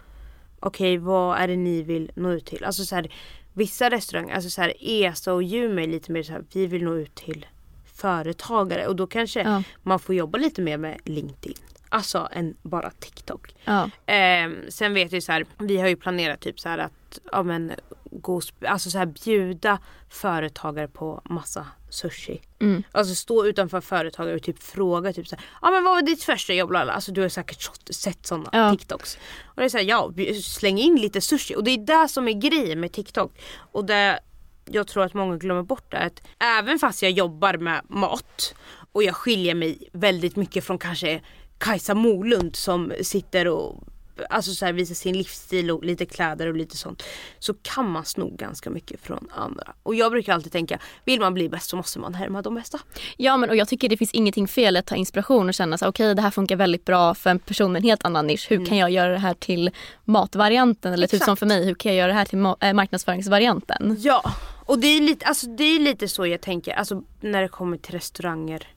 okej 0.59 0.97
vad 0.97 1.37
är 1.37 1.47
det 1.47 1.55
ni 1.55 1.81
vill 1.83 2.11
nå 2.15 2.31
ut 2.31 2.45
till? 2.45 2.63
Alltså 2.63 2.85
så 2.85 2.95
här, 2.95 3.11
vissa 3.53 3.89
restauranger, 3.89 4.35
alltså 4.35 4.49
så 4.49 4.61
här, 4.61 4.73
ESA 4.79 5.33
och 5.33 5.43
Jume 5.43 5.83
är 5.83 5.87
lite 5.87 6.11
mer 6.11 6.23
så 6.23 6.31
här, 6.31 6.43
vi 6.53 6.67
vill 6.67 6.83
nå 6.83 6.95
ut 6.95 7.15
till 7.15 7.45
företagare 7.93 8.87
och 8.87 8.95
då 8.95 9.07
kanske 9.07 9.41
Ja. 9.41 9.63
man 9.83 9.99
får 9.99 10.15
jobba 10.15 10.37
lite 10.37 10.61
mer 10.61 10.77
med 10.77 10.97
LinkedIn. 11.05 11.57
Alltså 11.89 12.27
än 12.31 12.55
bara 12.61 12.89
TikTok. 12.91 13.55
Ja. 13.65 13.89
Ehm, 14.05 14.55
sen 14.69 14.93
vet 14.93 15.11
jag 15.11 15.23
så 15.23 15.31
här, 15.31 15.45
vi 15.57 15.77
har 15.77 15.87
ju 15.87 15.95
planerat 15.95 16.39
typ 16.39 16.59
så 16.59 16.69
här 16.69 16.77
att 16.77 17.19
ja, 17.31 17.43
men, 17.43 17.71
gå, 18.11 18.41
alltså 18.67 18.89
så 18.89 18.97
här, 18.97 19.05
bjuda 19.05 19.79
företagare 20.09 20.87
på 20.87 21.21
massa 21.29 21.67
sushi. 21.93 22.41
Mm. 22.59 22.83
Alltså 22.91 23.15
stå 23.15 23.45
utanför 23.45 23.81
företagare 23.81 24.35
och 24.35 24.43
typ 24.43 24.63
fråga 24.63 25.13
typ 25.13 25.27
så 25.27 25.35
här, 25.35 25.45
ja 25.61 25.71
men 25.71 25.83
vad 25.83 25.93
var 25.93 26.01
ditt 26.01 26.23
första 26.23 26.53
jobb? 26.53 26.71
Lala? 26.71 26.93
Alltså 26.93 27.11
du 27.11 27.21
har 27.21 27.29
säkert 27.29 27.69
sett- 27.89 28.25
sådana 28.25 28.49
Ja. 28.53 28.71
TikToks. 28.71 29.17
Och 29.43 29.55
det 29.55 29.63
är 29.65 29.69
såhär, 29.69 29.85
ja 29.85 30.11
släng 30.43 30.77
in 30.79 30.95
lite 30.95 31.21
sushi 31.21 31.55
och 31.55 31.63
det 31.63 31.71
är 31.71 31.77
det 31.77 32.07
som 32.09 32.27
är 32.27 32.33
grejen 32.33 32.79
med 32.79 32.91
TikTok. 32.91 33.39
Och 33.71 33.85
det 33.85 34.19
jag 34.65 34.87
tror 34.87 35.03
att 35.03 35.13
många 35.13 35.37
glömmer 35.37 35.63
bort 35.63 35.93
är 35.93 36.07
att 36.07 36.21
även 36.39 36.79
fast 36.79 37.01
jag 37.01 37.11
jobbar 37.11 37.57
med 37.57 37.81
mat 37.89 38.55
och 38.91 39.03
jag 39.03 39.15
skiljer 39.15 39.55
mig 39.55 39.89
väldigt 39.93 40.35
mycket 40.35 40.63
från 40.63 40.77
kanske 40.77 41.21
Kajsa 41.57 41.93
Molund 41.93 42.55
som 42.55 42.93
sitter 43.01 43.47
och 43.47 43.83
alltså 44.29 44.53
så 44.53 44.65
här, 44.65 44.73
visa 44.73 44.95
sin 44.95 45.17
livsstil 45.17 45.71
och 45.71 45.83
lite 45.83 46.05
kläder 46.05 46.47
och 46.47 46.55
lite 46.55 46.77
sånt. 46.77 47.03
Så 47.39 47.53
kan 47.53 47.91
man 47.91 48.05
sno 48.05 48.29
ganska 48.29 48.69
mycket 48.69 49.01
från 49.01 49.27
andra. 49.35 49.73
Och 49.83 49.95
jag 49.95 50.11
brukar 50.11 50.33
alltid 50.33 50.51
tänka, 50.51 50.79
vill 51.05 51.19
man 51.19 51.33
bli 51.33 51.49
bäst 51.49 51.69
så 51.69 51.75
måste 51.75 51.99
man 51.99 52.13
härma 52.13 52.41
de 52.41 52.55
bästa. 52.55 52.79
Ja 53.17 53.37
men 53.37 53.49
och 53.49 53.55
jag 53.55 53.67
tycker 53.67 53.89
det 53.89 53.97
finns 53.97 54.11
ingenting 54.11 54.47
fel 54.47 54.77
att 54.77 54.85
ta 54.85 54.95
inspiration 54.95 55.47
och 55.47 55.53
känna 55.53 55.77
så 55.77 55.87
okej 55.87 56.05
okay, 56.05 56.13
det 56.13 56.21
här 56.21 56.31
funkar 56.31 56.55
väldigt 56.55 56.85
bra 56.85 57.13
för 57.13 57.29
en 57.29 57.39
person 57.39 57.71
med 57.71 57.79
en 57.79 57.83
helt 57.83 58.05
annan 58.05 58.27
nisch. 58.27 58.47
Hur 58.49 58.57
mm. 58.57 58.69
kan 58.69 58.77
jag 58.77 58.91
göra 58.91 59.11
det 59.11 59.17
här 59.17 59.33
till 59.33 59.71
matvarianten 60.05 60.93
eller 60.93 61.07
typ 61.07 61.23
som 61.23 61.37
för 61.37 61.45
mig, 61.45 61.65
hur 61.65 61.75
kan 61.75 61.91
jag 61.91 61.99
göra 61.99 62.07
det 62.07 62.17
här 62.17 62.25
till 62.25 62.39
ma- 62.39 62.73
marknadsföringsvarianten? 62.73 63.97
Ja, 63.99 64.33
och 64.65 64.79
det 64.79 64.87
är 64.87 65.01
lite, 65.01 65.25
alltså, 65.25 65.47
det 65.47 65.63
är 65.63 65.79
lite 65.79 66.07
så 66.07 66.27
jag 66.27 66.41
tänker 66.41 66.73
alltså, 66.73 67.03
när 67.21 67.41
det 67.41 67.47
kommer 67.47 67.77
till 67.77 67.93
restauranger 67.93 68.67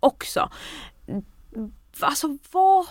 också. 0.00 0.50
Alltså 2.00 2.38
vad 2.50 2.86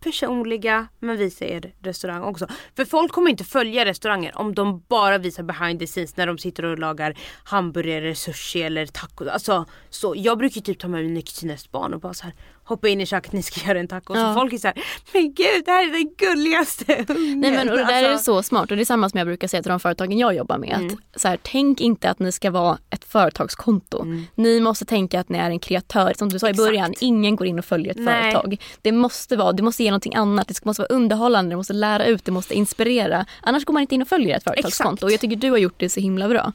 personliga 0.00 0.88
men 1.00 1.16
visa 1.16 1.44
er 1.44 1.72
restaurang 1.82 2.22
också. 2.22 2.46
För 2.76 2.84
folk 2.84 3.12
kommer 3.12 3.30
inte 3.30 3.44
följa 3.44 3.84
restauranger 3.84 4.38
om 4.38 4.54
de 4.54 4.84
bara 4.88 5.18
visar 5.18 5.42
behind 5.42 5.80
the 5.80 5.86
scenes 5.86 6.16
när 6.16 6.26
de 6.26 6.38
sitter 6.38 6.64
och 6.64 6.78
lagar 6.78 7.14
hamburgare, 7.44 8.14
sushi 8.14 8.62
eller 8.62 8.86
tacos. 8.86 9.28
Alltså, 9.28 9.64
så, 9.90 10.14
jag 10.16 10.38
brukar 10.38 10.60
typ 10.60 10.78
ta 10.78 10.88
med 10.88 11.04
mina 11.04 11.22
kusiners 11.22 11.68
och 11.72 12.00
bara 12.00 12.14
så 12.14 12.24
här, 12.24 12.34
hoppa 12.66 12.88
in 12.88 13.00
i 13.00 13.06
köket, 13.06 13.32
ni 13.32 13.42
ska 13.42 13.68
göra 13.68 13.80
en 13.80 13.88
taco. 13.88 14.14
Ja. 14.14 14.34
Så 14.34 14.40
folk 14.40 14.52
är 14.52 14.58
såhär, 14.58 14.82
men 15.12 15.22
gud 15.34 15.64
det 15.64 15.70
här 15.70 15.88
är 15.88 15.92
den 15.92 16.10
gulligaste 16.18 17.04
ungen. 17.08 17.40
Nej 17.40 17.50
men 17.50 17.68
och 17.68 17.76
det 17.76 17.84
där 17.84 18.10
alltså... 18.10 18.30
är 18.30 18.34
så 18.34 18.42
smart 18.42 18.70
och 18.70 18.76
det 18.76 18.82
är 18.82 18.84
samma 18.84 19.10
som 19.10 19.18
jag 19.18 19.26
brukar 19.26 19.48
säga 19.48 19.62
till 19.62 19.70
de 19.70 19.80
företagen 19.80 20.18
jag 20.18 20.34
jobbar 20.34 20.58
med. 20.58 20.74
Mm. 20.74 20.86
Att, 20.86 21.20
så 21.20 21.28
här, 21.28 21.38
tänk 21.42 21.80
inte 21.80 22.10
att 22.10 22.18
ni 22.18 22.32
ska 22.32 22.50
vara 22.50 22.78
ett 22.90 23.04
företagskonto. 23.04 24.02
Mm. 24.02 24.24
Ni 24.34 24.60
måste 24.60 24.84
tänka 24.84 25.20
att 25.20 25.28
ni 25.28 25.38
är 25.38 25.50
en 25.50 25.58
kreatör. 25.58 26.12
Som 26.18 26.28
du 26.28 26.38
sa 26.38 26.48
Exakt. 26.48 26.60
i 26.60 26.70
början, 26.70 26.94
ingen 27.00 27.36
går 27.36 27.46
in 27.46 27.58
och 27.58 27.64
följer 27.64 27.90
ett 27.90 27.98
Nej. 27.98 28.32
företag. 28.32 28.62
Det 28.82 28.92
måste 28.92 29.36
vara, 29.36 29.52
det 29.52 29.62
måste 29.62 29.82
ge 29.82 29.90
någonting 29.90 30.14
annat. 30.14 30.48
Det 30.48 30.64
måste 30.64 30.82
vara 30.82 30.94
underhållande, 30.94 31.52
det 31.52 31.56
måste 31.56 31.72
lära 31.72 32.06
ut, 32.06 32.24
det 32.24 32.32
måste 32.32 32.54
inspirera. 32.54 33.26
Annars 33.42 33.64
går 33.64 33.72
man 33.72 33.80
inte 33.80 33.94
in 33.94 34.02
och 34.02 34.08
följer 34.08 34.36
ett 34.36 34.44
företagskonto. 34.44 34.92
Exakt. 34.92 35.02
Och 35.02 35.12
jag 35.12 35.20
tycker 35.20 35.36
du 35.36 35.50
har 35.50 35.58
gjort 35.58 35.74
det 35.76 35.88
så 35.88 36.00
himla 36.00 36.28
bra. 36.28 36.52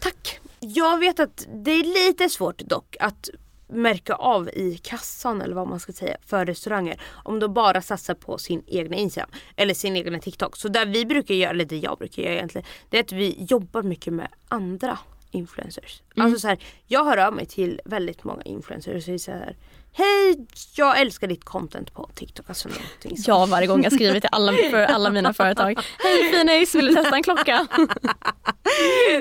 Tack. 0.00 0.40
Jag 0.60 0.98
vet 0.98 1.20
att 1.20 1.46
det 1.64 1.70
är 1.70 2.06
lite 2.06 2.28
svårt 2.28 2.58
dock 2.58 2.96
att 3.00 3.28
märka 3.68 4.14
av 4.14 4.48
i 4.48 4.80
kassan 4.82 5.42
eller 5.42 5.54
vad 5.54 5.68
man 5.68 5.80
ska 5.80 5.92
säga 5.92 6.16
för 6.26 6.46
restauranger 6.46 7.00
om 7.12 7.40
de 7.40 7.54
bara 7.54 7.82
satsar 7.82 8.14
på 8.14 8.38
sin 8.38 8.62
egna 8.66 8.96
Instagram 8.96 9.30
eller 9.56 9.74
sin 9.74 9.96
egna 9.96 10.18
TikTok. 10.18 10.56
Så 10.56 10.68
där 10.68 10.86
vi 10.86 11.06
brukar 11.06 11.34
göra, 11.34 11.50
eller 11.50 11.64
det 11.64 11.78
jag 11.78 11.98
brukar 11.98 12.22
göra 12.22 12.34
egentligen, 12.34 12.66
det 12.90 12.98
är 12.98 13.02
att 13.02 13.12
vi 13.12 13.46
jobbar 13.48 13.82
mycket 13.82 14.12
med 14.12 14.28
andra 14.48 14.98
influencers. 15.30 16.02
Mm. 16.16 16.26
Alltså 16.26 16.40
så 16.40 16.48
här, 16.48 16.58
jag 16.86 17.04
hör 17.04 17.16
av 17.16 17.32
mig 17.32 17.46
till 17.46 17.80
väldigt 17.84 18.24
många 18.24 18.42
influencers 18.42 18.94
och 18.96 19.02
säger 19.02 19.18
så 19.18 19.30
här 19.30 19.56
Hej, 19.96 20.46
jag 20.76 21.00
älskar 21.00 21.26
ditt 21.26 21.44
content 21.44 21.94
på 21.94 22.10
TikTok. 22.14 22.48
Alltså 22.48 22.68
Ja, 23.02 23.46
varje 23.46 23.66
gång 23.66 23.82
jag 23.82 23.92
skriver 23.92 24.20
till 24.20 24.28
alla, 24.32 24.52
för 24.70 24.82
alla 24.82 25.10
mina 25.10 25.34
företag. 25.34 25.78
Hej 25.98 26.32
Finis, 26.32 26.74
vill 26.74 26.86
du 26.86 26.94
testa 26.94 27.16
en 27.16 27.22
klocka? 27.22 27.66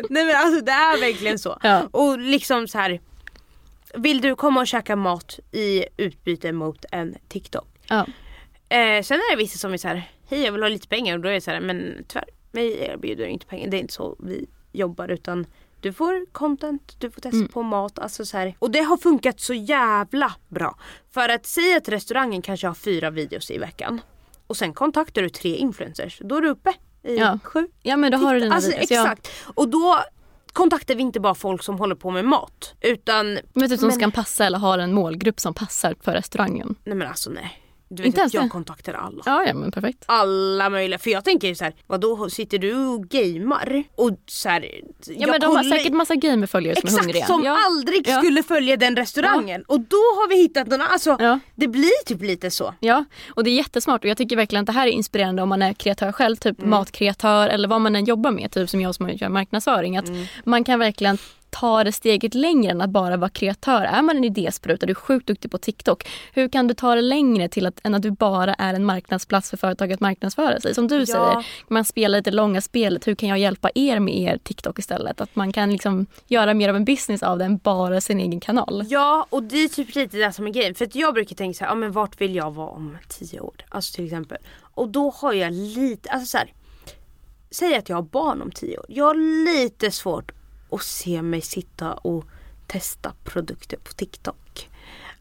Nej 0.10 0.26
men 0.26 0.36
alltså 0.36 0.66
det 0.66 0.72
är 0.72 1.00
verkligen 1.00 1.40
så. 1.40 1.58
Ja. 1.64 1.82
Och 1.92 2.20
liksom 2.20 2.68
så 2.68 2.78
här 2.78 3.00
vill 3.94 4.22
du 4.22 4.36
komma 4.36 4.60
och 4.60 4.68
käka 4.68 4.96
mat 4.96 5.40
i 5.52 5.86
utbyte 5.98 6.52
mot 6.52 6.86
en 6.92 7.16
TikTok? 7.28 7.68
Ja. 7.88 8.06
Eh, 8.70 9.04
sen 9.04 9.18
är 9.18 9.32
det 9.32 9.38
vissa 9.38 9.58
som 9.58 9.74
är 9.74 9.78
så 9.78 9.88
här, 9.88 10.12
hej 10.30 10.42
jag 10.42 10.52
vill 10.52 10.62
ha 10.62 10.70
lite 10.70 10.88
pengar 10.88 11.16
och 11.16 11.24
då 11.24 11.30
är 11.30 11.34
det 11.34 11.42
så 11.42 11.52
här, 11.52 11.60
men 11.60 12.06
tyvärr, 12.08 12.30
mig 12.52 12.80
erbjuder 12.80 13.26
inte 13.26 13.46
pengar. 13.46 13.68
Det 13.68 13.78
är 13.78 13.80
inte 13.80 13.94
så 13.94 14.16
vi 14.20 14.48
jobbar 14.72 15.08
utan 15.08 15.46
du 15.82 15.94
får 15.94 16.26
content, 16.32 16.96
du 17.00 17.12
får 17.12 17.22
testa 17.22 17.38
mm. 17.38 17.48
på 17.48 17.64
mat. 17.64 18.00
Alltså 18.00 18.26
så 18.26 18.38
här. 18.38 18.56
Och 18.60 18.72
det 18.72 18.80
har 18.80 18.98
funkat 18.98 19.40
så 19.40 19.54
jävla 19.54 20.34
bra. 20.50 20.78
För 21.12 21.30
att 21.30 21.46
säga 21.46 21.78
att 21.78 21.90
restaurangen 21.90 22.42
kanske 22.42 22.68
har 22.68 22.74
fyra 22.74 23.10
videos 23.10 23.52
i 23.52 23.58
veckan. 23.58 24.02
Och 24.48 24.58
sen 24.58 24.74
kontaktar 24.74 25.22
du 25.22 25.30
tre 25.30 25.56
influencers. 25.56 26.22
Då 26.24 26.36
är 26.36 26.42
du 26.42 26.50
uppe 26.50 26.74
i 27.04 27.18
ja. 27.18 27.40
sju. 27.44 27.68
Ja 27.82 27.98
men 27.98 28.12
då 28.12 28.18
har 28.18 28.34
du 28.34 28.40
dina 28.40 28.56
alltså, 28.56 28.72
videos. 28.72 28.92
Exakt. 28.92 29.30
Ja. 29.46 29.52
Och 29.56 29.70
då 29.70 30.04
kontaktar 30.54 30.96
vi 30.96 31.02
inte 31.02 31.20
bara 31.20 31.36
folk 31.36 31.64
som 31.64 31.80
håller 31.80 31.96
på 31.96 32.12
med 32.12 32.26
mat. 32.26 32.76
Utan... 32.82 33.40
Men 33.54 33.70
typ 33.70 33.80
som 33.80 33.88
men... 33.88 33.96
ska 33.96 34.12
passa 34.12 34.46
eller 34.46 34.60
har 34.60 34.78
en 34.78 34.94
målgrupp 34.94 35.40
som 35.40 35.54
passar 35.54 35.96
för 36.02 36.12
restaurangen. 36.12 36.76
Nej 36.84 36.96
men 36.96 37.08
alltså 37.08 37.30
nej. 37.30 37.63
Du 37.96 38.04
vet 38.04 38.08
inte 38.08 38.24
att 38.24 38.34
jag 38.34 38.44
det. 38.44 38.50
kontaktar 38.50 38.94
alla. 38.94 39.24
Ja, 39.26 39.44
ja 39.48 39.54
men 39.54 39.72
perfekt. 39.72 40.04
Alla 40.06 40.70
möjliga. 40.70 41.00
För 41.00 41.10
jag 41.10 41.26
tänker 41.26 41.48
ju 41.48 41.56
så 41.56 41.64
här, 41.64 41.74
vadå 41.88 42.30
sitter 42.30 42.58
du 42.58 42.76
och 42.76 43.08
gamer? 43.10 43.84
Och 43.96 44.18
så 44.28 44.50
här, 44.50 44.70
Ja 45.08 45.28
men 45.28 45.40
de 45.40 45.48
kollar... 45.48 45.64
har 45.64 45.78
säkert 45.78 45.94
massa 45.94 46.16
gamerföljare 46.16 46.76
som 46.76 46.88
är 46.88 46.92
hungriga. 46.92 47.18
Exakt, 47.18 47.28
som 47.28 47.44
ja. 47.44 47.58
aldrig 47.66 48.08
ja. 48.08 48.18
skulle 48.18 48.44
följa 48.44 48.78
den 48.78 48.96
restaurangen. 48.96 49.66
Ja. 49.68 49.74
Och 49.74 49.80
då 49.80 49.98
har 49.98 50.30
vi 50.30 50.36
hittat 50.36 50.68
någon, 50.68 50.82
alltså 50.82 51.40
det 51.56 51.68
blir 51.68 52.06
typ 52.06 52.22
lite 52.22 52.52
så. 52.52 52.74
Ja 52.80 53.06
och 53.30 53.44
det 53.44 53.50
är 53.50 53.56
jättesmart 53.56 54.04
och 54.04 54.10
jag 54.10 54.18
tycker 54.18 54.36
verkligen 54.36 54.62
att 54.64 54.68
det 54.68 54.74
här 54.74 54.88
är 54.88 54.92
inspirerande 54.92 55.42
om 55.42 55.50
man 55.50 55.62
är 55.62 55.74
kreatör 55.74 56.12
själv, 56.12 56.36
typ 56.36 56.60
mm. 56.60 56.70
matkreatör 56.70 57.48
eller 57.48 57.68
vad 57.68 57.82
man 57.82 57.96
än 57.96 58.06
jobbar 58.06 58.32
med, 58.32 58.52
typ 58.52 58.70
som 58.70 58.82
jag 58.82 58.96
som 58.96 59.10
gör 59.10 59.30
marknadsföring. 59.30 59.98
Att 59.98 60.08
mm. 60.08 60.26
man 60.46 60.64
kan 60.64 60.80
verkligen 60.80 61.18
ta 61.54 61.84
det 61.84 61.92
steget 61.92 62.36
längre 62.36 62.72
än 62.72 62.82
att 62.82 62.90
bara 62.90 63.18
vara 63.18 63.30
kreatör. 63.30 63.82
Är 63.82 64.02
man 64.02 64.18
en 64.18 64.24
idéspruta, 64.24 64.86
du 64.86 64.92
är 64.92 64.96
sjukt 64.96 65.28
duktig 65.28 65.52
på 65.52 65.58
TikTok. 65.58 66.08
Hur 66.34 66.50
kan 66.50 66.68
du 66.68 66.74
ta 66.74 66.96
det 66.96 67.02
längre 67.02 67.48
till 67.48 67.66
att, 67.66 67.80
än 67.84 67.96
att 67.96 68.02
du 68.02 68.12
bara 68.12 68.54
är 68.54 68.74
en 68.74 68.86
marknadsplats 68.86 69.50
för 69.50 69.58
företag 69.58 69.92
att 69.92 70.00
marknadsföra 70.00 70.60
sig? 70.60 70.76
Som 70.76 70.88
du 70.88 71.00
ja. 71.00 71.06
säger, 71.06 71.46
man 71.68 71.86
spelar 71.86 72.20
lite 72.20 72.32
långa 72.32 72.62
spelet. 72.62 73.08
Hur 73.08 73.16
kan 73.16 73.30
jag 73.30 73.40
hjälpa 73.40 73.70
er 73.76 74.00
med 74.00 74.16
er 74.16 74.38
TikTok 74.38 74.80
istället? 74.80 75.22
Att 75.22 75.36
man 75.36 75.54
kan 75.54 75.72
liksom 75.72 76.06
göra 76.28 76.54
mer 76.54 76.70
av 76.70 76.76
en 76.76 76.86
business 76.86 77.24
av 77.24 77.38
det 77.38 77.46
än 77.46 77.58
bara 77.58 78.02
sin 78.02 78.20
egen 78.20 78.40
kanal. 78.40 78.86
Ja, 78.90 79.28
och 79.30 79.44
det 79.44 79.64
är 79.64 79.68
typ 79.68 79.96
lite 79.96 80.18
det 80.18 80.34
som 80.34 80.48
är 80.48 80.52
grejen. 80.52 80.76
För 80.76 80.86
att 80.86 80.96
jag 80.96 81.14
brukar 81.14 81.36
tänka 81.36 81.58
så 81.58 81.64
här, 81.64 81.72
ja, 81.72 81.76
men 81.76 81.92
vart 81.92 82.22
vill 82.22 82.36
jag 82.36 82.52
vara 82.52 82.70
om 82.70 82.98
tio 83.08 83.40
år? 83.40 83.56
Alltså 83.70 83.96
till 83.96 84.06
exempel. 84.06 84.38
Och 84.76 84.90
då 84.90 85.10
har 85.10 85.34
jag 85.34 85.54
lite, 85.54 86.10
alltså 86.10 86.26
så 86.28 86.38
här, 86.38 86.54
Säg 87.52 87.76
att 87.76 87.90
jag 87.90 87.98
har 87.98 88.04
barn 88.04 88.42
om 88.42 88.52
tio 88.52 88.78
år. 88.78 88.86
Jag 88.90 89.06
har 89.06 89.46
lite 89.46 89.92
svårt 89.92 90.32
och 90.74 90.84
se 90.84 91.22
mig 91.22 91.42
sitta 91.42 91.94
och 91.94 92.26
testa 92.68 93.14
produkter 93.24 93.78
på 93.78 93.94
TikTok. 93.94 94.70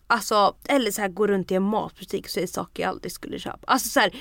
Alltså, 0.07 0.55
eller 0.69 0.91
så 0.91 1.01
här 1.01 1.09
gå 1.09 1.27
runt 1.27 1.51
i 1.51 1.55
en 1.55 1.63
matbutik 1.63 2.25
och 2.25 2.31
säga 2.31 2.47
saker 2.47 2.83
jag 2.83 2.91
aldrig 2.91 3.13
skulle 3.13 3.39
köpa. 3.39 3.59
Alltså 3.65 3.89
så 3.89 4.01
här, 4.01 4.15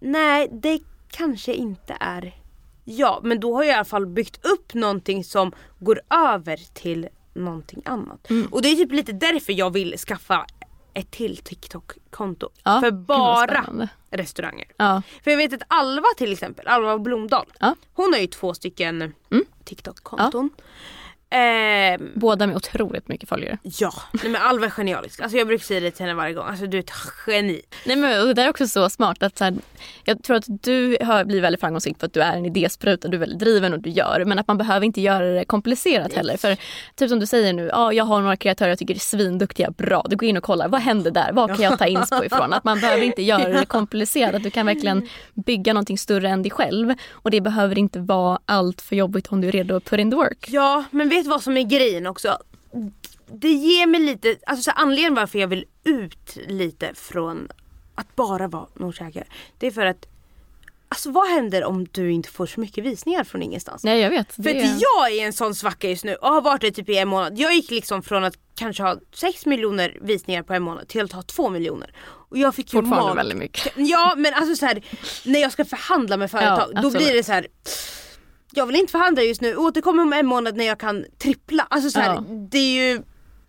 nej 0.00 0.48
det 0.52 0.80
kanske 1.10 1.54
inte 1.54 1.96
är 2.00 2.34
Ja, 2.88 3.20
men 3.22 3.40
då 3.40 3.54
har 3.54 3.64
jag 3.64 3.72
i 3.72 3.74
alla 3.74 3.84
fall 3.84 4.06
byggt 4.06 4.46
upp 4.46 4.74
någonting 4.74 5.24
som 5.24 5.52
går 5.78 6.00
över 6.10 6.56
till 6.74 7.08
någonting 7.34 7.82
annat. 7.84 8.30
Mm. 8.30 8.46
Och 8.46 8.62
det 8.62 8.68
är 8.68 8.76
typ 8.76 8.92
lite 8.92 9.12
därför 9.12 9.52
jag 9.52 9.70
vill 9.70 9.98
skaffa 9.98 10.46
ett 10.96 11.10
till 11.10 11.36
TikTok-konto. 11.36 12.48
Ja, 12.62 12.80
för 12.80 12.90
bara 12.90 13.88
restauranger. 14.10 14.66
Ja. 14.76 15.02
För 15.24 15.30
jag 15.30 15.38
vet 15.38 15.52
att 15.52 15.62
Alva 15.68 16.06
till 16.16 16.32
exempel, 16.32 16.68
Alva 16.68 16.98
Blomdahl. 16.98 17.46
Hon 17.94 18.12
har 18.12 18.20
ju 18.20 18.26
två 18.26 18.54
stycken 18.54 19.02
mm. 19.02 19.44
TikTok-konton. 19.64 20.50
Eh, 21.30 22.00
Båda 22.14 22.46
med 22.46 22.56
otroligt 22.56 23.08
mycket 23.08 23.28
följare. 23.28 23.58
Ja, 23.62 23.92
nej 24.12 24.32
men 24.32 24.42
Alva 24.42 24.66
är 24.66 24.70
genialisk. 24.70 25.20
Alltså 25.20 25.38
jag 25.38 25.46
brukar 25.46 25.64
säga 25.64 25.80
det 25.80 25.90
till 25.90 26.06
henne 26.06 26.14
varje 26.14 26.34
gång. 26.34 26.46
Alltså 26.48 26.66
du 26.66 26.76
är 26.76 26.82
ett 26.82 26.90
geni. 27.26 27.60
Nej 27.86 27.96
men 27.96 28.34
det 28.34 28.42
är 28.42 28.50
också 28.50 28.66
så 28.68 28.90
smart 28.90 29.22
att 29.22 29.38
så 29.38 29.44
här, 29.44 29.54
jag 30.04 30.22
tror 30.22 30.36
att 30.36 30.44
du 30.48 30.96
har 31.00 31.24
blivit 31.24 31.44
väldigt 31.44 31.60
framgångsrik 31.60 31.98
för 31.98 32.06
att 32.06 32.12
du 32.12 32.20
är 32.22 32.36
en 32.36 32.46
idéspruta, 32.46 33.08
du 33.08 33.16
är 33.16 33.20
väldigt 33.20 33.38
driven 33.38 33.72
och 33.72 33.80
du 33.80 33.90
gör. 33.90 34.24
Men 34.24 34.38
att 34.38 34.48
man 34.48 34.58
behöver 34.58 34.86
inte 34.86 35.00
göra 35.00 35.26
det 35.26 35.44
komplicerat 35.44 36.12
heller. 36.12 36.36
För 36.36 36.56
typ 36.94 37.08
som 37.10 37.20
du 37.20 37.26
säger 37.26 37.52
nu, 37.52 37.68
ja 37.72 37.92
jag 37.92 38.04
har 38.04 38.20
några 38.20 38.36
kreatörer 38.36 38.68
jag 38.68 38.78
tycker 38.78 38.94
är 38.94 38.98
svinduktiga, 38.98 39.70
bra. 39.70 40.06
Du 40.08 40.16
går 40.16 40.28
in 40.28 40.36
och 40.36 40.42
kollar, 40.42 40.68
vad 40.68 40.80
händer 40.80 41.10
där? 41.10 41.32
Vad 41.32 41.56
kan 41.56 41.64
jag 41.64 41.78
ta 41.78 41.86
inspo 41.86 42.24
ifrån? 42.24 42.52
Att 42.52 42.64
man 42.64 42.80
behöver 42.80 43.02
inte 43.02 43.22
göra 43.22 43.48
det 43.48 43.66
komplicerat. 43.66 44.42
Du 44.42 44.50
kan 44.50 44.66
verkligen 44.66 45.08
bygga 45.34 45.72
någonting 45.72 45.98
större 45.98 46.28
än 46.28 46.42
dig 46.42 46.50
själv. 46.50 46.94
Och 47.10 47.30
det 47.30 47.40
behöver 47.40 47.78
inte 47.78 47.98
vara 47.98 48.38
allt 48.46 48.82
för 48.82 48.96
jobbigt 48.96 49.26
om 49.26 49.40
du 49.40 49.48
är 49.48 49.52
redo 49.52 49.76
att 49.76 49.84
put 49.84 50.00
in 50.00 50.10
the 50.10 50.16
work. 50.16 50.46
Ja 50.48 50.84
men 50.90 51.08
vet 51.16 51.24
du 51.24 51.30
vad 51.30 51.42
som 51.42 51.56
är 51.56 51.62
grejen 51.62 52.06
också? 52.06 52.38
Det 53.26 53.52
ger 53.52 53.86
mig 53.86 54.00
lite, 54.00 54.36
alltså 54.46 54.62
så 54.62 54.70
anledningen 54.70 55.14
varför 55.14 55.38
jag 55.38 55.48
vill 55.48 55.64
ut 55.84 56.36
lite 56.48 56.94
från 56.94 57.48
att 57.94 58.16
bara 58.16 58.48
vara 58.48 58.66
nordkäkare. 58.74 59.24
Det 59.58 59.66
är 59.66 59.70
för 59.70 59.86
att 59.86 60.06
Alltså 60.88 61.10
vad 61.10 61.28
händer 61.28 61.64
om 61.64 61.86
du 61.92 62.12
inte 62.12 62.28
får 62.28 62.46
så 62.46 62.60
mycket 62.60 62.84
visningar 62.84 63.24
från 63.24 63.42
ingenstans? 63.42 63.84
Nej 63.84 64.00
jag 64.00 64.10
vet. 64.10 64.34
För 64.34 64.42
det... 64.42 64.50
att 64.50 64.80
jag 64.80 65.12
är 65.12 65.26
en 65.26 65.32
sån 65.32 65.54
svacka 65.54 65.88
just 65.88 66.04
nu 66.04 66.14
och 66.14 66.28
har 66.28 66.40
varit 66.40 66.60
det 66.60 66.70
typ 66.70 66.88
i 66.88 66.98
en 66.98 67.08
månad. 67.08 67.38
Jag 67.38 67.54
gick 67.54 67.70
liksom 67.70 68.02
från 68.02 68.24
att 68.24 68.34
kanske 68.54 68.82
ha 68.82 68.96
6 69.14 69.46
miljoner 69.46 69.98
visningar 70.00 70.42
på 70.42 70.54
en 70.54 70.62
månad 70.62 70.88
till 70.88 71.04
att 71.04 71.12
ha 71.12 71.22
2 71.22 71.50
miljoner. 71.50 71.92
Och 72.28 72.38
jag 72.38 72.54
fick 72.54 72.70
Fortfarande 72.70 73.14
väldigt 73.14 73.38
mycket. 73.38 73.72
Ja 73.76 74.14
men 74.16 74.34
alltså 74.34 74.56
så 74.56 74.66
här, 74.66 74.82
när 75.24 75.40
jag 75.40 75.52
ska 75.52 75.64
förhandla 75.64 76.16
med 76.16 76.30
företag 76.30 76.70
ja, 76.74 76.82
då 76.82 76.90
blir 76.90 77.14
det 77.14 77.22
så 77.22 77.32
här 77.32 77.46
jag 78.56 78.66
vill 78.66 78.76
inte 78.76 78.90
förhandla 78.90 79.22
just 79.22 79.40
nu, 79.40 79.56
återkom 79.56 79.98
om 79.98 80.12
en 80.12 80.26
månad 80.26 80.56
när 80.56 80.64
jag 80.64 80.78
kan 80.78 81.04
trippla. 81.18 81.66
Alltså 81.70 81.90
så 81.90 82.00
här, 82.00 82.14
ja. 82.14 82.24
det 82.50 82.58
är 82.58 82.90
ju 82.90 83.02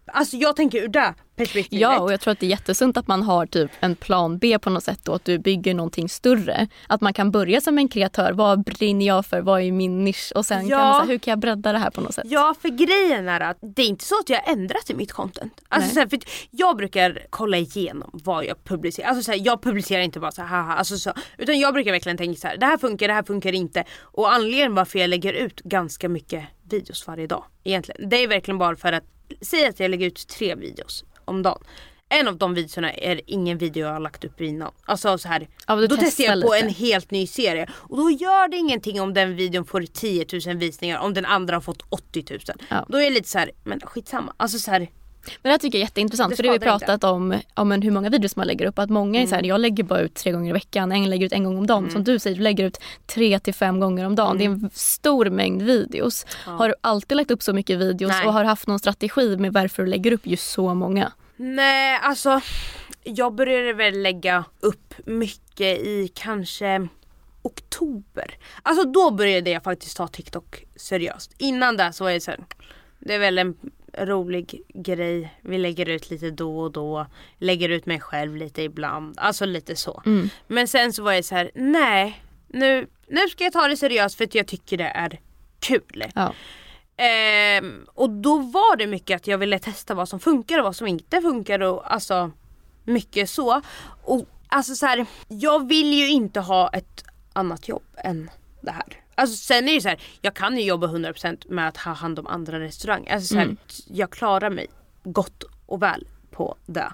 Alltså 0.07 0.37
jag 0.37 0.55
tänker 0.55 0.77
ur 0.83 0.87
det 0.87 1.13
perspektivet. 1.35 1.81
Ja 1.81 1.99
och 1.99 2.13
jag 2.13 2.21
tror 2.21 2.31
att 2.31 2.39
det 2.39 2.45
är 2.45 2.49
jättesunt 2.49 2.97
att 2.97 3.07
man 3.07 3.23
har 3.23 3.45
typ 3.45 3.71
en 3.79 3.95
plan 3.95 4.37
B 4.37 4.59
på 4.59 4.69
något 4.69 4.83
sätt 4.83 4.99
då, 5.03 5.13
att 5.13 5.25
du 5.25 5.39
bygger 5.39 5.73
någonting 5.73 6.09
större. 6.09 6.67
Att 6.87 7.01
man 7.01 7.13
kan 7.13 7.31
börja 7.31 7.61
som 7.61 7.77
en 7.77 7.87
kreatör, 7.87 8.31
vad 8.33 8.63
brinner 8.63 9.05
jag 9.05 9.25
för, 9.25 9.41
vad 9.41 9.61
är 9.61 9.71
min 9.71 10.03
nisch 10.03 10.31
och 10.35 10.45
sen 10.45 10.67
Ja. 10.67 10.77
kan 10.77 10.87
man 10.87 10.95
säga, 11.01 11.11
hur 11.11 11.17
kan 11.19 11.31
jag 11.31 11.39
bredda 11.39 11.71
det 11.71 11.77
här 11.79 11.89
på 11.89 12.01
något 12.01 12.13
sätt? 12.13 12.25
Ja 12.27 12.55
för 12.61 12.69
grejen 12.69 13.27
är 13.27 13.39
att 13.39 13.57
det 13.61 13.81
är 13.81 13.87
inte 13.87 14.05
så 14.05 14.15
att 14.19 14.29
jag 14.29 14.49
ändrat 14.49 14.89
i 14.89 14.93
mitt 14.93 15.11
content. 15.11 15.61
Alltså, 15.69 15.93
så 15.93 15.99
här, 15.99 16.07
för 16.07 16.19
jag 16.51 16.77
brukar 16.77 17.19
kolla 17.29 17.57
igenom 17.57 18.09
vad 18.13 18.45
jag 18.45 18.63
publicerar. 18.63 19.07
Alltså, 19.09 19.23
så 19.23 19.31
här, 19.31 19.39
jag 19.45 19.61
publicerar 19.61 20.01
inte 20.01 20.19
bara 20.19 20.31
så 20.31 20.41
här, 20.41 20.47
haha, 20.57 20.73
alltså, 20.75 20.97
så, 20.97 21.13
utan 21.37 21.59
jag 21.59 21.73
brukar 21.73 21.91
verkligen 21.91 22.17
tänka 22.17 22.39
så 22.39 22.47
här, 22.47 22.57
det 22.57 22.65
här 22.65 22.77
funkar, 22.77 23.07
det 23.07 23.13
här 23.13 23.23
funkar 23.23 23.53
inte. 23.53 23.83
Och 24.01 24.33
anledningen 24.33 24.75
varför 24.75 24.99
jag 24.99 25.09
lägger 25.09 25.33
ut 25.33 25.59
ganska 25.59 26.09
mycket 26.09 26.43
videos 26.69 27.07
varje 27.07 27.27
dag 27.27 27.43
egentligen. 27.63 28.09
Det 28.09 28.23
är 28.23 28.27
verkligen 28.27 28.57
bara 28.57 28.75
för 28.75 28.93
att, 28.93 29.03
säg 29.41 29.65
att 29.67 29.79
jag 29.79 29.91
lägger 29.91 30.07
ut 30.07 30.27
tre 30.27 30.55
videos 30.55 31.05
om 31.25 31.43
dagen. 31.43 31.63
En 32.09 32.27
av 32.27 32.37
de 32.37 32.53
videorna 32.53 32.93
är 32.93 33.21
ingen 33.25 33.57
video 33.57 33.85
jag 33.87 33.93
har 33.93 33.99
lagt 33.99 34.23
upp 34.25 34.41
innan. 34.41 34.71
Alltså 34.85 35.17
så 35.17 35.27
här, 35.27 35.47
Ja, 35.67 35.75
då 35.75 35.81
testar 35.81 35.95
jag 36.23 36.33
testar 36.33 36.41
på 36.47 36.53
lite. 36.53 36.65
en 36.67 36.73
helt 36.73 37.11
ny 37.11 37.27
serie. 37.27 37.69
Och 37.73 37.97
då 37.97 38.11
gör 38.11 38.47
det 38.47 38.57
ingenting 38.57 39.01
om 39.01 39.13
den 39.13 39.35
videon 39.35 39.65
får 39.65 39.81
10 39.81 40.25
000 40.47 40.57
visningar 40.57 40.99
om 40.99 41.13
den 41.13 41.25
andra 41.25 41.55
har 41.55 41.61
fått 41.61 41.81
80 41.89 42.25
000. 42.29 42.39
Ja. 42.69 42.85
Då 42.89 42.97
är 42.97 43.01
jag 43.03 43.13
lite 43.13 43.29
så 43.29 43.39
här, 43.39 43.51
men 43.63 43.79
skitsamma. 43.79 44.33
Alltså 44.37 44.59
så 44.59 44.71
här, 44.71 44.89
Men 45.41 45.49
det 45.49 45.49
här 45.49 45.57
tycker 45.57 45.77
jag 45.77 45.81
är 45.81 45.85
jätteintressant 45.85 46.29
Det 46.29 46.35
för 46.35 46.43
det 46.43 46.49
har 46.49 46.53
vi 46.53 46.59
skadar 46.59 46.73
inte. 46.73 46.85
pratat 46.85 47.03
om, 47.03 47.39
om 47.53 47.71
hur 47.71 47.91
många 47.91 48.09
videos 48.09 48.35
man 48.35 48.47
lägger 48.47 48.65
upp. 48.65 48.79
Att 48.79 48.89
många 48.89 49.21
är 49.21 49.27
så 49.27 49.35
här, 49.35 49.43
jag 49.43 49.61
lägger 49.61 49.83
bara 49.83 49.99
ut 49.99 50.13
tre 50.13 50.31
gånger 50.31 50.49
i 50.49 50.53
veckan, 50.53 50.91
en 50.91 51.09
lägger 51.09 51.25
ut 51.25 51.33
en 51.33 51.43
gång 51.43 51.57
om 51.57 51.67
dagen. 51.67 51.91
Som 51.91 52.03
du 52.03 52.19
säger, 52.19 52.35
du 52.35 52.43
lägger 52.43 52.63
ut 52.63 52.77
tre 53.05 53.39
till 53.39 53.53
fem 53.53 53.79
gånger 53.79 54.05
om 54.05 54.15
dagen. 54.15 54.37
Det 54.37 54.43
är 54.43 54.49
en 54.49 54.69
stor 54.73 55.29
mängd 55.29 55.61
videos. 55.61 56.25
Har 56.45 56.69
du 56.69 56.75
alltid 56.81 57.15
lagt 57.17 57.31
upp 57.31 57.43
så 57.43 57.53
mycket 57.53 57.79
videos 57.79 58.11
Nej. 58.11 58.27
och 58.27 58.33
har 58.33 58.43
haft 58.43 58.67
någon 58.67 58.79
strategi 58.79 59.37
med 59.37 59.53
varför 59.53 59.83
du 59.83 59.89
lägger 59.89 60.11
upp 60.11 60.27
just 60.27 60.49
så 60.51 60.73
många? 60.73 61.11
nej 61.39 61.99
alltså 62.01 62.41
jag 63.03 63.33
började 63.35 63.73
väl 63.73 64.01
lägga 64.01 64.43
upp 64.59 64.93
mycket 65.05 65.77
i 65.79 66.11
kanske 66.15 66.87
oktober. 67.41 68.37
Alltså 68.63 68.83
då 68.83 69.11
började 69.11 69.49
jag 69.49 69.63
faktiskt 69.63 69.97
ta 69.97 70.07
TikTok 70.07 70.63
seriöst. 70.75 71.35
Innan 71.37 71.77
det 71.77 71.93
så 71.93 72.03
var 72.03 72.11
jag 72.11 72.21
så 72.21 72.31
här, 72.31 72.39
det 72.99 73.13
är 73.13 73.19
väl 73.19 73.37
en 73.37 73.55
rolig 73.99 74.61
grej. 74.73 75.33
Vi 75.41 75.57
lägger 75.57 75.89
ut 75.89 76.09
lite 76.09 76.31
då 76.31 76.59
och 76.59 76.71
då. 76.71 77.05
Lägger 77.37 77.69
ut 77.69 77.85
mig 77.85 77.99
själv 77.99 78.35
lite 78.35 78.61
ibland. 78.61 79.15
Alltså 79.17 79.45
lite 79.45 79.75
så. 79.75 80.01
Men 80.47 80.67
sen 80.67 80.93
så 80.93 81.03
var 81.03 81.11
jag 81.11 81.25
så 81.25 81.35
här: 81.35 81.51
nej. 81.55 82.23
Nu, 82.47 82.87
nu 83.07 83.29
ska 83.29 83.43
jag 83.43 83.53
ta 83.53 83.67
det 83.67 83.77
seriöst 83.77 84.15
för 84.15 84.23
att 84.23 84.35
jag 84.35 84.47
tycker 84.47 84.77
det 84.77 84.91
är 84.95 85.19
kul. 85.59 86.03
Ja. 86.15 86.33
Ehm, 86.97 87.85
och 87.93 88.09
då 88.09 88.37
var 88.37 88.75
det 88.75 88.87
mycket 88.87 89.15
att 89.15 89.27
jag 89.27 89.37
ville 89.37 89.59
testa 89.59 89.93
vad 89.93 90.09
som 90.09 90.19
funkar 90.19 90.57
och 90.57 90.63
vad 90.63 90.75
som 90.75 90.87
inte 90.87 91.21
funkar 91.21 91.59
och 91.59 91.93
alltså 91.93 92.31
mycket 92.83 93.29
så. 93.29 93.61
Och 94.03 94.25
alltså 94.47 94.75
så 94.75 94.85
här, 94.85 95.05
jag 95.27 95.67
vill 95.67 95.93
ju 95.93 96.09
inte 96.09 96.39
ha 96.39 96.69
ett 96.69 97.03
annat 97.33 97.67
jobb 97.67 97.83
än 97.97 98.29
det 98.61 98.71
här. 98.71 99.06
Alltså 99.17 99.35
sen 99.35 99.57
är 99.63 99.67
det 99.67 99.71
ju 99.71 99.81
så 99.81 99.89
här, 99.89 100.01
jag 100.21 100.33
kan 100.33 100.57
ju 100.57 100.63
jobba 100.63 100.87
100% 100.87 101.51
med 101.51 101.67
att 101.67 101.77
ha 101.77 101.93
hand 101.93 102.19
om 102.19 102.27
andra 102.27 102.59
restauranger. 102.59 103.13
Alltså 103.13 103.33
så 103.33 103.39
här, 103.39 103.55
jag 103.87 104.09
klarar 104.11 104.49
mig 104.49 104.67
gott 105.03 105.43
och 105.65 105.81
väl 105.83 106.07
på 106.31 106.55
det. 106.65 106.93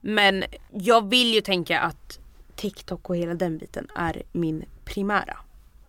Men 0.00 0.44
jag 0.72 1.08
vill 1.10 1.34
ju 1.34 1.40
tänka 1.40 1.80
att 1.80 2.18
TikTok 2.56 3.10
och 3.10 3.16
hela 3.16 3.34
den 3.34 3.58
biten 3.58 3.88
är 3.96 4.22
min 4.32 4.64
primära 4.84 5.36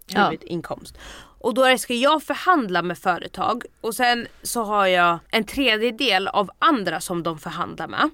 Ja. 0.08 0.24
huvudinkomst. 0.30 0.98
Och 1.40 1.54
då 1.54 1.78
ska 1.78 1.94
jag 1.94 2.24
förhandla 2.24 2.82
med 2.82 2.98
företag 2.98 3.64
och 3.82 3.96
sen 3.96 4.28
så 4.44 4.64
har 4.64 4.88
jag 4.88 5.20
en 5.30 5.44
tredjedel 5.44 6.28
av 6.28 6.50
andra 6.60 7.00
som 7.00 7.24
de 7.24 7.40
förhandlar 7.40 7.88
med. 7.88 8.10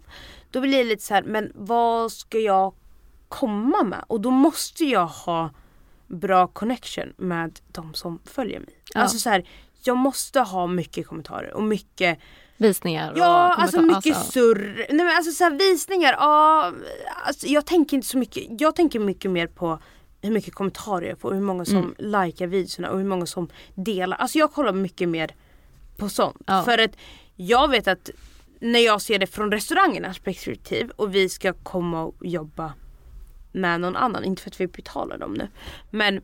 Då 0.51 0.61
blir 0.61 0.77
det 0.77 0.83
lite 0.83 1.03
så 1.03 1.13
här, 1.13 1.23
men 1.23 1.51
vad 1.55 2.11
ska 2.11 2.37
jag 2.39 2.73
komma 3.29 3.83
med? 3.83 4.03
Och 4.07 4.21
då 4.21 4.29
måste 4.31 4.85
jag 4.85 5.07
ha 5.07 5.49
bra 6.19 6.47
connection 6.47 7.13
med 7.17 7.59
de 7.71 7.93
som 7.93 8.19
följer 8.25 8.59
mig. 8.59 8.73
Ja. 8.93 9.01
Alltså 9.01 9.17
så 9.19 9.29
här, 9.29 9.49
jag 9.83 9.97
måste 9.97 10.39
ha 10.39 10.67
mycket 10.67 11.07
kommentarer 11.07 11.53
och 11.53 11.63
mycket 11.63 12.19
Visningar 12.57 13.11
och 13.11 13.17
Ja, 13.17 13.25
alltså 13.55 13.77
kommentar- 13.77 13.95
mycket 13.97 14.15
alltså, 14.17 14.31
surr. 14.31 14.85
Nej 14.89 15.05
men 15.05 15.15
alltså 15.15 15.31
så 15.31 15.43
här, 15.43 15.51
visningar, 15.51 16.13
ja. 16.19 16.73
Alltså, 17.25 17.47
jag 17.47 17.65
tänker 17.65 17.95
inte 17.97 18.07
så 18.07 18.17
mycket, 18.17 18.61
jag 18.61 18.75
tänker 18.75 18.99
mycket 18.99 19.31
mer 19.31 19.47
på 19.47 19.79
hur 20.21 20.31
mycket 20.31 20.53
kommentarer 20.53 21.09
jag 21.09 21.19
får, 21.19 21.33
hur 21.33 21.41
många 21.41 21.65
som 21.65 21.77
Mm. 21.77 21.93
likar 21.97 22.47
videorna 22.47 22.89
och 22.91 22.97
hur 22.97 23.05
många 23.05 23.25
som 23.25 23.49
delar. 23.75 24.17
Alltså 24.17 24.37
jag 24.37 24.53
kollar 24.53 24.73
mycket 24.73 25.09
mer 25.09 25.35
på 25.97 26.09
sånt. 26.09 26.37
Ja. 26.47 26.63
För 26.63 26.77
att 26.77 26.91
jag 27.35 27.67
vet 27.69 27.87
att 27.87 28.09
när 28.59 28.79
jag 28.79 29.01
ser 29.01 29.19
det 29.19 29.27
från 29.27 29.51
restaurangernas 29.51 30.19
perspektiv 30.19 30.91
och 30.95 31.15
vi 31.15 31.29
ska 31.29 31.53
komma 31.53 32.03
och 32.03 32.15
jobba 32.25 32.73
med 33.51 33.81
någon 33.81 33.95
annan, 33.95 34.23
inte 34.23 34.41
för 34.41 34.49
att 34.49 34.61
vi 34.61 34.67
betalar 34.67 35.17
dem 35.17 35.33
nu. 35.33 35.47
Men 35.89 36.21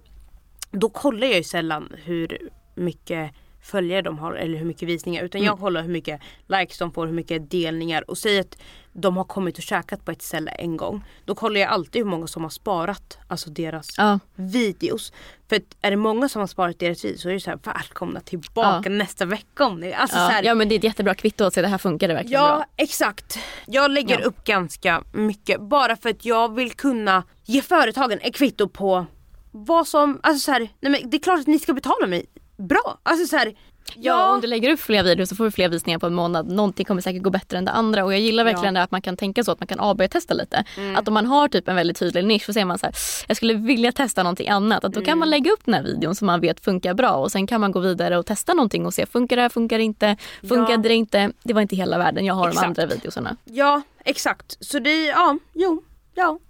då 0.71 0.89
kollar 0.89 1.27
jag 1.27 1.37
ju 1.37 1.43
sällan 1.43 1.93
hur 2.03 2.49
mycket 2.75 3.31
följare 3.67 4.01
de 4.01 4.19
har 4.19 4.33
eller 4.33 4.57
hur 4.57 4.65
mycket 4.65 4.87
visningar 4.89 5.23
utan 5.23 5.41
Mm. 5.41 5.45
jag 5.45 5.59
kollar 5.59 5.81
hur 5.81 5.89
mycket 5.89 6.21
likes 6.47 6.77
de 6.77 6.91
får, 6.91 7.05
hur 7.07 7.13
mycket 7.13 7.51
delningar 7.51 8.09
och 8.09 8.17
säg 8.17 8.39
att 8.39 8.57
de 8.93 9.17
har 9.17 9.23
kommit 9.23 9.57
och 9.57 9.63
käkat 9.63 10.05
på 10.05 10.11
ett 10.11 10.21
ställe 10.21 10.51
en 10.51 10.77
gång. 10.77 11.03
Då 11.25 11.35
kollar 11.35 11.59
jag 11.61 11.69
alltid 11.69 12.01
hur 12.03 12.09
många 12.09 12.27
som 12.27 12.43
har 12.43 12.49
sparat 12.49 13.17
alltså 13.27 13.49
deras 13.49 13.87
Ja. 13.97 14.19
videos. 14.35 15.13
För 15.49 15.55
att 15.55 15.63
är 15.81 15.91
det 15.91 15.97
många 15.97 16.29
som 16.29 16.39
har 16.39 16.47
sparat 16.47 16.79
deras 16.79 17.05
videos 17.05 17.21
så 17.21 17.29
är 17.29 17.33
det 17.33 17.39
så 17.39 17.49
här 17.49 17.59
välkomna 17.63 18.19
tillbaka 18.19 18.89
nästa 18.89 19.25
vecka 19.25 19.65
om 19.65 19.79
ni 19.79 19.93
alltså 19.93 20.15
så 20.17 20.21
Ja, 20.23 20.27
här, 20.27 20.43
ja 20.43 20.55
men 20.55 20.69
det 20.69 20.75
är 20.75 20.77
ett 20.77 20.83
jättebra 20.83 21.13
kvitto 21.15 21.43
att 21.43 21.53
se 21.53 21.61
det 21.61 21.67
här 21.67 21.77
funkar 21.77 22.07
det 22.07 22.13
verkligen 22.13 22.41
Ja 22.41 22.47
bra. 22.55 22.65
exakt. 22.77 23.39
Jag 23.65 23.91
lägger 23.91 24.19
Ja. 24.19 24.25
upp 24.25 24.43
ganska 24.43 25.03
mycket 25.13 25.61
bara 25.61 25.95
för 25.95 26.09
att 26.09 26.25
jag 26.25 26.55
vill 26.55 26.71
kunna 26.71 27.23
ge 27.45 27.61
företagen 27.61 28.19
ett 28.21 28.35
kvitto 28.35 28.67
på 28.69 29.05
vad 29.51 29.87
som, 29.87 30.19
alltså 30.23 30.39
så 30.45 30.51
här, 30.51 30.59
nej 30.79 30.91
men 30.91 31.09
det 31.09 31.17
är 31.17 31.21
klart 31.21 31.39
att 31.39 31.47
ni 31.47 31.59
ska 31.59 31.73
betala 31.73 32.07
mig 32.07 32.25
bra. 32.57 32.97
Alltså 33.03 33.27
så 33.27 33.37
här, 33.37 33.53
Ja, 33.95 34.33
om 34.33 34.41
du 34.41 34.47
lägger 34.47 34.69
upp 34.73 34.79
fler 34.79 35.03
videos 35.03 35.29
så 35.29 35.35
får 35.35 35.45
du 35.45 35.51
fler 35.51 35.69
visningar 35.69 35.99
på 35.99 36.05
en 36.07 36.13
månad. 36.13 36.47
Någonting 36.51 36.85
kommer 36.85 37.01
säkert 37.01 37.21
gå 37.23 37.29
bättre 37.29 37.57
än 37.57 37.65
det 37.65 37.71
andra 37.71 38.05
och 38.05 38.13
jag 38.13 38.19
gillar 38.19 38.43
verkligen 38.43 38.73
det 38.73 38.83
att 38.83 38.91
man 38.91 39.01
kan 39.01 39.17
tänka 39.17 39.43
så 39.43 39.51
att 39.51 39.59
man 39.59 39.67
kan 39.67 39.79
AB-testa 39.79 40.33
lite. 40.33 40.63
Mm. 40.77 40.95
Att 40.95 41.07
om 41.07 41.13
man 41.13 41.25
har 41.25 41.47
typ 41.47 41.67
en 41.67 41.75
väldigt 41.75 41.97
tydlig 41.99 42.25
nisch 42.25 42.45
så 42.45 42.53
säger 42.53 42.65
man 42.65 42.79
så 42.79 42.85
här, 42.85 42.95
jag 43.27 43.37
skulle 43.37 43.53
vilja 43.53 43.91
testa 43.91 44.23
någonting 44.23 44.49
annat. 44.49 44.83
Att 44.83 44.93
då 44.93 44.99
kan 45.01 45.07
Mm. 45.09 45.19
man 45.19 45.29
lägga 45.29 45.51
upp 45.51 45.65
den 45.65 45.73
här 45.73 45.83
videon 45.83 46.15
som 46.15 46.25
man 46.25 46.41
vet 46.41 46.59
funkar 46.59 46.93
bra 46.93 47.11
och 47.11 47.31
sen 47.31 47.47
kan 47.47 47.61
man 47.61 47.71
gå 47.71 47.79
vidare 47.79 48.17
och 48.17 48.25
testa 48.25 48.53
någonting 48.53 48.85
och 48.85 48.93
se 48.93 49.05
funkar 49.05 49.35
det 49.35 49.41
här, 49.41 49.49
funkar 49.49 49.77
det 49.77 49.83
inte, 49.83 50.17
funkade 50.49 50.89
det 50.89 50.95
inte. 50.95 51.31
Det 51.43 51.53
var 51.53 51.61
inte 51.61 51.75
hela 51.75 51.97
världen, 51.97 52.25
jag 52.25 52.33
har 52.33 52.47
Exakt. 52.47 52.61
de 52.75 52.81
andra 52.81 52.95
videosarna. 52.95 53.35
Ja 53.45 53.81
exakt. 54.05 54.57
Så 54.59 54.79
det, 54.79 55.05
ja, 55.05 55.37
jo, 55.53 55.83
ja. 56.15 56.23
jag 56.23 56.29
vet 56.29 56.39
inte 56.39 56.41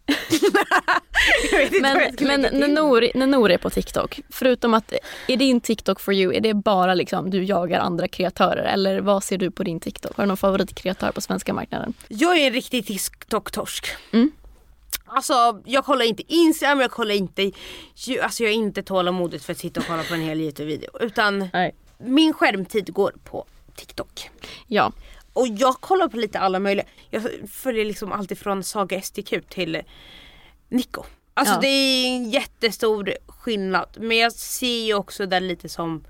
Men, 1.81 1.81
men 1.81 2.11
lägga 2.17 2.37
när, 2.37 2.49
till. 2.49 2.73
Nour, 2.73 3.11
när 3.15 3.27
Nour 3.27 3.51
är 3.51 3.57
på 3.57 3.69
TikTok, 3.69 4.19
förutom 4.29 4.73
att 4.73 4.93
är 5.27 5.37
din 5.37 5.61
TikTok 5.61 5.99
for 5.99 6.13
you, 6.13 6.35
är 6.35 6.41
det 6.41 6.53
bara 6.53 6.93
liksom 6.93 7.29
du 7.29 7.43
jagar 7.43 7.79
andra 7.79 8.07
kreatörer 8.07 8.63
eller 8.63 8.99
vad 9.01 9.23
ser 9.23 9.37
du 9.37 9.51
på 9.51 9.63
din 9.63 9.79
TikTok? 9.79 10.17
Har 10.17 10.23
du 10.23 10.27
någon 10.27 10.37
favoritkreatör 10.37 11.11
på 11.11 11.21
svenska 11.21 11.53
marknaden? 11.53 11.93
Jag 12.07 12.37
är 12.37 12.47
en 12.47 12.53
riktig 12.53 12.85
TikTok-torsk. 12.85 13.85
Mm. 14.11 14.31
Alltså 15.05 15.61
jag 15.65 15.85
kollar 15.85 16.05
inte 16.05 16.33
Instagram, 16.33 16.79
jag 16.79 16.91
kollar 16.91 17.15
inte, 17.15 17.51
alltså 18.23 18.43
jag 18.43 18.51
är 18.51 18.55
inte 18.55 18.83
tålamodigt 18.83 19.45
för 19.45 19.53
att 19.53 19.59
sitta 19.59 19.79
och 19.79 19.85
kolla 19.87 20.03
på 20.03 20.13
en 20.13 20.21
hel 20.21 20.41
Youtube-video. 20.41 20.89
Utan 20.99 21.49
Nej. 21.53 21.75
min 21.97 22.33
skärmtid 22.33 22.93
går 22.93 23.13
på 23.23 23.45
TikTok. 23.75 24.29
Ja, 24.67 24.91
Och 25.33 25.47
jag 25.47 25.75
kollar 25.81 26.07
på 26.07 26.17
lite 26.17 26.39
alla 26.39 26.59
möjliga. 26.59 26.85
Jag 27.09 27.23
följer 27.51 27.85
liksom 27.85 28.11
allt 28.11 28.31
ifrån 28.31 28.63
Saga 28.63 29.01
STQ 29.01 29.33
till 29.49 29.81
Nico. 30.69 31.03
Alltså 31.33 31.53
Ja. 31.53 31.59
det 31.61 31.67
är 31.67 32.07
en 32.07 32.29
jättestor 32.29 33.13
skillnad. 33.27 33.97
Men 33.99 34.17
jag 34.17 34.33
ser 34.33 34.85
ju 34.85 34.93
också 34.93 35.25
det 35.25 35.39
lite 35.39 35.69
som 35.69 36.03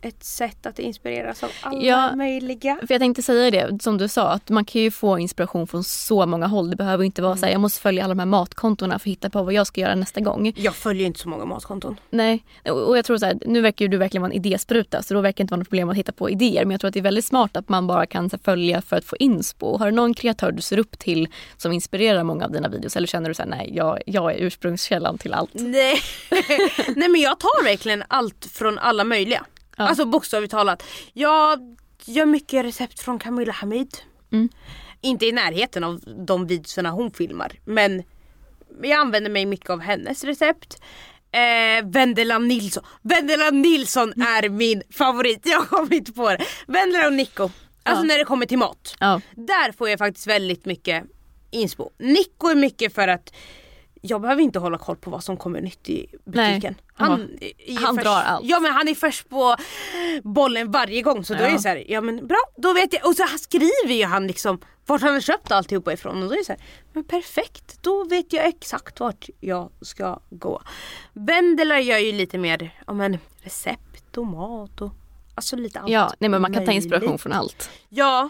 ett 0.00 0.24
sätt 0.24 0.66
att 0.66 0.78
inspireras 0.78 1.42
av 1.42 1.50
alla 1.62 1.82
Ja. 1.84 2.16
möjliga. 2.16 2.76
för 2.86 2.94
jag 2.94 3.00
tänkte 3.00 3.22
säga 3.22 3.50
det 3.50 3.82
som 3.82 3.98
du 3.98 4.08
sa 4.08 4.28
att 4.30 4.48
man 4.50 4.64
kan 4.64 4.82
ju 4.82 4.90
få 4.90 5.18
inspiration 5.18 5.66
från 5.66 5.84
så 5.84 6.26
många 6.26 6.46
håll. 6.46 6.70
Det 6.70 6.76
behöver 6.76 7.04
inte 7.04 7.22
vara 7.22 7.36
så 7.36 7.46
här, 7.46 7.52
jag 7.52 7.60
måste 7.60 7.80
följa 7.80 8.04
alla 8.04 8.14
de 8.14 8.18
här 8.18 8.26
matkontona 8.26 8.98
för 8.98 9.08
att 9.08 9.12
hitta 9.12 9.30
på 9.30 9.42
vad 9.42 9.54
jag 9.54 9.66
ska 9.66 9.80
göra 9.80 9.94
nästa 9.94 10.20
gång. 10.20 10.52
Jag 10.56 10.74
följer 10.74 11.06
inte 11.06 11.20
så 11.20 11.28
många 11.28 11.44
matkonton. 11.44 11.96
Nej, 12.10 12.44
och 12.70 12.98
jag 12.98 13.04
tror 13.04 13.18
så 13.18 13.26
här, 13.26 13.38
nu 13.46 13.60
verkar 13.60 13.88
du 13.88 13.96
verkligen 13.96 14.22
vara 14.22 14.32
en 14.32 14.36
idéspruta 14.36 15.02
så 15.02 15.14
då 15.14 15.20
verkar 15.20 15.36
det 15.36 15.42
inte 15.42 15.52
vara 15.52 15.58
något 15.58 15.68
problem 15.68 15.88
att 15.90 15.96
hitta 15.96 16.12
på 16.12 16.30
idéer. 16.30 16.64
Men 16.64 16.70
jag 16.70 16.80
tror 16.80 16.88
att 16.88 16.94
det 16.94 17.00
är 17.00 17.02
väldigt 17.02 17.24
smart 17.24 17.56
att 17.56 17.68
man 17.68 17.86
bara 17.86 18.06
kan 18.06 18.28
här, 18.32 18.38
följa 18.44 18.82
för 18.82 18.96
att 18.96 19.04
få 19.04 19.16
inspo. 19.16 19.76
Har 19.78 19.86
du 19.86 19.92
någon 19.92 20.14
kreatör 20.14 20.52
du 20.52 20.62
ser 20.62 20.78
upp 20.78 20.98
till 20.98 21.28
som 21.56 21.72
inspirerar 21.72 22.24
många 22.24 22.44
av 22.44 22.52
dina 22.52 22.68
videos 22.68 22.96
eller 22.96 23.06
känner 23.06 23.28
du 23.28 23.34
så 23.34 23.42
här, 23.42 23.48
nej 23.50 23.70
jag, 23.74 23.98
jag 24.06 24.32
är 24.32 24.36
ursprungskällan 24.38 25.18
till 25.18 25.32
allt? 25.34 25.50
Nej. 25.54 25.98
Nej 26.96 27.08
men 27.08 27.20
jag 27.20 27.38
tar 27.40 27.64
verkligen 27.64 28.04
allt 28.08 28.46
från 28.52 28.78
alla 28.78 29.04
möjliga. 29.04 29.44
Ja. 29.78 29.88
Alltså 29.88 30.04
bokstavligt 30.04 30.50
talat. 30.50 30.82
Jag 31.12 31.76
gör 32.04 32.26
mycket 32.26 32.64
recept 32.64 33.00
från 33.00 33.18
Camilla 33.18 33.52
Hamid. 33.52 33.96
Mm. 34.32 34.48
Inte 35.00 35.26
i 35.26 35.32
närheten 35.32 35.84
av 35.84 36.00
de 36.26 36.46
videorna 36.46 36.90
hon 36.90 37.10
filmar 37.10 37.52
men 37.64 38.02
jag 38.82 38.92
använder 39.00 39.30
mig 39.30 39.46
mycket 39.46 39.70
av 39.70 39.80
hennes 39.80 40.24
recept. 40.24 40.82
Eh, 41.32 41.86
Vendela 41.86 42.38
Nilsson. 42.38 42.84
Vendela 43.02 43.50
Nilsson 43.50 44.12
är 44.22 44.48
min 44.48 44.82
favorit. 44.90 45.40
Jag 45.46 45.58
har 45.58 45.66
kommit 45.66 46.14
på 46.14 46.28
det. 46.30 46.44
Vendela 46.66 47.06
och 47.06 47.12
Nico. 47.12 47.42
Alltså 47.42 48.04
Ja. 48.04 48.08
när 48.08 48.18
det 48.18 48.24
kommer 48.24 48.46
till 48.46 48.58
mat. 48.58 48.96
Ja. 49.00 49.20
Där 49.34 49.72
får 49.72 49.88
jag 49.88 49.98
faktiskt 49.98 50.26
väldigt 50.26 50.64
mycket 50.64 51.04
inspo. 51.50 51.90
Nico 51.98 52.48
är 52.48 52.54
mycket 52.54 52.94
för 52.94 53.08
att 53.08 53.32
jag 54.00 54.20
behöver 54.20 54.42
inte 54.42 54.58
hålla 54.58 54.78
koll 54.78 54.96
på 54.96 55.10
vad 55.10 55.24
som 55.24 55.36
kommer 55.36 55.60
nytt 55.60 55.88
i 55.88 56.06
butiken. 56.24 56.62
Nej. 56.62 56.74
Han, 56.94 57.10
Han 57.84 57.94
först, 57.94 58.04
drar 58.04 58.22
allt. 58.22 58.46
Ja 58.46 58.60
men 58.60 58.72
han 58.72 58.88
är 58.88 58.94
först 58.94 59.28
på 59.28 59.56
bollen 60.22 60.70
varje 60.70 61.02
gång 61.02 61.24
så 61.24 61.34
då 61.34 61.44
är 61.44 61.50
det 61.50 61.58
så 61.58 61.68
här, 61.68 61.84
ja 61.88 62.00
men 62.00 62.26
bra 62.26 62.38
då 62.56 62.72
vet 62.72 62.92
jag. 62.92 63.06
Och 63.06 63.14
så 63.14 63.24
skriver 63.38 63.94
ju 63.94 64.04
han 64.04 64.26
liksom 64.26 64.60
vart 64.86 65.00
han 65.00 65.12
har 65.14 65.20
köpt 65.20 65.52
alltihopa 65.52 65.92
ifrån 65.92 66.22
och 66.22 66.28
då 66.28 66.34
är 66.34 66.38
det 66.38 66.44
så 66.44 66.52
här, 66.52 66.62
men 66.92 67.04
perfekt 67.04 67.82
då 67.82 68.04
vet 68.04 68.32
jag 68.32 68.46
exakt 68.46 69.00
vart 69.00 69.28
jag 69.40 69.70
ska 69.80 70.20
gå. 70.30 70.62
Vendela 71.12 71.80
gör 71.80 71.98
ju 71.98 72.12
lite 72.12 72.38
mer, 72.38 72.82
ja 72.86 72.92
men 72.92 73.18
recept 73.42 74.16
och 74.18 74.26
mat 74.26 74.80
och 74.80 74.92
alltså 75.34 75.56
lite 75.56 75.80
allt 75.80 75.90
Ja, 75.90 76.12
nej 76.18 76.30
men 76.30 76.42
man 76.42 76.54
kan 76.54 76.64
ta 76.66 76.72
inspiration 76.72 77.06
möjligt. 77.06 77.22
från 77.22 77.32
allt. 77.32 77.70
Ja. 77.88 78.28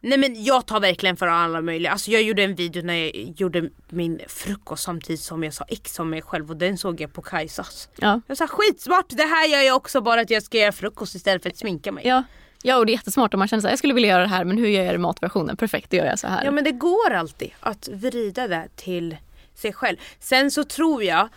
Nej 0.00 0.18
men 0.18 0.44
jag 0.44 0.66
tar 0.66 0.80
verkligen 0.80 1.16
för 1.16 1.26
alla 1.26 1.60
möjliga. 1.60 1.92
Alltså 1.92 2.10
jag 2.10 2.22
gjorde 2.22 2.42
en 2.42 2.54
video 2.54 2.82
när 2.82 2.94
jag 2.94 3.34
gjorde 3.36 3.70
min 3.88 4.20
frukost 4.28 4.82
samtidigt 4.82 5.20
som 5.20 5.44
jag 5.44 5.54
sa 5.54 5.64
X 5.68 5.98
om 5.98 6.10
mig 6.10 6.22
själv 6.22 6.50
och 6.50 6.56
den 6.56 6.78
såg 6.78 7.00
jag 7.00 7.12
på 7.12 7.22
Kajsas. 7.22 7.88
Ja. 7.96 8.20
Jag 8.26 8.36
sa 8.36 8.46
skitsmart, 8.46 9.06
det 9.08 9.22
här 9.22 9.48
gör 9.48 9.60
jag 9.60 9.76
också 9.76 10.00
bara 10.00 10.20
att 10.20 10.30
jag 10.30 10.42
ska 10.42 10.58
göra 10.58 10.72
frukost 10.72 11.14
istället 11.14 11.42
för 11.42 11.50
att 11.50 11.56
sminka 11.56 11.92
mig. 11.92 12.06
Ja. 12.06 12.22
ja, 12.62 12.76
och 12.76 12.86
det 12.86 12.92
är 12.92 12.94
jättesmart 12.94 13.34
om 13.34 13.38
man 13.38 13.48
känner 13.48 13.60
så 13.60 13.66
här, 13.66 13.72
jag 13.72 13.78
skulle 13.78 13.94
vilja 13.94 14.08
göra 14.08 14.22
det 14.22 14.28
här 14.28 14.44
men 14.44 14.58
hur 14.58 14.68
gör 14.68 14.82
jag 14.82 14.94
det 14.94 14.94
i 14.94 14.98
matversionen? 14.98 15.56
Perfekt, 15.56 15.90
då 15.90 15.96
gör 15.96 16.06
jag 16.06 16.18
så 16.18 16.26
här. 16.26 16.44
Ja 16.44 16.50
men 16.50 16.64
det 16.64 16.72
går 16.72 17.10
alltid 17.10 17.50
att 17.60 17.88
vrida 17.88 18.48
det 18.48 18.68
till 18.76 19.16
sig 19.54 19.72
själv. 19.72 19.96
Sen 20.20 20.50
så 20.50 20.64
tror 20.64 21.04
jag 21.04 21.28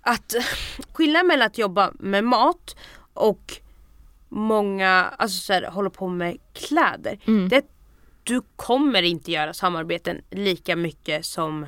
att 0.00 0.34
skillnaden 0.92 1.26
mellan 1.26 1.46
att 1.46 1.58
jobba 1.58 1.90
med 1.94 2.24
mat 2.24 2.76
och 3.14 3.60
många 4.30 5.14
alltså 5.18 5.40
så 5.40 5.52
här, 5.52 5.62
håller 5.62 5.90
på 5.90 6.08
med 6.08 6.38
kläder. 6.52 7.18
Det 7.48 7.56
är 7.56 7.58
att 7.58 7.70
du 8.22 8.42
kommer 8.56 9.02
inte 9.02 9.32
göra 9.32 9.54
samarbeten 9.54 10.20
lika 10.30 10.76
mycket 10.76 11.26
som 11.26 11.66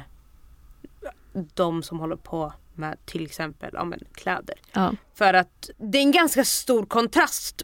de 1.54 1.82
som 1.82 2.00
håller 2.00 2.16
på 2.16 2.52
med 2.74 3.06
till 3.06 3.24
exempel 3.24 3.70
ja, 3.72 3.84
men, 3.84 4.00
kläder. 4.14 4.56
Ja. 4.72 4.92
För 5.14 5.34
att 5.34 5.70
det 5.78 5.98
är 5.98 6.02
en 6.02 6.12
ganska 6.12 6.44
stor 6.44 6.86
kontrast. 6.86 7.62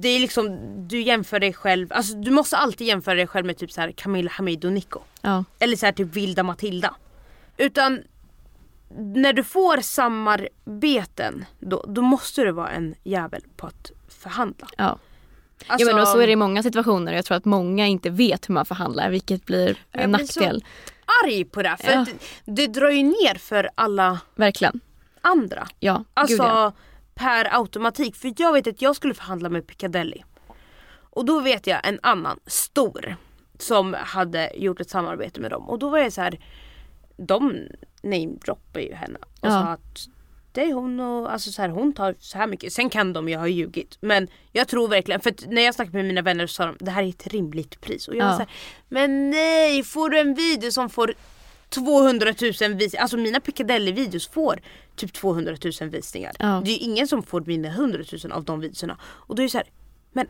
Det 0.00 0.08
är 0.08 0.20
liksom, 0.20 0.58
du 0.88 1.02
jämför 1.02 1.40
dig 1.40 1.52
själv, 1.52 1.92
alltså 1.92 2.14
du 2.14 2.30
måste 2.30 2.56
alltid 2.56 2.86
jämföra 2.86 3.14
dig 3.14 3.26
själv 3.26 3.46
med 3.46 3.56
typ 3.56 3.72
så 3.72 3.80
här 3.80 3.92
Camilla 3.92 4.30
Hamid 4.30 4.64
och 4.64 4.72
Nico. 4.72 5.00
Ja. 5.20 5.44
Eller 5.58 5.76
så 5.76 5.86
här 5.86 5.92
typ 5.92 6.16
Vilda 6.16 6.42
Matilda. 6.42 6.94
Utan 7.56 8.02
när 8.96 9.32
du 9.32 9.44
får 9.44 9.80
samarbeten 9.80 11.44
då, 11.60 11.84
då 11.88 12.02
måste 12.02 12.44
du 12.44 12.52
vara 12.52 12.70
en 12.70 12.94
jävel 13.04 13.42
på 13.56 13.66
att 13.66 13.92
förhandla. 14.22 14.68
Ja. 14.76 14.98
Alltså, 15.66 15.88
ja 15.88 15.92
men 15.94 16.02
och 16.02 16.08
så 16.08 16.18
är 16.18 16.26
det 16.26 16.32
i 16.32 16.36
många 16.36 16.62
situationer. 16.62 17.12
Jag 17.12 17.24
tror 17.24 17.36
att 17.36 17.44
många 17.44 17.86
inte 17.86 18.10
vet 18.10 18.48
hur 18.48 18.54
man 18.54 18.66
förhandlar 18.66 19.10
vilket 19.10 19.46
blir 19.46 19.78
Jag 19.92 20.02
en 20.02 20.12
blir 20.12 20.20
nackdel. 20.22 20.64
arg 21.24 21.44
på 21.44 21.62
det 21.62 21.76
för 21.80 21.92
Ja. 21.92 22.00
att 22.00 22.08
det 22.44 22.66
drar 22.66 22.90
ju 22.90 23.02
ner 23.02 23.34
för 23.34 23.70
alla 23.74 24.20
Verkligen. 24.34 24.80
andra. 25.20 25.68
Ja, 25.80 26.04
Alltså 26.14 26.36
gud 26.42 26.46
ja. 26.46 26.72
per 27.14 27.56
automatik. 27.56 28.16
För 28.16 28.32
jag 28.36 28.52
vet 28.52 28.66
att 28.66 28.82
jag 28.82 28.96
skulle 28.96 29.14
förhandla 29.14 29.48
med 29.48 29.66
Piccadilly. 29.66 30.22
Och 31.14 31.24
då 31.24 31.40
vet 31.40 31.66
jag 31.66 31.86
en 31.88 31.98
annan 32.02 32.40
stor 32.46 33.16
som 33.58 33.94
hade 33.98 34.52
gjort 34.56 34.80
ett 34.80 34.90
samarbete 34.90 35.40
med 35.40 35.50
dem. 35.50 35.68
Och 35.68 35.78
då 35.78 35.88
var 35.88 35.98
jag 35.98 36.12
så 36.12 36.20
här. 36.20 36.38
De 37.16 37.58
namedroppade 38.02 38.84
ju 38.84 38.94
henne 38.94 39.18
och 39.22 39.28
Ja. 39.48 39.50
sa 39.50 39.58
att 39.58 40.06
är 40.58 40.72
hon 40.72 41.00
och 41.00 41.32
alltså 41.32 41.52
så 41.52 41.62
här, 41.62 41.68
hon 41.68 41.92
tar 41.92 42.14
så 42.18 42.38
här 42.38 42.46
mycket. 42.46 42.72
Sen 42.72 42.90
kan 42.90 43.12
de 43.12 43.28
ju 43.28 43.36
ha 43.36 43.48
ljugit. 43.48 43.98
Men 44.00 44.28
jag 44.52 44.68
tror 44.68 44.88
verkligen, 44.88 45.20
för 45.20 45.34
när 45.48 45.62
jag 45.62 45.74
snackade 45.74 45.96
med 45.96 46.04
mina 46.04 46.22
vänner 46.22 46.46
så 46.46 46.54
sa 46.54 46.66
de 46.66 46.76
det 46.80 46.90
här 46.90 47.02
är 47.02 47.08
ett 47.08 47.26
rimligt 47.26 47.80
pris. 47.80 48.08
Och 48.08 48.16
jag 48.16 48.24
var 48.24 48.30
Ja. 48.30 48.36
så 48.36 48.42
här, 48.42 48.50
men 48.88 49.30
nej 49.30 49.82
får 49.82 50.10
du 50.10 50.18
en 50.18 50.34
video 50.34 50.70
som 50.72 50.90
får 50.90 51.14
200 51.68 52.26
000 52.26 52.52
visningar, 52.52 53.02
alltså 53.02 53.16
mina 53.16 53.38
Piccadilly-videos 53.40 54.30
får 54.32 54.60
typ 54.96 55.12
200 55.12 55.56
000 55.80 55.90
visningar. 55.90 56.32
Ja. 56.38 56.62
Det 56.64 56.70
är 56.70 56.72
ju 56.72 56.78
ingen 56.78 57.08
som 57.08 57.22
får 57.22 57.40
mina 57.46 57.68
100 57.68 57.98
000 58.24 58.32
av 58.32 58.44
de 58.44 58.60
videorna. 58.60 58.98
Och 59.02 59.34
då 59.36 59.42
är 59.42 59.46
det 59.46 59.50
så 59.50 59.58
här, 59.58 59.66
men 60.12 60.26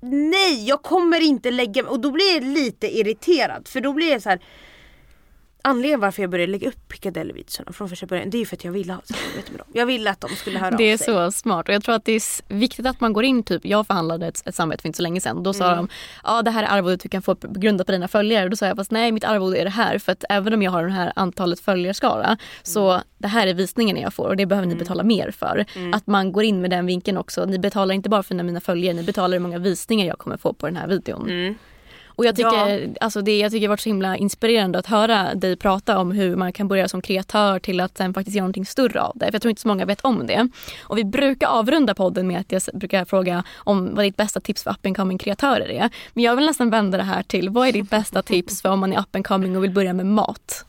nej 0.00 0.68
jag 0.68 0.82
kommer 0.82 1.20
inte 1.20 1.50
lägga 1.50 1.82
mig. 1.82 1.90
Och 1.90 2.00
då 2.00 2.10
blir 2.10 2.34
jag 2.34 2.44
lite 2.44 2.98
irriterad 2.98 3.68
för 3.68 3.80
då 3.80 3.92
blir 3.92 4.10
jag 4.12 4.22
så 4.22 4.28
här. 4.28 4.40
Anledningen 5.68 6.00
varför 6.00 6.22
jag 6.22 6.30
började 6.30 6.52
lägga 6.52 6.68
upp 6.68 6.88
Piccadilly-videorna 6.88 7.72
från 7.72 7.88
första 7.88 8.06
början 8.06 8.30
det 8.30 8.36
är 8.36 8.40
ju 8.40 8.46
för 8.46 8.56
att 8.56 8.64
jag 8.64 8.72
ville 8.72 8.92
ha 8.92 9.00
ett 9.00 9.08
samarbete 9.16 9.50
med 9.52 9.58
dem. 9.60 9.66
Jag 9.72 9.86
ville 9.86 10.10
att 10.10 10.20
de 10.20 10.30
skulle 10.30 10.58
höra 10.58 10.76
Det 10.76 10.84
är 10.84 10.92
av 10.94 10.98
sig. 10.98 11.06
så 11.06 11.30
smart 11.32 11.68
och 11.68 11.74
jag 11.74 11.82
tror 11.84 11.94
att 11.94 12.04
det 12.04 12.12
är 12.12 12.54
viktigt 12.54 12.86
att 12.86 13.00
man 13.00 13.12
går 13.12 13.24
in, 13.24 13.42
typ 13.42 13.64
jag 13.64 13.86
förhandlade 13.86 14.26
ett, 14.26 14.42
ett 14.48 14.54
samarbete 14.54 14.82
för 14.82 14.88
inte 14.88 14.96
så 14.96 15.02
länge 15.02 15.20
sedan. 15.20 15.42
Då 15.42 15.52
sa 15.52 15.64
Mm. 15.72 15.76
de, 15.76 15.88
ja 16.24 16.42
det 16.42 16.50
här 16.50 16.62
är 16.62 16.66
arvodet 16.66 17.00
du 17.00 17.08
kan 17.08 17.22
få 17.22 17.36
grundat 17.40 17.86
på 17.86 17.92
dina 17.92 18.08
följare. 18.08 18.44
Och 18.44 18.50
då 18.50 18.56
sa 18.56 18.66
jag, 18.66 18.76
fast 18.76 18.90
nej 18.90 19.12
mitt 19.12 19.24
arvode 19.24 19.58
är 19.58 19.64
det 19.64 19.70
här 19.70 19.98
för 19.98 20.12
att 20.12 20.24
även 20.30 20.54
om 20.54 20.62
jag 20.62 20.70
har 20.70 20.84
det 20.84 20.92
här 20.92 21.12
antalet 21.16 21.60
följarskara 21.60 22.36
så 22.62 22.90
Mm. 22.90 23.02
det 23.18 23.28
här 23.28 23.46
är 23.46 23.54
visningen 23.54 23.96
jag 23.96 24.14
får 24.14 24.28
och 24.28 24.36
det 24.36 24.46
behöver 24.46 24.68
ni 24.68 24.74
betala 24.74 25.02
mer 25.02 25.30
för. 25.30 25.64
Mm. 25.76 25.94
Att 25.94 26.06
man 26.06 26.32
går 26.32 26.44
in 26.44 26.60
med 26.60 26.70
den 26.70 26.86
vinkeln 26.86 27.16
också. 27.16 27.44
Ni 27.44 27.58
betalar 27.58 27.94
inte 27.94 28.08
bara 28.08 28.22
för 28.22 28.34
mina, 28.34 28.42
mina 28.42 28.60
följare, 28.60 28.94
ni 28.96 29.02
betalar 29.02 29.36
hur 29.36 29.42
många 29.42 29.58
visningar 29.58 30.06
jag 30.06 30.18
kommer 30.18 30.36
få 30.36 30.52
på 30.52 30.66
den 30.66 30.76
här 30.76 30.88
videon. 30.88 31.56
Och 32.16 32.24
jag 32.24 32.36
tycker, 32.36 32.94
alltså 33.00 33.22
det, 33.22 33.38
jag 33.38 33.52
tycker 33.52 33.60
det 33.60 33.68
varit 33.68 33.80
så 33.80 33.88
himla 33.88 34.16
inspirerande 34.16 34.78
att 34.78 34.86
höra 34.86 35.34
dig 35.34 35.56
prata 35.56 35.98
om 35.98 36.10
hur 36.10 36.36
man 36.36 36.52
kan 36.52 36.68
börja 36.68 36.88
som 36.88 37.02
kreatör 37.02 37.58
till 37.58 37.80
att 37.80 37.96
sen 37.96 38.14
faktiskt 38.14 38.36
göra 38.36 38.44
någonting 38.44 38.66
större 38.66 39.02
av 39.02 39.12
det. 39.14 39.26
För 39.26 39.32
jag 39.32 39.42
tror 39.42 39.50
inte 39.50 39.62
så 39.62 39.68
många 39.68 39.84
vet 39.84 40.00
om 40.00 40.26
det. 40.26 40.48
Och 40.80 40.98
vi 40.98 41.04
brukar 41.04 41.46
avrunda 41.46 41.94
podden 41.94 42.26
med 42.26 42.40
att 42.40 42.52
jag 42.52 42.62
brukar 42.74 43.04
fråga 43.04 43.44
om 43.56 43.94
vad 43.94 44.04
ditt 44.04 44.16
bästa 44.16 44.40
tips 44.40 44.62
för 44.62 44.70
up 44.70 44.86
and 44.86 44.96
coming 44.96 45.18
kreatörer 45.18 45.70
är. 45.70 45.90
Men 46.12 46.24
jag 46.24 46.36
vill 46.36 46.46
nästan 46.46 46.70
vända 46.70 46.98
det 46.98 47.04
här 47.04 47.22
till, 47.22 47.50
vad 47.50 47.68
är 47.68 47.72
ditt 47.72 47.90
bästa 47.90 48.22
tips 48.22 48.62
för 48.62 48.68
om 48.68 48.80
man 48.80 48.92
är 48.92 49.00
up 49.00 49.16
and 49.16 49.26
coming 49.26 49.56
och 49.56 49.64
vill 49.64 49.74
börja 49.74 49.92
med 49.92 50.06
mat? 50.06 50.64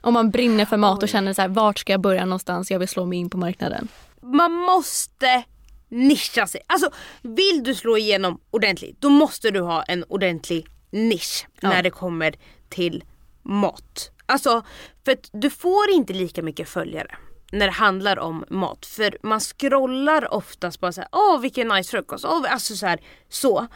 Om 0.00 0.14
man 0.14 0.30
brinner 0.30 0.64
för 0.64 0.76
mat 0.76 1.02
och 1.02 1.08
känner 1.08 1.32
så 1.32 1.42
här, 1.42 1.48
vart 1.48 1.78
ska 1.78 1.92
jag 1.92 2.00
börja 2.00 2.24
någonstans? 2.24 2.70
Jag 2.70 2.78
vill 2.78 2.88
slå 2.88 3.06
mig 3.06 3.18
in 3.18 3.30
på 3.30 3.38
marknaden. 3.38 3.88
man 4.20 4.52
måste 4.52 5.44
nischa 5.88 6.46
sig. 6.46 6.60
Alltså 6.66 6.90
vill 7.22 7.62
du 7.64 7.74
slå 7.74 7.96
igenom 7.96 8.40
ordentligt 8.50 9.00
då 9.00 9.08
måste 9.08 9.50
du 9.50 9.60
ha 9.60 9.82
en 9.82 10.04
ordentlig 10.08 10.66
nisch 10.90 11.46
Ja. 11.60 11.68
när 11.68 11.82
det 11.82 11.90
kommer 11.90 12.34
till 12.68 13.04
mat. 13.42 14.10
Alltså 14.26 14.62
för 15.04 15.12
att 15.12 15.30
du 15.32 15.50
får 15.50 15.90
inte 15.90 16.12
lika 16.12 16.42
mycket 16.42 16.68
följare 16.68 17.16
när 17.52 17.66
det 17.66 17.72
handlar 17.72 18.18
om 18.18 18.44
mat. 18.50 18.86
För 18.86 19.18
man 19.22 19.40
scrollar 19.40 20.34
oftast 20.34 20.80
bara 20.80 20.92
såhär, 20.92 21.08
åh 21.12 21.40
vilken 21.40 21.68
nice 21.68 21.90
frukost, 21.90 22.24
åh, 22.24 22.52
alltså 22.52 22.76
så 22.76 22.86
här, 22.86 23.00
så. 23.28 23.66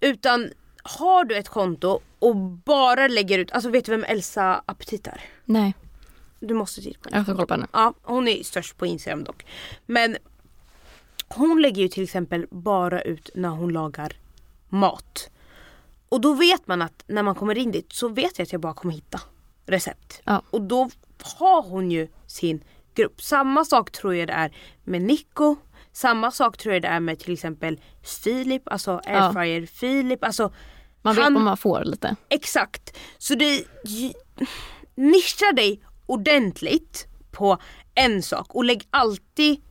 Utan 0.00 0.50
har 0.82 1.24
du 1.24 1.36
ett 1.36 1.48
konto 1.48 2.00
och 2.18 2.36
bara 2.36 3.08
lägger 3.08 3.38
ut, 3.38 3.52
alltså 3.52 3.70
vet 3.70 3.84
du 3.84 3.90
vem 3.92 4.04
Elsa 4.04 4.62
Appetit 4.66 5.06
är? 5.06 5.20
Nej, 5.44 5.74
Du 6.40 6.54
måste 6.54 6.80
titta 6.82 6.98
på 7.02 7.08
henne. 7.08 7.18
jag 7.18 7.26
får 7.26 7.34
kolla 7.34 7.46
på 7.46 7.54
henne. 7.54 7.66
Ja, 7.72 7.94
hon 8.02 8.28
är 8.28 8.42
störst 8.42 8.76
på 8.76 8.86
Instagram 8.86 9.24
dock. 9.24 9.46
Men 9.86 10.16
hon 11.34 11.62
lägger 11.62 11.82
ju 11.82 11.88
till 11.88 12.02
exempel 12.04 12.46
bara 12.50 13.02
ut 13.02 13.30
när 13.34 13.48
hon 13.48 13.72
lagar 13.72 14.12
mat. 14.68 15.30
Och 16.08 16.20
då 16.20 16.32
vet 16.34 16.66
man 16.66 16.82
att 16.82 17.04
när 17.06 17.22
man 17.22 17.34
kommer 17.34 17.58
in 17.58 17.70
dit 17.72 17.92
så 17.92 18.08
vet 18.08 18.38
jag 18.38 18.44
att 18.46 18.52
jag 18.52 18.60
bara 18.60 18.74
kommer 18.74 18.94
hitta 18.94 19.20
recept. 19.66 20.20
Ja. 20.24 20.42
Och 20.50 20.62
då 20.62 20.90
har 21.38 21.62
hon 21.62 21.90
ju 21.90 22.08
sin 22.26 22.64
grupp. 22.94 23.22
Samma 23.22 23.64
sak 23.64 23.90
tror 23.90 24.14
jag 24.14 24.28
det 24.28 24.32
är 24.32 24.52
med 24.84 25.02
Nico. 25.02 25.56
Samma 25.92 26.30
sak 26.30 26.56
tror 26.56 26.74
jag 26.74 26.82
det 26.82 26.88
är 26.88 27.00
med 27.00 27.18
till 27.18 27.32
exempel 27.32 27.80
Filip, 28.24 28.62
alltså 28.68 29.00
airfryer 29.06 29.66
Filip. 29.66 30.24
Alltså, 30.24 30.52
Man 31.02 31.14
vet 31.14 31.24
han- 31.24 31.34
vad 31.34 31.42
man 31.42 31.56
får 31.56 31.84
lite. 31.84 32.16
Exakt. 32.28 32.98
Så 33.18 33.34
det 33.34 33.64
nischa 34.94 35.52
dig 35.56 35.82
ordentligt 36.06 37.06
på 37.30 37.58
en 37.94 38.22
sak 38.22 38.54
och 38.54 38.64
lägg 38.64 38.86
alltid 38.90 39.62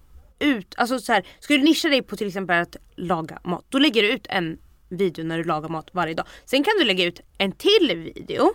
ut, 0.41 0.75
alltså 0.77 0.99
så 0.99 1.13
här, 1.13 1.25
ska 1.39 1.53
du 1.53 1.63
nischa 1.63 1.89
dig 1.89 2.01
på 2.01 2.15
till 2.15 2.27
exempel 2.27 2.61
att 2.61 2.75
laga 2.95 3.39
mat, 3.43 3.65
då 3.69 3.79
lägger 3.79 4.01
du 4.03 4.09
ut 4.11 4.25
en 4.29 4.57
video 4.89 5.25
när 5.25 5.37
du 5.37 5.43
lagar 5.43 5.69
mat 5.69 5.89
varje 5.93 6.13
dag. 6.13 6.25
Sen 6.45 6.63
kan 6.63 6.73
du 6.79 6.85
lägga 6.85 7.03
ut 7.05 7.21
en 7.37 7.51
till 7.51 8.11
video 8.15 8.53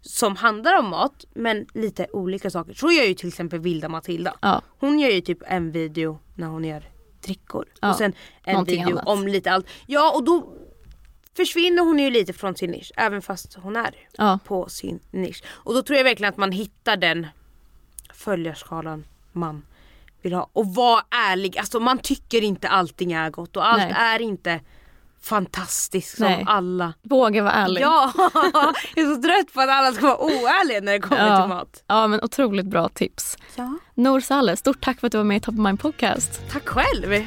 som 0.00 0.36
handlar 0.36 0.78
om 0.78 0.88
mat 0.88 1.24
men 1.34 1.66
lite 1.74 2.06
olika 2.12 2.50
saker. 2.50 2.74
Så 2.74 2.90
gör 2.92 3.04
ju 3.04 3.14
till 3.14 3.28
exempel 3.28 3.58
Vilda 3.60 3.88
Matilda. 3.88 4.34
Ja. 4.42 4.62
Hon 4.78 4.98
gör 5.00 5.10
ju 5.10 5.20
typ 5.20 5.38
en 5.46 5.72
video 5.72 6.18
när 6.34 6.46
hon 6.46 6.64
gör 6.64 6.90
drickor. 7.24 7.66
Ja, 7.80 7.90
Och 7.90 7.96
sen 7.96 8.12
en 8.44 8.52
någonting 8.52 8.84
video 8.84 8.96
annat. 8.98 9.08
om 9.08 9.28
lite 9.28 9.52
allt. 9.52 9.66
Ja 9.86 10.12
och 10.14 10.24
då 10.24 10.52
försvinner 11.36 11.82
hon 11.82 11.98
ju 11.98 12.10
lite 12.10 12.32
från 12.32 12.56
sin 12.56 12.70
nisch 12.70 12.92
även 12.96 13.22
fast 13.22 13.54
hon 13.54 13.76
är 13.76 13.94
Ja. 14.12 14.38
på 14.44 14.68
sin 14.68 15.00
nisch. 15.10 15.42
Och 15.48 15.74
då 15.74 15.82
tror 15.82 15.96
jag 15.96 16.04
verkligen 16.04 16.28
att 16.32 16.36
man 16.36 16.52
hittar 16.52 16.96
den 16.96 17.26
följarskalan 18.14 19.04
man 19.32 19.62
vill 20.26 20.34
ha. 20.34 20.50
Och 20.52 20.74
var 20.74 21.00
ärlig, 21.30 21.58
alltså 21.58 21.80
man 21.80 21.98
tycker 21.98 22.42
inte 22.42 22.68
allting 22.68 23.12
är 23.12 23.30
gott 23.30 23.56
och 23.56 23.66
allt 23.68 23.82
Nej. 23.82 23.94
är 23.96 24.22
inte 24.22 24.60
fantastiskt 25.22 26.16
som 26.16 26.26
Nej. 26.26 26.44
alla. 26.48 26.92
Våga 27.02 27.42
vara 27.42 27.52
ärlig. 27.52 27.80
Ja, 27.82 28.12
jag 28.94 29.04
är 29.04 29.14
så 29.14 29.22
trött 29.22 29.54
på 29.54 29.60
att 29.60 29.68
alla 29.68 29.92
ska 29.92 30.06
vara 30.06 30.18
oärliga 30.18 30.80
när 30.80 30.92
det 30.92 31.00
kommer 31.00 31.40
till 31.40 31.48
mat. 31.48 31.84
ja, 31.86 32.06
men 32.06 32.20
otroligt 32.22 32.66
bra 32.66 32.88
tips. 32.88 33.38
Ja. 33.54 33.78
Nour 33.94 34.20
Saleh, 34.20 34.56
stort 34.56 34.80
tack 34.84 35.00
för 35.00 35.06
att 35.06 35.12
du 35.12 35.18
var 35.18 35.24
med 35.24 35.36
i 35.36 35.40
Top 35.40 35.54
of 35.54 35.60
Mind 35.60 35.80
Podcast. 35.80 36.40
Tack 36.52 36.68
själv! 36.68 37.26